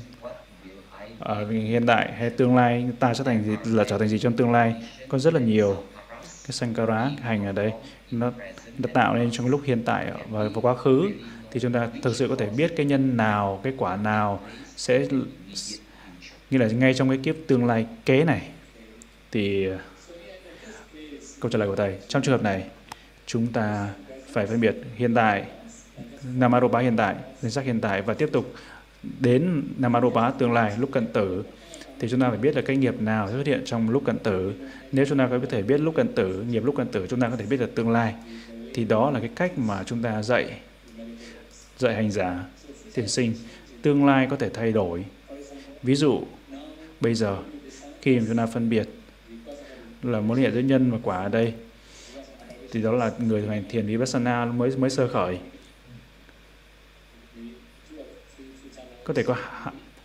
[1.18, 4.36] ở hiện tại hay tương lai ta sẽ thành gì là trở thành gì trong
[4.36, 4.74] tương lai?
[5.08, 5.84] Có rất là nhiều.
[6.22, 7.72] Cái sankara cái hành ở đây
[8.10, 8.32] nó,
[8.78, 11.10] nó tạo nên trong lúc hiện tại và vào quá khứ
[11.50, 14.40] thì chúng ta thực sự có thể biết cái nhân nào cái quả nào
[14.76, 15.06] sẽ
[16.50, 18.48] như là ngay trong cái kiếp tương lai kế này.
[19.32, 19.68] Thì
[21.40, 22.64] câu trả lời của thầy trong trường hợp này
[23.26, 23.88] chúng ta
[24.32, 25.44] phải phân biệt hiện tại
[26.36, 28.54] Namarupa hiện tại danh sắc hiện tại và tiếp tục
[29.20, 31.44] đến Namarupa tương lai lúc cận tử.
[31.98, 34.52] Thì chúng ta phải biết là cái nghiệp nào xuất hiện trong lúc cận tử.
[34.92, 37.28] Nếu chúng ta có thể biết lúc cận tử, nghiệp lúc cận tử, chúng ta
[37.28, 38.14] có thể biết được tương lai.
[38.74, 40.50] Thì đó là cái cách mà chúng ta dạy
[41.78, 42.44] dạy hành giả,
[42.94, 43.32] thiền sinh.
[43.82, 45.04] Tương lai có thể thay đổi.
[45.82, 46.22] Ví dụ,
[47.00, 47.36] bây giờ,
[48.02, 48.88] khi mà chúng ta phân biệt
[50.02, 51.54] là mối liên hệ giữa nhân và quả ở đây,
[52.72, 55.38] thì đó là người thực hành thiền vipassana mới mới sơ khởi.
[59.04, 59.36] Có thể có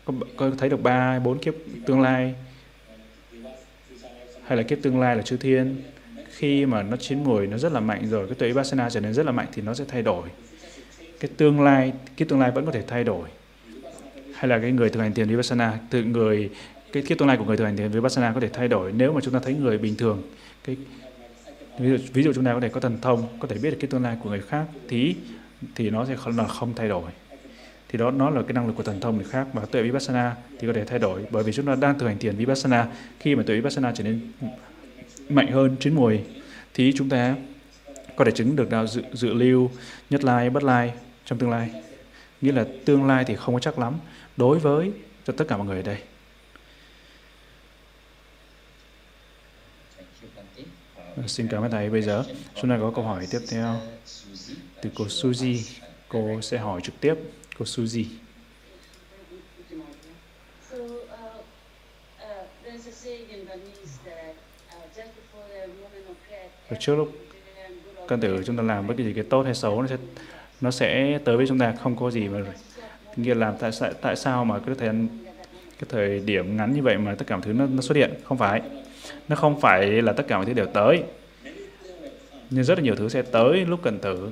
[0.06, 1.54] có, có thấy được ba bốn kiếp
[1.86, 2.36] tương lai.
[4.44, 5.82] Hay là kiếp tương lai là chư thiên.
[6.30, 9.14] Khi mà nó chín mùi nó rất là mạnh rồi cái tuệ vipassana trở nên
[9.14, 10.30] rất là mạnh thì nó sẽ thay đổi.
[11.20, 13.30] Cái tương lai kiếp tương lai vẫn có thể thay đổi.
[14.34, 16.50] Hay là cái người thực hành thiền vipassana từ người
[16.92, 19.14] cái kiếp tương lai của người thực hành thiền vipassana có thể thay đổi nếu
[19.14, 20.24] mà chúng ta thấy người bình thường.
[20.64, 20.78] Cái
[21.80, 23.78] ví dụ, ví dụ chúng ta có thể có thần thông có thể biết được
[23.80, 25.16] cái tương lai của người khác thì
[25.76, 27.12] thì nó sẽ không là không thay đổi
[27.90, 29.48] thì đó nó là cái năng lực của thần thông thì khác.
[29.54, 31.26] Và tuệ vipassana thì có thể thay đổi.
[31.30, 32.88] Bởi vì chúng ta đang thực hành thiền vipassana.
[33.20, 34.32] Khi mà tuệ vipassana trở nên
[35.30, 36.20] mạnh hơn chín mùi
[36.74, 37.36] thì chúng ta
[38.16, 39.72] có thể chứng được đạo dự, dự lưu
[40.10, 40.94] nhất lai bất lai
[41.26, 41.70] trong tương lai.
[42.42, 44.00] Nghĩa là tương lai thì không có chắc lắm.
[44.38, 44.92] Đối với
[45.26, 45.98] cho tất cả mọi người ở đây.
[51.28, 51.90] Xin cảm ơn thầy.
[51.90, 52.24] Bây giờ
[52.56, 53.76] chúng ta có câu hỏi tiếp theo.
[54.82, 55.80] Từ cô Suzy.
[56.08, 57.16] Cô sẽ hỏi trực tiếp
[57.60, 58.06] cô Suzy.
[60.70, 61.44] So uh,
[62.20, 64.36] uh, there's a saying in Burmese that
[64.70, 65.04] uh,
[66.70, 67.12] Và trước lúc
[68.08, 69.98] căn tử chúng ta làm bất kỳ gì cái tốt hay xấu nó sẽ
[70.62, 72.40] nó sẽ tới với chúng ta không có gì mà
[73.16, 74.90] nghĩa là tại sao tại sao mà cái thời
[75.80, 78.14] cái thời điểm ngắn như vậy mà tất cả mọi thứ nó, nó xuất hiện?
[78.24, 78.62] Không phải.
[79.28, 81.04] Nó không phải là tất cả mọi thứ đều tới.
[82.50, 84.30] Nhưng rất là nhiều thứ sẽ tới lúc cần tử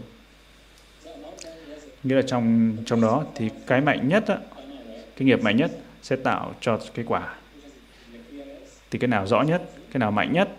[1.04, 4.38] So among them, yes, nghĩa là trong trong đó thì cái mạnh nhất á,
[5.18, 5.72] cái nghiệp mạnh nhất
[6.02, 7.36] sẽ tạo cho cái quả.
[8.92, 9.62] Thì cái nào rõ nhất
[9.92, 10.50] cái nào mạnh nhất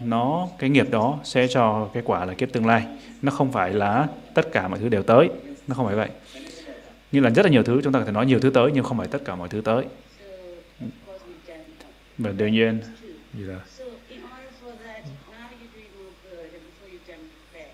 [0.00, 2.86] nó cái nghiệp đó sẽ cho cái quả là kiếp tương lai.
[3.22, 5.28] Nó không phải là tất cả mọi thứ đều tới.
[5.66, 6.08] Nó không phải vậy.
[7.12, 8.84] Như là rất là nhiều thứ chúng ta có thể nói nhiều thứ tới nhưng
[8.84, 9.84] không phải tất cả mọi thứ tới.
[12.18, 12.80] Và đương nhiên
[13.34, 16.98] gì là So in order for that, now you doing more good and before you
[17.08, 17.22] jump
[17.54, 17.70] back.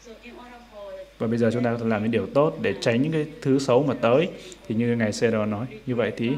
[0.00, 2.26] So in order for the và bây giờ chúng ta có thể làm những điều
[2.26, 4.28] tốt để tránh những cái thứ xấu mà tới.
[4.68, 6.30] Thì như ngài Sero nói như vậy thì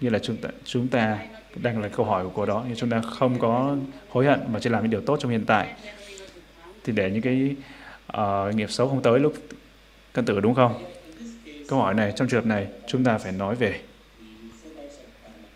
[0.00, 1.18] như là chúng ta chúng ta
[1.56, 3.76] đang là câu hỏi của cô đó nhưng chúng ta không có
[4.08, 5.74] hối hận mà chỉ làm những điều tốt trong hiện tại.
[6.84, 7.54] Thì để những cái
[8.16, 9.34] uh, nghiệp xấu không tới lúc
[10.14, 10.84] căn tử đúng không?
[11.68, 13.80] Câu hỏi này trong trường hợp này chúng ta phải nói về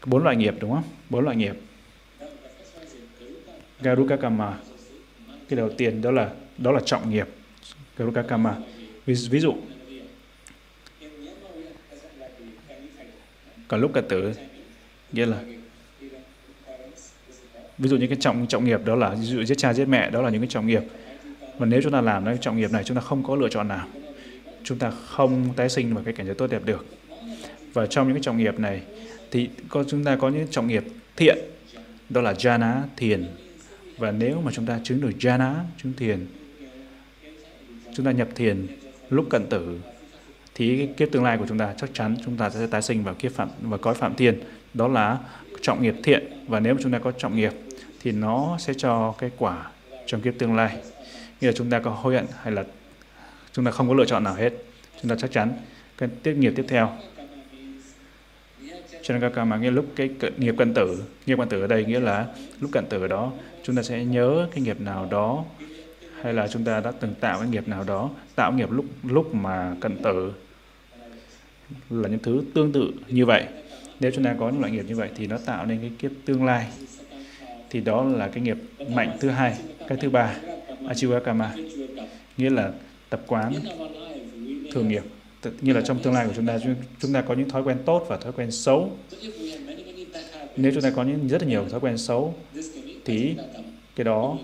[0.07, 0.85] bốn loại nghiệp đúng không?
[1.11, 1.55] Bốn loại nghiệp.
[3.81, 4.55] Garuka Kama
[5.49, 7.29] cái đầu tiên đó là đó là trọng nghiệp.
[7.99, 8.55] Garuka Kama
[9.07, 9.55] ví, ví dụ
[13.69, 14.33] cả lúc cả tử
[15.13, 15.41] nghĩa là
[17.79, 20.11] ví dụ những cái trọng trọng nghiệp đó là ví dụ giết cha giết mẹ
[20.11, 20.83] đó là những cái trọng nghiệp.
[21.59, 23.69] Và nếu chúng ta làm cái trọng nghiệp này chúng ta không có lựa chọn
[23.69, 23.89] nào.
[24.63, 26.87] Chúng ta không tái sinh vào cái cảnh giới tốt đẹp được.
[27.73, 28.83] Và trong những cái trọng nghiệp này
[29.31, 30.85] thì có chúng ta có những trọng nghiệp
[31.17, 31.39] thiện
[32.09, 33.27] đó là jhana thiền.
[33.99, 36.27] Và nếu mà chúng ta chứng được jhana chứng thiền
[37.97, 38.67] chúng ta nhập thiền
[39.11, 39.81] lúc cận tử,
[40.55, 43.15] thì kiếp tương lai của chúng ta chắc chắn chúng ta sẽ tái sinh vào
[43.15, 44.41] kiếp phạm và cõi phạm thiên.
[44.75, 45.19] Đó là
[45.63, 47.53] trọng nghiệp thiện, và nếu mà chúng ta có trọng nghiệp
[48.03, 49.71] thì nó sẽ cho cái quả
[50.07, 50.77] trong kiếp tương lai.
[51.41, 52.65] Nghĩa là chúng ta có hối hận hay là
[53.53, 54.53] chúng ta không có lựa chọn nào hết,
[55.03, 55.53] chúng ta chắc chắn
[55.99, 56.93] cái tiếp, nghiệp tiếp theo.
[59.03, 61.85] Cho nên các mà nghĩa lúc cái nghiệp cận tử, nghiệp cận tử ở đây
[61.85, 62.27] nghĩa là
[62.61, 63.33] lúc cận tử đó,
[63.63, 65.45] chúng ta sẽ nhớ cái nghiệp nào đó
[66.27, 69.35] hay là chúng ta đã từng tạo cái nghiệp nào đó, tạo nghiệp lúc lúc
[69.35, 70.33] mà cận tử
[71.91, 73.45] là những thứ tương tự như vậy.
[74.01, 76.11] Nếu chúng ta có những loại nghiệp như vậy thì nó tạo nên cái kiếp
[76.25, 76.67] tương lai.
[77.71, 78.57] Thì đó là cái nghiệp
[78.91, 79.57] mạnh thứ hai.
[79.89, 80.35] Cái thứ ba
[80.89, 81.55] achiva kama
[82.37, 82.73] nghĩa là
[83.11, 83.55] tập quán
[84.73, 85.03] thường nghiệp.
[85.61, 86.59] Như là trong tương lai của chúng ta
[87.01, 88.97] chúng- ta có những thói quen tốt và thói quen xấu.
[90.57, 92.35] Nếu chúng ta có những rất là nhiều thói quen xấu,
[93.05, 93.35] thì
[93.97, 94.39] cái đó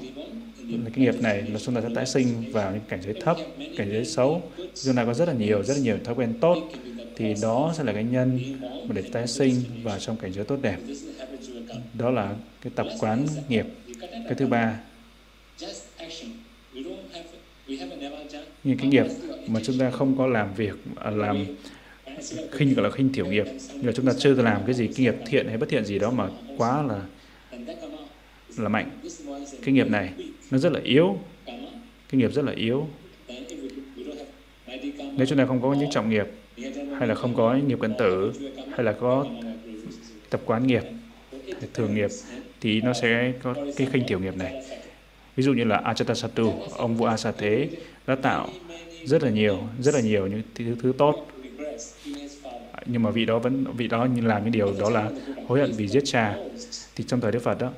[0.94, 3.36] cái nghiệp này là chúng ta sẽ tái sinh vào những cảnh giới thấp,
[3.77, 4.43] cảnh giới xấu.
[4.85, 6.57] Chúng ta có rất là nhiều, rất là nhiều thói quen tốt,
[7.16, 10.59] thì đó sẽ là cái nhân mà để tái sinh vào trong cảnh giới tốt
[10.62, 10.78] đẹp.
[11.99, 13.66] Đó là cái tập quán nghiệp.
[14.12, 14.78] Cái thứ ba
[18.65, 19.07] những như cái nghiệp
[19.47, 21.44] mà chúng ta không có làm việc à, làm
[22.51, 23.47] khinh, gọi là khinh thiểu nghiệp.
[23.74, 25.99] Như là chúng ta chưa làm cái gì, cái nghiệp thiện hay bất thiện gì
[25.99, 26.28] đó mà
[26.59, 27.01] quá là
[28.57, 28.91] là mạnh.
[29.65, 30.12] Cái nghiệp này
[30.51, 31.19] nó rất là yếu.
[32.09, 32.89] Cái nghiệp rất là yếu.
[35.16, 36.27] Nếu chúng ta không có những trọng nghiệp
[36.99, 38.33] hay là không có nghiệp cận tử
[38.73, 39.27] hay là có
[40.31, 40.83] tập quán nghiệp
[41.74, 42.11] thường nghiệp
[42.61, 44.65] thì nó sẽ có cái khinh thiểu nghiệp này.
[45.37, 47.69] Ví dụ như là Ajatasattu ông vua Asa Thế
[48.07, 48.49] đã tạo
[49.05, 51.29] rất là nhiều rất là nhiều những thứ, thứ tốt.
[52.87, 55.11] Nhưng mà vị đó vẫn vị đó như làm những điều đó là
[55.47, 56.37] hối hận vì giết cha.
[56.97, 57.73] Thì trong thời Đức Phật đó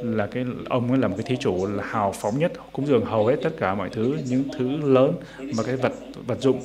[0.00, 3.04] là cái ông ấy là một cái thí chủ là hào phóng nhất cúng dường
[3.04, 5.12] hầu hết tất cả mọi thứ những thứ lớn
[5.56, 5.92] mà cái vật
[6.26, 6.60] vật dụng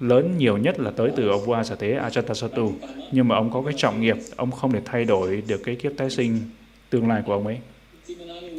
[0.00, 2.72] lớn nhiều nhất là tới từ ông vua Asa Thế Ajatasattu.
[3.12, 5.92] Nhưng mà ông có cái trọng nghiệp ông không thể thay đổi được cái kiếp
[5.96, 6.40] tái sinh
[6.90, 7.58] tương lai của ông ấy.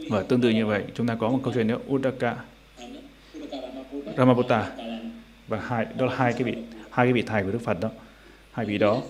[0.10, 2.36] Và tương tự như vậy chúng ta có một câu chuyện nữa Udaka
[4.18, 4.72] Ramaputta,
[5.48, 6.56] và hai đó là hai cái vị
[6.90, 7.90] hai cái vị thầy của Đức Phật đó.
[8.52, 9.02] Hai vị đó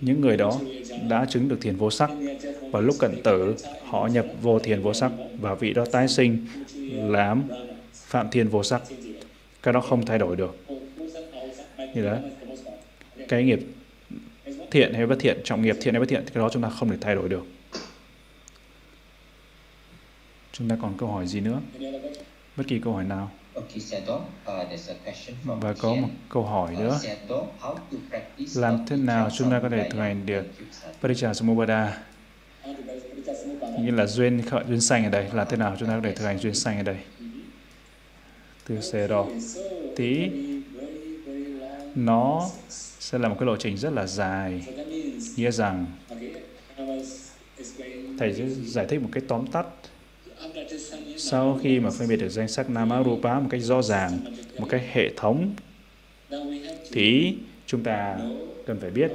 [0.00, 0.60] những người đó
[1.08, 2.10] đã chứng được thiền vô sắc.
[2.70, 3.54] Và lúc cận tử,
[3.84, 6.46] họ nhập vô thiền vô sắc và vị đó tái sinh
[6.94, 7.42] làm
[7.94, 8.82] phạm thiên vô sắc.
[9.62, 10.56] Cái đó không thay đổi được.
[11.94, 12.16] Như đó
[13.28, 13.60] cái nghiệp
[14.70, 16.90] thiện hay bất thiện, trọng nghiệp thiện hay bất thiện, cái đó chúng ta không
[16.90, 17.44] thể thay đổi được.
[20.52, 21.60] Chúng ta còn câu hỏi gì nữa?
[22.56, 23.30] Bất kỳ câu hỏi nào?
[23.56, 23.62] Uh,
[25.44, 27.00] và có một câu hỏi nữa.
[27.34, 27.48] Uh,
[28.10, 30.46] practice Làm thế nào chúng ta có thể thực hành được?
[31.02, 31.88] Parijjasamuppada
[33.80, 35.28] như là duyên khởi duyên sanh ở đây.
[35.32, 36.96] Là thế nào chúng ta có thể thực hành duyên sanh ở đây?
[38.68, 39.26] Từ xe đó.
[39.96, 40.30] Tí.
[41.94, 42.48] Nó
[42.98, 44.66] sẽ là một cái lộ trình rất là dài.
[45.36, 45.86] Nghĩa rằng
[48.18, 49.66] thầy sẽ giải thích một cái tóm tắt
[51.16, 54.18] sau khi mà phân biệt được danh sắc Nama Rupa một cách rõ ràng,
[54.58, 55.54] một cách hệ thống,
[56.92, 57.34] thì
[57.66, 58.18] chúng ta
[58.66, 59.10] cần phải biết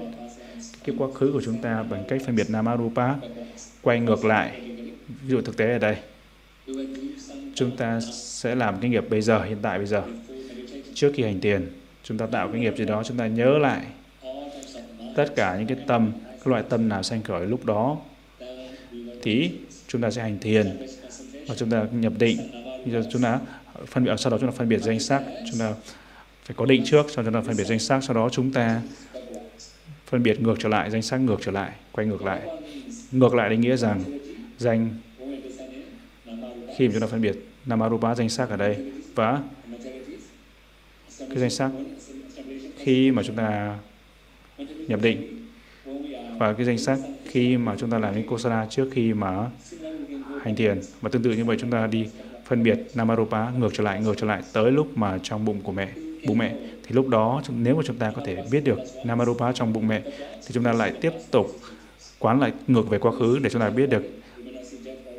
[0.84, 3.16] cái quá khứ của chúng ta bằng cách phân biệt Nama Rupa.
[3.82, 4.62] Quay ngược lại,
[5.08, 5.96] ví dụ thực tế ở đây,
[7.56, 10.04] chúng ta sẽ làm cái nghiệp bây giờ, hiện tại bây giờ.
[10.94, 11.68] Trước khi hành tiền,
[12.04, 13.86] chúng ta tạo cái nghiệp gì đó, chúng ta nhớ lại
[15.16, 17.98] tất cả những cái tâm các loại tâm nào sanh khởi lúc đó,
[19.22, 19.52] thì
[19.88, 20.78] chúng ta sẽ hành thiền
[21.52, 22.38] và chúng ta nhập định.
[22.86, 23.40] Bây giờ chúng ta
[23.88, 25.24] phân biệt à, sau đó chúng ta phân biệt danh sắc.
[25.52, 25.74] Chúng ta
[26.44, 28.04] phải có định trước, sau đó chúng ta phân biệt danh sắc.
[28.04, 28.82] Sau đó chúng ta
[30.06, 32.42] phân biệt ngược trở lại, danh sắc ngược trở lại, quay ngược lại.
[33.12, 34.04] Ngược lại định nghĩa rằng
[34.58, 34.90] danh
[36.78, 39.42] khi mà chúng ta phân biệt namarupa danh sắc ở đây và
[41.20, 41.72] cái danh sắc
[42.78, 43.78] khi mà chúng ta
[44.88, 45.48] nhập định.
[46.40, 49.50] Và cái danh sắc khi mà chúng ta làm những kosala trước khi mà
[50.44, 50.82] hành thiền.
[51.02, 52.08] Và tương tự như vậy chúng ta đi
[52.46, 55.72] phân biệt namarupa ngược trở lại, ngược trở lại tới lúc mà trong bụng của
[55.72, 55.90] mẹ,
[56.28, 56.56] bụng mẹ.
[56.84, 60.02] Thì lúc đó nếu mà chúng ta có thể biết được namarupa trong bụng mẹ,
[60.18, 61.60] thì chúng ta lại tiếp tục
[62.20, 64.04] quán lại ngược về quá khứ để chúng ta biết được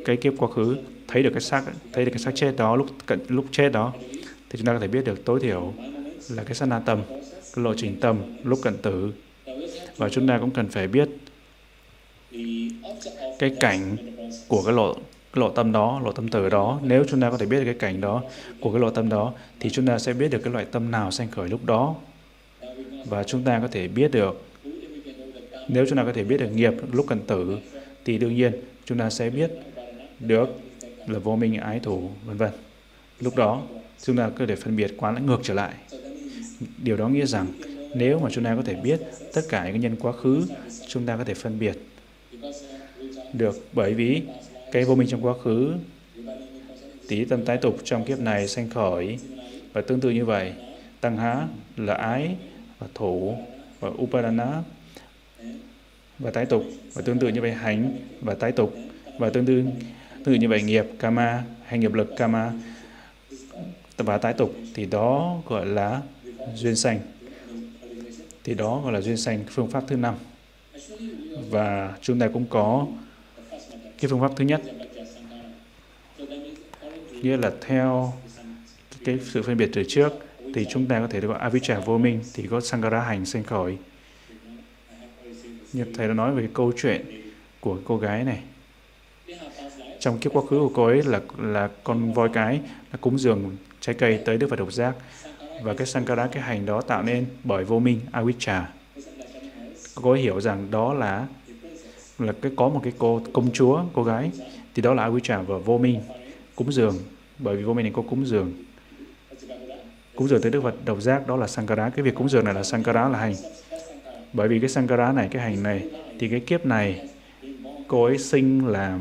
[0.05, 0.77] cái kiếp quá khứ,
[1.09, 3.93] thấy được cái xác, thấy được cái xác chết đó, lúc cận, lúc chết đó.
[4.51, 5.73] Thì chúng ta có thể biết được tối thiểu
[6.31, 7.03] là cái sát na tâm,
[7.55, 9.13] cái lộ trình tâm lúc cận tử.
[9.97, 11.09] Và chúng ta cũng cần phải biết
[13.39, 13.97] cái cảnh
[14.49, 14.97] của cái lộ
[15.33, 17.65] cái lộ tâm đó, lộ tâm tử đó, nếu chúng ta có thể biết được
[17.65, 18.23] cái cảnh đó
[18.61, 21.11] của cái lộ tâm đó, thì chúng ta sẽ biết được cái loại tâm nào
[21.11, 21.95] sanh khởi lúc đó.
[23.09, 24.45] Và chúng ta có thể biết được,
[25.69, 27.59] nếu chúng ta có thể biết được nghiệp lúc cần tử,
[28.05, 28.53] thì đương nhiên
[28.85, 29.51] chúng ta sẽ biết
[30.21, 30.61] được
[31.07, 32.51] là vô minh ái thủ, vân vân.
[33.21, 33.63] Lúc đó,
[34.03, 35.75] chúng ta có thể phân biệt quán lại ngược trở lại.
[36.83, 37.47] Điều đó nghĩa rằng,
[37.95, 39.01] nếu mà chúng ta có thể biết
[39.33, 40.47] tất cả những nhân quá khứ,
[40.89, 41.79] chúng ta có thể phân biệt
[43.33, 44.23] được bởi vì
[44.73, 45.75] cái vô minh trong quá khứ
[47.09, 49.19] tí tâm tái tục trong kiếp này sanh khởi.
[49.73, 50.53] Và tương tự như vậy,
[51.01, 51.47] tăng há
[51.77, 52.37] là ái
[52.79, 53.37] và thủ
[53.81, 54.63] và upadana
[56.19, 58.75] và tái tục và tương tự như vậy hành và tái tục
[59.19, 59.63] và tương tự
[60.13, 62.53] tương tự như vậy nghiệp kama hay nghiệp lực kama
[63.97, 66.01] và tái tục thì đó gọi là
[66.55, 67.01] duyên sanh.
[68.45, 70.15] Thì đó gọi là duyên sanh, phương pháp thứ năm.
[71.51, 72.87] Và chúng ta cũng có
[74.03, 74.63] cái phương pháp thứ nhất.
[77.23, 78.13] Nghĩa là theo
[79.05, 80.13] cái sự phân biệt từ trước
[80.55, 83.77] thì chúng ta có thể gọi avijja vô minh thì có sangara hành sinh khởi.
[85.73, 87.23] Như thầy đã nói về cái câu chuyện
[87.61, 88.41] của cô gái này.
[90.01, 92.61] Trong kiếp quá khứ của cô ấy là là con voi cái
[92.93, 94.95] là cúng dường trái cây tới đức phật độc giác.
[95.63, 98.63] Và cái sangara cái hành đó tạo nên bởi vô minh avijja
[99.95, 101.27] cô ấy hiểu rằng đó là
[102.19, 104.31] là cái có một cái cô, công chúa, cô gái.
[104.75, 106.01] Thì đó là avijja và vô minh,
[106.57, 106.99] cúng dường.
[107.39, 108.53] Bởi vì vô minh này có cúng dường.
[110.15, 111.89] Cúng dường tới đức phật đầu giác, đó là sankara.
[111.89, 113.35] Cái việc cúng dường này là sankara là hành.
[114.33, 117.09] Bởi vì cái sankara này, cái hành này, thì cái kiếp này,
[117.89, 119.01] cô ấy sinh làm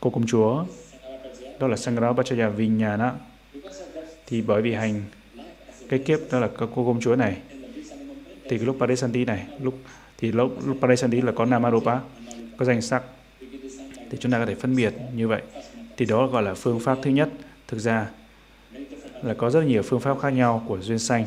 [0.00, 0.64] cô công chúa.
[1.58, 3.12] Đó là sankara bachaya vinyana
[4.26, 5.02] thì bởi vì hành
[5.88, 7.36] cái kiếp đó là cô công chúa này,
[8.44, 9.78] thì cái lúc Parisanti này, lúc
[10.18, 10.76] thì lúc, lúc
[11.10, 11.98] là có Namarupa
[12.56, 13.02] có danh sắc.
[14.10, 15.42] Thì chúng ta có thể phân biệt như vậy.
[15.96, 17.28] Thì đó gọi là phương pháp thứ nhất.
[17.68, 18.06] Thực ra
[19.22, 21.26] là có rất nhiều phương pháp khác nhau của duyên sanh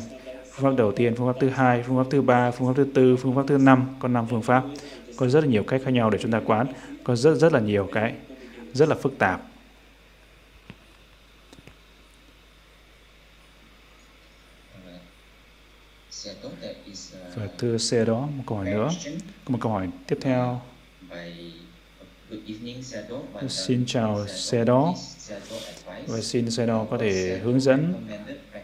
[0.58, 2.86] phương pháp đầu tiên phương pháp thứ hai phương pháp thứ ba phương pháp thứ
[2.94, 4.64] tư phương pháp thứ năm có năm phương pháp.
[5.16, 6.66] Có rất là nhiều cách khác nhau để chúng ta quán.
[7.04, 8.14] Có rất rất là nhiều cái
[8.72, 9.42] rất là phức tạp.
[17.38, 18.90] Và thưa xe đó một câu hỏi nữa
[19.44, 20.60] có một câu hỏi tiếp theo
[23.48, 24.94] Xin chào xe đó
[26.06, 27.94] và xin xe đó có thể hướng dẫn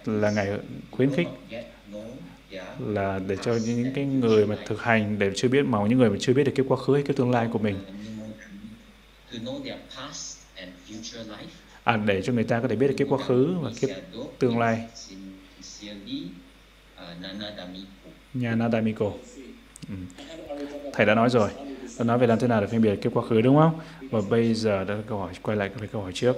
[0.04, 0.48] là ngài
[0.90, 1.28] khuyến khích
[2.78, 6.10] là để cho những cái người mà thực hành để chưa biết mà những người
[6.10, 7.78] mà chưa biết được cái quá khứ hay cái tương lai của mình
[11.84, 13.90] à, để cho người ta có thể biết được cái quá khứ và cái
[14.38, 14.88] tương lai
[18.34, 19.12] nhà Nadamiko.
[19.88, 19.94] Ừ.
[20.92, 21.50] thầy đã nói rồi.
[21.98, 23.78] Đã nói về làm thế nào để phân biệt cái quá khứ, đúng không?
[24.10, 26.36] Và bây giờ đã câu hỏi, quay lại với câu hỏi trước.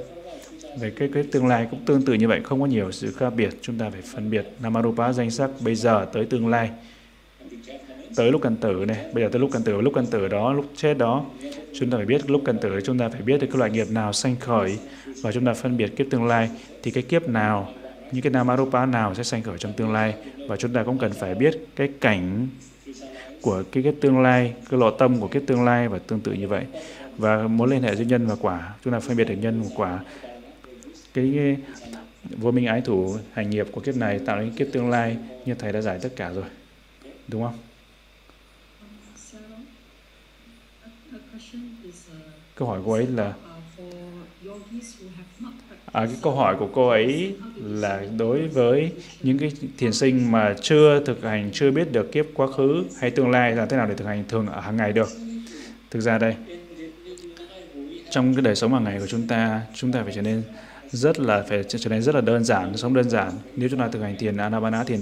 [0.81, 3.31] Về cái cái tương lai cũng tương tự như vậy, không có nhiều sự khác
[3.37, 3.51] biệt.
[3.61, 6.71] Chúng ta phải phân biệt namarupa danh sắc bây giờ tới tương lai.
[8.17, 9.05] Tới lúc cần tử này.
[9.13, 9.81] Bây giờ tới lúc cần tử.
[9.81, 11.25] Lúc cần tử đó, lúc chết đó,
[11.79, 13.87] chúng ta phải biết lúc cần tử, chúng ta phải biết được cái loại nghiệp
[13.91, 14.79] nào sanh khởi.
[15.23, 16.51] Và chúng ta phân biệt kiếp tương lai
[16.83, 17.73] thì cái kiếp nào
[18.13, 20.15] những cái namarupa nào sẽ sanh khởi trong tương lai
[20.49, 22.49] và chúng ta cũng cần phải biết cái cảnh
[23.43, 26.33] của cái cái tương lai, cái lộ tâm của cái tương lai và tương tự
[26.33, 26.65] như vậy.
[27.17, 29.69] Và mối liên hệ giữa nhân và quả, chúng ta phân biệt được nhân và
[29.77, 30.05] quả.
[31.15, 31.57] Cái, cái
[32.37, 35.17] vô minh ái thủ hành nghiệp của kiếp này tạo nên kiếp tương lai
[35.47, 36.45] như thầy đã giải tất cả rồi.
[37.29, 37.55] Đúng không?
[42.57, 43.35] câu hỏi của ấy là
[45.97, 48.91] à, cái câu hỏi của cô ấy là đối với
[49.23, 53.11] những cái thiền sinh mà chưa thực hành chưa biết được kiếp quá khứ hay
[53.11, 55.09] tương lai là thế nào để thực hành thường ở hàng ngày được?
[55.91, 56.35] Thực ra đây
[58.11, 60.43] trong cái đời sống hàng ngày của chúng ta chúng ta phải trở nên
[60.91, 63.33] rất là phải trở nên rất là đơn giản sống đơn giản.
[63.57, 65.01] Nếu chúng ta thực hành thiền anapana thiền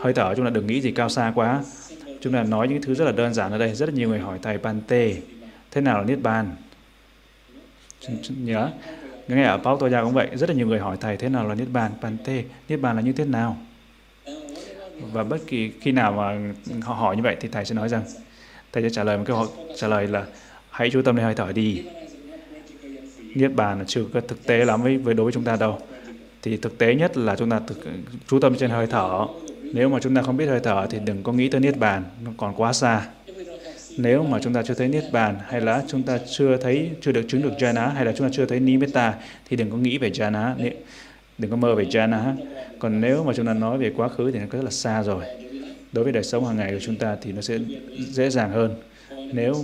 [0.00, 1.62] hơi thở chúng ta đừng nghĩ gì cao xa quá.
[2.20, 3.74] Chúng ta nói những thứ rất là đơn giản ở đây.
[3.74, 5.12] Rất là nhiều người hỏi thầy Bante
[5.70, 6.56] thế nào là niết bàn?
[8.28, 8.70] Nhớ
[9.36, 10.28] ngay ở Pao Toya cũng vậy.
[10.34, 11.92] Rất là nhiều người hỏi thầy thế nào là niết bàn?
[12.00, 13.56] Pante niết bàn là như thế nào?
[15.12, 16.52] Và bất kỳ khi nào mà
[16.82, 18.02] họ hỏi như vậy thì thầy sẽ nói rằng
[18.72, 19.46] thầy sẽ trả lời một cái hỏi
[19.76, 20.26] trả lời là
[20.70, 21.82] hãy chú tâm đến hơi thở đi.
[23.34, 25.78] Niết bàn là chưa có thực tế lắm với, với đối với chúng ta đâu.
[26.42, 27.78] Thì thực tế nhất là chúng ta thực,
[28.26, 29.26] chú tâm trên hơi thở.
[29.62, 32.04] Nếu mà chúng ta không biết hơi thở thì đừng có nghĩ tới niết bàn
[32.24, 33.06] nó còn quá xa
[33.98, 37.12] nếu mà chúng ta chưa thấy niết bàn hay là chúng ta chưa thấy, chưa
[37.12, 39.14] được chứng được jhana hay là chúng ta chưa thấy nimitta
[39.48, 40.54] thì đừng có nghĩ về jhana
[41.38, 42.34] đừng có mơ về jhana.
[42.78, 45.24] Còn nếu mà chúng ta nói về quá khứ thì nó rất là xa rồi.
[45.92, 47.58] Đối với đời sống hàng ngày của chúng ta thì nó sẽ
[47.98, 48.74] dễ dàng hơn.
[49.32, 49.54] Nếu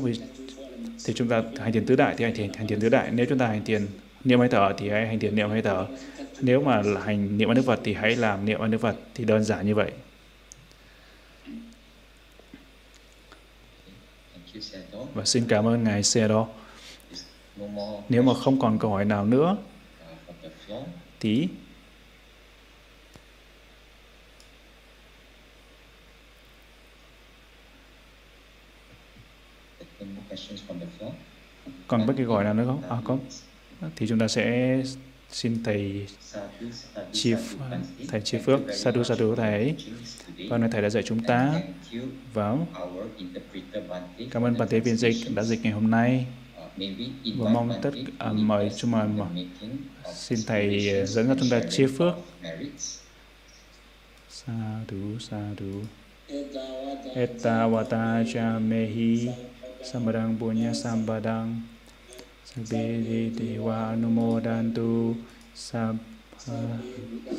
[1.05, 3.11] thì chúng ta hành thiền tứ đại thì hành thiền hành thiền tứ đại.
[3.13, 3.87] Nếu chúng ta hành thiền
[4.25, 5.87] niệm hơi thở thì hãy hành thiền niệm hơi thở.
[6.41, 8.97] Nếu mà là hành niệm ăn đức Phật thì hãy làm niệm ăn đức Phật
[9.15, 9.91] thì đơn giản như vậy.
[15.15, 16.49] Và xin cảm ơn ngài xe đó
[18.09, 19.57] nếu mà không còn câu hỏi nào nữa
[21.21, 21.49] thì
[31.87, 32.83] còn bất kỳ gọi nào nữa không?
[32.89, 33.19] À, có.
[33.97, 34.77] Thì chúng ta sẽ
[35.35, 36.07] xin thầy
[37.13, 37.35] chi
[38.09, 39.75] thầy chi phước sadhu sadhu thầy.
[40.49, 41.61] Và nơi thầy đã dạy chúng ta
[42.33, 42.69] vào
[44.31, 46.27] cảm ơn bản tế viên dịch đã dịch ngày hôm nay.
[47.37, 49.27] Và mong tất à, mời chúng mời mà
[50.15, 52.15] xin thầy ờ, dẫn cho chúng ta chia phước.
[54.31, 55.83] Sadhu sadhu
[57.15, 59.29] Etawata cha mehi
[59.93, 61.74] Samadang punya sambadang
[62.55, 65.17] Sabe dewa numodantu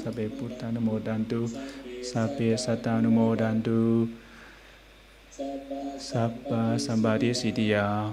[0.03, 1.47] Sabe puta numodantu
[2.03, 4.11] Sabe sata numodantu
[5.95, 8.11] Sapa sambari sidia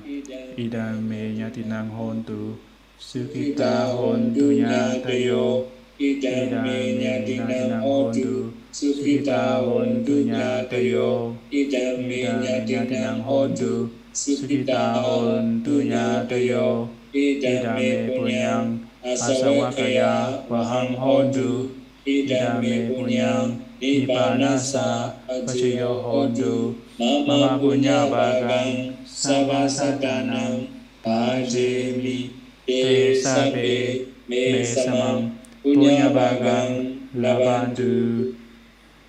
[0.54, 2.54] Idame nyatinang hontu
[3.02, 5.66] Sukita hontunya tayo
[5.98, 16.84] Idame nyatinang hontu Sukita hontunya tayo Idame nyatinang hontu Sititaon dunya doyo
[17.16, 21.72] idame punyang asawa kaya wahang hondu.
[22.04, 26.76] Idame punyang ipanasa paciyo hondu.
[27.00, 30.68] Mama punya bagang sama satanam
[31.00, 32.36] pajemi
[32.68, 38.36] te sabe me samang punya bagang labandu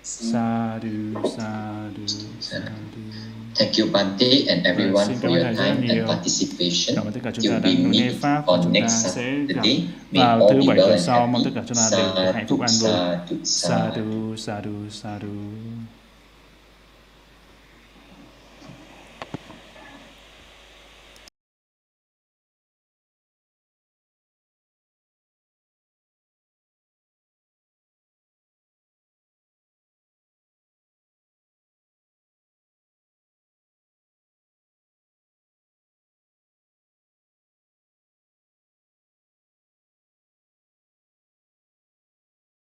[0.00, 2.08] sadu sadu.
[2.40, 2.83] Sadu.
[3.54, 6.96] Thank you, Bante, and everyone Xin for your time and participation.
[6.96, 9.62] Cảm ơn tất cả chúng ta đã we nghe Pháp chúng ta sẽ gặp
[10.12, 11.26] vào thứ bảy tuần sau.
[11.26, 12.92] Mong tất cả chúng ta đều hạnh phúc an vui.
[13.44, 15.28] Sadhu, sadhu, sadhu.